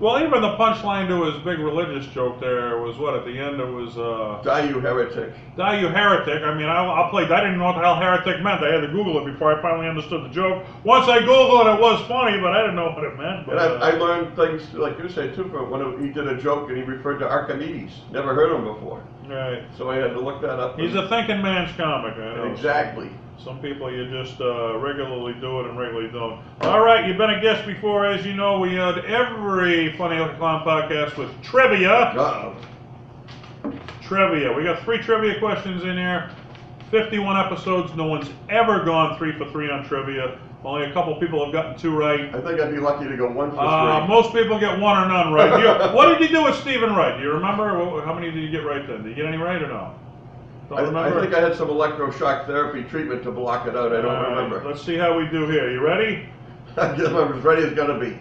Well, 0.02 0.18
even 0.18 0.42
the 0.42 0.56
punchline 0.56 1.06
to 1.06 1.30
his 1.30 1.44
big 1.44 1.60
religious 1.60 2.12
joke 2.12 2.40
there 2.40 2.78
was 2.82 2.98
what? 2.98 3.14
At 3.14 3.24
the 3.24 3.38
end, 3.38 3.60
it 3.60 3.70
was, 3.70 3.96
uh, 3.96 4.42
Die, 4.42 4.68
you 4.68 4.80
heretic. 4.80 5.32
Die 5.56 5.80
you 5.80 5.86
heretic. 5.86 6.42
I 6.42 6.52
mean, 6.58 6.66
I, 6.66 6.82
I 6.82 7.08
played. 7.08 7.30
I 7.30 7.38
didn't 7.38 7.58
know 7.58 7.66
what 7.66 7.74
the 7.74 7.82
hell 7.82 7.94
heretic 7.94 8.42
meant. 8.42 8.64
I 8.64 8.72
had 8.74 8.80
to 8.80 8.88
Google 8.88 9.22
it 9.22 9.30
before 9.30 9.56
I 9.56 9.62
finally 9.62 9.86
understood 9.86 10.24
the 10.24 10.34
joke. 10.34 10.66
Once 10.82 11.06
I 11.06 11.20
Googled 11.20 11.66
it, 11.66 11.74
it 11.76 11.80
was 11.80 12.04
funny, 12.08 12.40
but 12.40 12.50
I 12.50 12.62
didn't 12.62 12.74
know 12.74 12.90
what 12.90 13.04
it 13.04 13.16
meant. 13.16 13.46
But, 13.46 13.58
And 13.58 13.84
I, 13.84 13.90
I 13.90 13.92
uh, 13.92 13.98
learned 13.98 14.34
things 14.34 14.74
like 14.74 14.98
you 14.98 15.08
say 15.08 15.32
too 15.36 15.48
from 15.50 15.70
when 15.70 16.02
he 16.02 16.12
did 16.12 16.26
a 16.26 16.36
joke 16.42 16.68
and 16.68 16.76
he 16.76 16.82
referred 16.82 17.20
to 17.20 17.28
Archimedes. 17.28 17.92
Never 18.10 18.34
heard 18.34 18.50
him 18.50 18.64
before, 18.64 19.04
right. 19.28 19.62
so 19.78 19.88
I 19.88 19.98
had 19.98 20.14
to 20.14 20.20
look 20.20 20.42
that 20.42 20.58
up. 20.58 20.80
He's 20.80 20.96
a 20.96 21.08
thinking 21.08 21.40
man's 21.40 21.70
comic. 21.76 22.16
I 22.16 22.34
know. 22.34 22.52
exactly. 22.52 23.08
Some 23.38 23.60
people 23.60 23.90
you 23.90 24.08
just 24.08 24.40
uh, 24.40 24.78
regularly 24.78 25.34
do 25.40 25.60
it 25.60 25.66
and 25.66 25.76
regularly 25.78 26.10
don't. 26.12 26.40
All 26.60 26.80
right, 26.80 27.06
you've 27.06 27.18
been 27.18 27.30
a 27.30 27.40
guest 27.40 27.66
before, 27.66 28.06
as 28.06 28.24
you 28.24 28.34
know. 28.34 28.60
We 28.60 28.74
had 28.74 28.98
every 29.06 29.96
Funny 29.96 30.16
a 30.18 30.34
Clown 30.36 30.64
podcast 30.64 31.16
with 31.16 31.30
trivia. 31.42 31.90
Uh-oh. 31.92 32.54
Trivia. 34.00 34.52
We 34.52 34.62
got 34.62 34.82
three 34.82 34.98
trivia 34.98 35.38
questions 35.40 35.82
in 35.82 35.96
here. 35.96 36.30
51 36.90 37.36
episodes. 37.36 37.94
No 37.96 38.06
one's 38.06 38.30
ever 38.48 38.84
gone 38.84 39.16
three 39.18 39.36
for 39.36 39.50
three 39.50 39.70
on 39.70 39.84
trivia. 39.86 40.38
Only 40.64 40.88
a 40.88 40.92
couple 40.92 41.16
people 41.16 41.42
have 41.42 41.52
gotten 41.52 41.76
two 41.76 41.96
right. 41.96 42.32
I 42.32 42.40
think 42.40 42.60
I'd 42.60 42.70
be 42.70 42.78
lucky 42.78 43.08
to 43.08 43.16
go 43.16 43.28
one 43.28 43.50
for 43.50 43.58
Uh, 43.58 43.98
three. 44.06 44.08
most 44.14 44.32
people 44.32 44.60
get 44.60 44.78
one 44.78 45.02
or 45.02 45.08
none 45.08 45.32
right. 45.32 45.58
You- 45.60 45.96
what 45.96 46.06
did 46.16 46.20
you 46.20 46.28
do 46.36 46.44
with 46.44 46.54
Steven 46.56 46.94
Wright? 46.94 47.16
Do 47.16 47.24
you 47.24 47.32
remember? 47.32 48.00
How 48.04 48.14
many 48.14 48.30
did 48.30 48.40
you 48.44 48.50
get 48.50 48.64
right 48.64 48.86
then? 48.86 49.02
Did 49.02 49.08
you 49.08 49.14
get 49.16 49.24
any 49.26 49.38
right 49.38 49.60
or 49.60 49.66
no? 49.66 49.94
Don't 50.68 50.78
I, 50.78 50.82
I 50.82 50.84
remember? 50.84 51.20
think 51.20 51.34
I 51.34 51.40
had 51.40 51.56
some 51.56 51.68
electroshock 51.68 52.46
therapy 52.46 52.82
treatment 52.84 53.22
to 53.24 53.30
block 53.30 53.66
it 53.66 53.76
out. 53.76 53.92
I 53.92 54.00
don't 54.00 54.12
right, 54.12 54.28
remember. 54.28 54.62
Let's 54.66 54.82
see 54.82 54.96
how 54.96 55.16
we 55.18 55.26
do 55.28 55.48
here. 55.48 55.70
You 55.70 55.84
ready? 55.84 56.28
I'm 56.76 57.00
as 57.00 57.44
ready 57.44 57.62
as 57.62 57.72
gonna 57.74 57.98
be. 57.98 58.18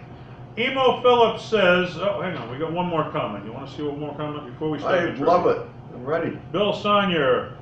Emo 0.58 1.00
Phillips 1.00 1.44
says, 1.44 1.96
oh, 1.96 2.20
hang 2.20 2.36
on, 2.36 2.50
we 2.50 2.58
got 2.58 2.72
one 2.72 2.86
more 2.86 3.10
comment. 3.10 3.44
You 3.46 3.52
want 3.52 3.68
to 3.68 3.74
see 3.74 3.82
one 3.82 3.98
more 3.98 4.14
comment 4.16 4.46
before 4.46 4.68
we 4.70 4.78
start? 4.78 4.94
I 4.94 5.00
the 5.04 5.06
trivia? 5.08 5.24
love 5.26 5.46
it. 5.46 5.66
I'm 5.94 6.04
ready. 6.04 6.38
Bill 6.52 6.74
Sonyer 6.74 7.54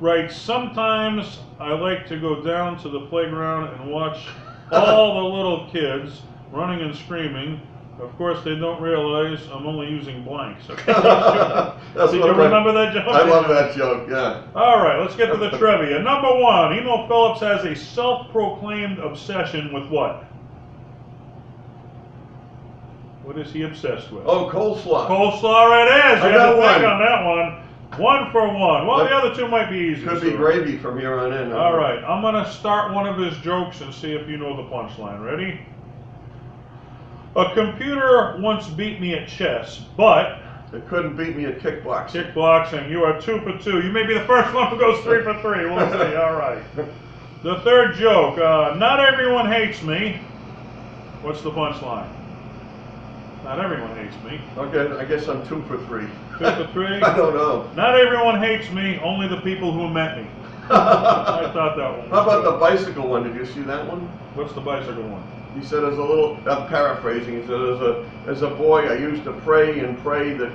writes, 0.00 0.34
sometimes 0.36 1.38
I 1.60 1.72
like 1.74 2.08
to 2.08 2.18
go 2.18 2.42
down 2.42 2.78
to 2.82 2.88
the 2.88 3.06
playground 3.06 3.72
and 3.74 3.92
watch 3.92 4.26
all 4.72 5.22
the 5.22 5.36
little 5.36 5.70
kids 5.70 6.22
running 6.50 6.80
and 6.80 6.96
screaming. 6.96 7.60
Of 8.00 8.16
course, 8.16 8.42
they 8.42 8.56
don't 8.56 8.80
realize 8.82 9.38
I'm 9.52 9.66
only 9.66 9.88
using 9.88 10.24
blanks. 10.24 10.68
Okay? 10.68 10.92
That's 10.92 12.10
Did 12.12 12.24
you 12.24 12.30
remember 12.32 12.72
that 12.72 12.92
joke? 12.94 13.06
I 13.06 13.22
love 13.28 13.48
that 13.48 13.76
joke. 13.76 14.08
Yeah. 14.10 14.42
All 14.54 14.82
right, 14.82 14.98
let's 15.00 15.14
get 15.14 15.26
to 15.26 15.36
the 15.36 15.50
trivia. 15.58 16.00
Number 16.00 16.34
one, 16.40 16.72
Emo 16.74 17.06
Phillips 17.06 17.40
has 17.40 17.64
a 17.64 17.76
self-proclaimed 17.76 18.98
obsession 18.98 19.72
with 19.72 19.88
what? 19.88 20.24
What 23.22 23.38
is 23.38 23.52
he 23.52 23.62
obsessed 23.62 24.10
with? 24.10 24.24
Oh, 24.26 24.50
coleslaw. 24.52 25.06
Coleslaw 25.06 25.86
it 25.86 26.16
is. 26.16 26.22
I 26.22 26.32
You 26.32 26.38
had 26.38 26.50
to 26.50 26.56
got 26.56 26.74
think 26.74 26.82
one. 26.82 26.92
on 26.92 26.98
that 27.00 27.24
one. 27.24 27.58
One 28.00 28.32
for 28.32 28.48
one. 28.48 28.86
Well, 28.86 29.04
the 29.04 29.10
other 29.14 29.34
two 29.34 29.46
might 29.48 29.70
be 29.70 29.76
easy. 29.78 30.04
Could 30.04 30.22
be 30.22 30.30
so- 30.30 30.36
gravy 30.36 30.76
from 30.78 30.98
here 30.98 31.14
on 31.20 31.32
in. 31.32 31.52
All 31.52 31.76
right, 31.76 32.02
I'm 32.02 32.22
gonna 32.22 32.50
start 32.50 32.92
one 32.92 33.06
of 33.06 33.16
his 33.18 33.36
jokes 33.44 33.80
and 33.82 33.94
see 33.94 34.12
if 34.14 34.28
you 34.28 34.38
know 34.38 34.56
the 34.56 34.62
punchline. 34.64 35.22
Ready? 35.24 35.60
A 37.34 37.54
computer 37.54 38.36
once 38.40 38.68
beat 38.68 39.00
me 39.00 39.14
at 39.14 39.26
chess, 39.28 39.78
but 39.96 40.38
It 40.72 40.86
couldn't 40.88 41.16
beat 41.16 41.36
me 41.36 41.46
at 41.46 41.60
kickboxing. 41.60 42.32
kickboxing, 42.34 42.90
you 42.90 43.04
are 43.04 43.20
two 43.20 43.40
for 43.40 43.56
two. 43.58 43.80
You 43.80 43.90
may 43.90 44.04
be 44.06 44.14
the 44.14 44.24
first 44.24 44.52
one 44.54 44.68
who 44.68 44.78
goes 44.78 45.02
three 45.04 45.22
for 45.22 45.34
three. 45.40 45.64
We'll 45.66 45.90
see. 45.90 46.14
All 46.16 46.34
right. 46.34 46.62
The 47.42 47.60
third 47.60 47.94
joke. 47.96 48.38
Uh, 48.38 48.74
not 48.78 49.00
everyone 49.00 49.50
hates 49.50 49.82
me. 49.82 50.20
What's 51.22 51.42
the 51.42 51.50
punchline? 51.50 52.08
Not 53.44 53.60
everyone 53.60 53.96
hates 53.96 54.14
me. 54.24 54.40
Okay, 54.56 54.94
I 54.96 55.04
guess 55.04 55.26
I'm 55.28 55.46
two 55.46 55.62
for 55.62 55.78
three. 55.86 56.06
Two 56.38 56.44
for 56.64 56.70
three. 56.72 57.00
I 57.02 57.16
don't 57.16 57.34
know. 57.34 57.68
Not 57.74 57.98
everyone 57.98 58.40
hates 58.40 58.70
me. 58.70 58.98
Only 59.02 59.26
the 59.28 59.40
people 59.40 59.72
who 59.72 59.88
met 59.88 60.16
me. 60.18 60.26
I 60.70 60.74
How 60.74 61.50
thought 61.52 61.76
that 61.76 61.98
one. 61.98 62.10
Was 62.10 62.22
about 62.22 62.44
the 62.44 62.52
bicycle 62.58 63.08
one? 63.08 63.24
Did 63.24 63.34
you 63.36 63.44
see 63.44 63.62
that 63.62 63.86
one? 63.86 64.00
What's 64.34 64.52
the 64.54 64.60
bicycle 64.60 65.02
one? 65.08 65.24
He 65.58 65.64
said, 65.64 65.84
as 65.84 65.98
a 65.98 66.02
little, 66.02 66.36
I'm 66.46 66.66
paraphrasing, 66.68 67.40
he 67.40 67.46
said, 67.46 67.60
as 67.60 67.80
a, 67.80 68.10
as 68.26 68.42
a 68.42 68.48
boy, 68.48 68.88
I 68.88 68.94
used 68.96 69.24
to 69.24 69.32
pray 69.32 69.80
and 69.80 69.98
pray 69.98 70.32
that 70.34 70.52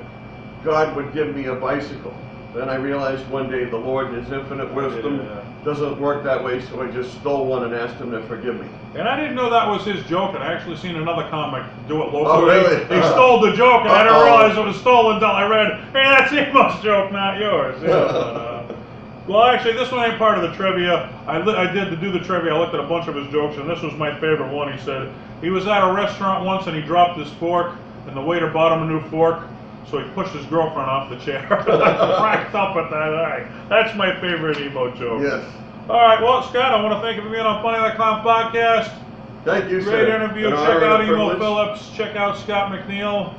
God 0.64 0.96
would 0.96 1.14
give 1.14 1.36
me 1.36 1.46
a 1.46 1.56
bicycle. 1.56 2.14
Then 2.54 2.70
I 2.70 2.76
realized 2.76 3.28
one 3.30 3.50
day 3.52 3.66
the 3.66 3.78
Lord, 3.78 4.14
in 4.14 4.24
His 4.24 4.32
infinite 4.32 4.74
wisdom, 4.74 5.18
Yeah. 5.20 5.42
doesn't 5.64 6.00
work 6.00 6.24
that 6.24 6.44
way, 6.44 6.62
so 6.62 6.82
I 6.82 6.88
just 6.88 7.14
stole 7.20 7.46
one 7.46 7.64
and 7.66 7.76
asked 7.76 7.98
Him 7.98 8.10
to 8.12 8.22
forgive 8.24 8.60
me. 8.60 8.68
And 8.96 9.08
I 9.08 9.16
didn't 9.20 9.36
know 9.36 9.50
that 9.52 9.68
was 9.68 9.86
his 9.86 10.04
joke, 10.06 10.34
and 10.34 10.44
I 10.44 10.54
actually 10.54 10.78
seen 10.78 10.96
another 10.96 11.30
comic 11.30 11.64
do 11.88 12.02
it 12.02 12.06
locally. 12.12 12.26
Oh, 12.26 12.46
really? 12.48 12.80
He 12.86 13.02
stole 13.10 13.42
the 13.42 13.54
joke, 13.54 13.82
and 13.82 13.92
I 13.92 14.04
didn't 14.04 14.24
realize 14.24 14.58
it 14.58 14.66
was 14.66 14.80
stolen 14.80 15.16
until 15.18 15.30
I 15.30 15.46
read, 15.48 15.80
hey, 15.94 16.04
that's 16.04 16.34
Emo's 16.34 16.82
joke, 16.82 17.12
not 17.12 17.38
yours. 17.38 17.80
Yeah, 17.84 17.90
uh, 17.92 18.47
well, 19.28 19.44
actually, 19.44 19.74
this 19.74 19.92
one 19.92 20.10
ain't 20.10 20.18
part 20.18 20.38
of 20.38 20.50
the 20.50 20.56
trivia. 20.56 21.10
I, 21.28 21.40
li- 21.40 21.56
I 21.56 21.72
did 21.72 21.90
to 21.90 21.96
do 21.98 22.12
the 22.12 22.20
trivia. 22.20 22.54
I 22.54 22.58
looked 22.60 22.74
at 22.74 22.80
a 22.80 22.88
bunch 22.88 23.08
of 23.08 23.16
his 23.16 23.28
jokes, 23.32 23.58
and 23.58 23.70
this 23.70 23.82
was 23.82 23.94
my 23.96 24.14
favorite 24.20 24.52
one. 24.54 24.72
He 24.72 24.80
said 24.84 25.14
he 25.42 25.50
was 25.50 25.68
at 25.68 25.84
a 25.88 25.94
restaurant 25.94 26.46
once, 26.46 26.68
and 26.68 26.76
he 26.76 26.82
dropped 26.82 27.20
his 27.20 27.30
fork, 27.34 27.76
and 28.08 28.16
the 28.16 28.22
waiter 28.22 28.48
bought 28.50 28.72
him 28.78 28.88
a 28.88 28.92
new 28.92 29.02
fork. 29.10 29.46
So 29.90 30.00
he 30.00 30.10
pushed 30.12 30.34
his 30.34 30.46
girlfriend 30.48 30.90
off 30.90 31.10
the 31.10 31.18
chair. 31.18 31.46
Cracked 31.48 32.54
up 32.56 32.76
at 32.76 32.90
that. 32.90 33.14
All 33.14 33.24
right. 33.24 33.48
That's 33.70 33.96
my 33.98 34.20
favorite 34.20 34.60
emo 34.60 34.94
joke. 34.96 35.22
Yes. 35.24 35.46
All 35.90 35.96
right, 36.02 36.22
well, 36.22 36.44
Scott, 36.44 36.74
I 36.74 36.84
want 36.84 36.96
to 36.96 37.00
thank 37.02 37.16
you 37.16 37.24
for 37.24 37.30
being 37.30 37.46
on 37.46 37.64
Funny 37.64 37.78
Like 37.80 37.96
Clown 37.96 38.22
podcast. 38.26 38.92
Thank 39.46 39.72
you, 39.72 39.82
Great 39.82 40.08
sir. 40.08 40.16
interview. 40.18 40.48
An 40.48 40.54
Check 40.56 40.60
honor 40.60 40.84
out 40.86 41.00
a 41.00 41.04
Emo 41.06 41.30
privilege. 41.30 41.38
Phillips. 41.40 41.90
Check 41.96 42.18
out 42.18 42.38
Scott 42.38 42.70
McNeil. 42.74 43.34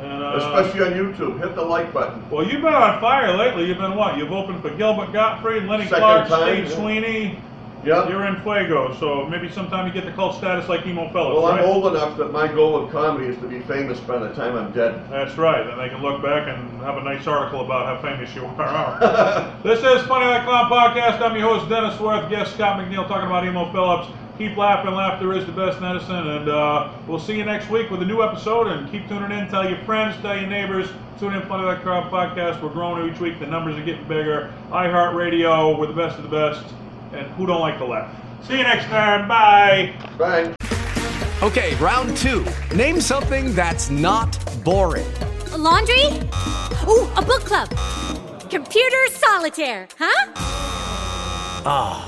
And 0.00 0.22
uh, 0.22 0.36
Especially 0.36 0.86
on 0.86 0.92
YouTube. 0.92 1.40
Hit 1.40 1.54
the 1.54 1.62
like 1.62 1.92
button. 1.92 2.28
well, 2.30 2.44
you've 2.46 2.62
been 2.62 2.72
on 2.74 3.00
fire 3.00 3.36
lately. 3.36 3.64
You've 3.64 3.78
been 3.78 3.96
what? 3.96 4.16
You've 4.16 4.32
opened 4.32 4.62
for 4.62 4.70
Gilbert 4.70 5.12
Gottfried, 5.12 5.64
Lenny 5.64 5.84
Second 5.84 5.98
Clark, 5.98 6.28
time, 6.28 6.54
Steve 6.54 6.70
yeah. 6.70 6.76
Sweeney. 6.76 7.42
Yep. 7.84 8.08
You're 8.10 8.26
in 8.26 8.40
Fuego, 8.42 8.94
so 8.98 9.26
maybe 9.28 9.48
sometime 9.50 9.86
you 9.86 9.92
get 9.92 10.04
the 10.04 10.10
cult 10.12 10.36
status 10.36 10.68
like 10.68 10.84
Emo 10.84 11.10
Phillips, 11.12 11.36
Well, 11.36 11.46
I'm 11.46 11.64
old 11.64 11.86
enough 11.86 12.18
that 12.18 12.32
my 12.32 12.48
goal 12.48 12.74
of 12.84 12.90
comedy 12.90 13.26
is 13.28 13.38
to 13.38 13.46
be 13.46 13.60
famous 13.60 14.00
by 14.00 14.18
the 14.18 14.34
time 14.34 14.56
I'm 14.56 14.72
dead. 14.72 15.08
That's 15.10 15.36
right. 15.38 15.64
Then 15.64 15.78
they 15.78 15.88
can 15.88 16.02
look 16.02 16.20
back 16.20 16.48
and 16.48 16.80
have 16.82 16.96
a 16.96 17.02
nice 17.02 17.26
article 17.28 17.64
about 17.64 17.86
how 17.86 18.02
famous 18.02 18.34
you 18.34 18.44
are. 18.46 19.58
this 19.62 19.78
is 19.78 20.06
Funny 20.08 20.26
Like 20.26 20.42
Clown 20.44 20.68
podcast. 20.70 21.20
I'm 21.20 21.36
your 21.36 21.54
host 21.54 21.68
Dennis 21.68 21.98
Worth. 22.00 22.28
Guest 22.28 22.54
Scott 22.54 22.80
McNeil 22.80 23.06
talking 23.06 23.26
about 23.26 23.46
Emo 23.46 23.70
Phillips. 23.70 24.08
Keep 24.38 24.56
laughing. 24.56 24.94
Laughter 24.94 25.32
is 25.32 25.44
the 25.46 25.52
best 25.52 25.80
medicine. 25.80 26.28
And 26.28 26.48
uh, 26.48 26.92
we'll 27.08 27.18
see 27.18 27.36
you 27.36 27.44
next 27.44 27.68
week 27.68 27.90
with 27.90 28.00
a 28.02 28.06
new 28.06 28.22
episode. 28.22 28.68
And 28.68 28.88
keep 28.90 29.08
tuning 29.08 29.36
in. 29.36 29.48
Tell 29.48 29.68
your 29.68 29.78
friends. 29.84 30.16
Tell 30.22 30.38
your 30.38 30.48
neighbors. 30.48 30.88
Tune 31.18 31.34
in 31.34 31.42
Funny 31.48 31.64
Like 31.64 31.82
Clown 31.82 32.08
podcast. 32.08 32.62
We're 32.62 32.68
growing 32.68 33.12
each 33.12 33.18
week. 33.20 33.40
The 33.40 33.46
numbers 33.46 33.76
are 33.76 33.84
getting 33.84 34.06
bigger. 34.06 34.52
iHeartRadio. 34.70 35.76
We're 35.76 35.88
the 35.88 35.92
best 35.92 36.18
of 36.18 36.22
the 36.22 36.30
best. 36.30 36.64
And 37.12 37.26
who 37.32 37.46
don't 37.46 37.60
like 37.60 37.78
to 37.78 37.84
laugh? 37.84 38.14
See 38.46 38.58
you 38.58 38.62
next 38.62 38.84
time. 38.84 39.26
Bye. 39.26 39.92
Bye. 40.16 40.54
Okay, 41.42 41.74
round 41.76 42.16
two. 42.16 42.44
Name 42.74 43.00
something 43.00 43.54
that's 43.54 43.90
not 43.90 44.38
boring. 44.64 45.06
A 45.52 45.58
laundry? 45.58 46.04
Ooh, 46.88 47.08
a 47.16 47.22
book 47.22 47.44
club. 47.44 47.68
Computer 48.48 49.06
solitaire, 49.08 49.88
huh? 49.98 52.07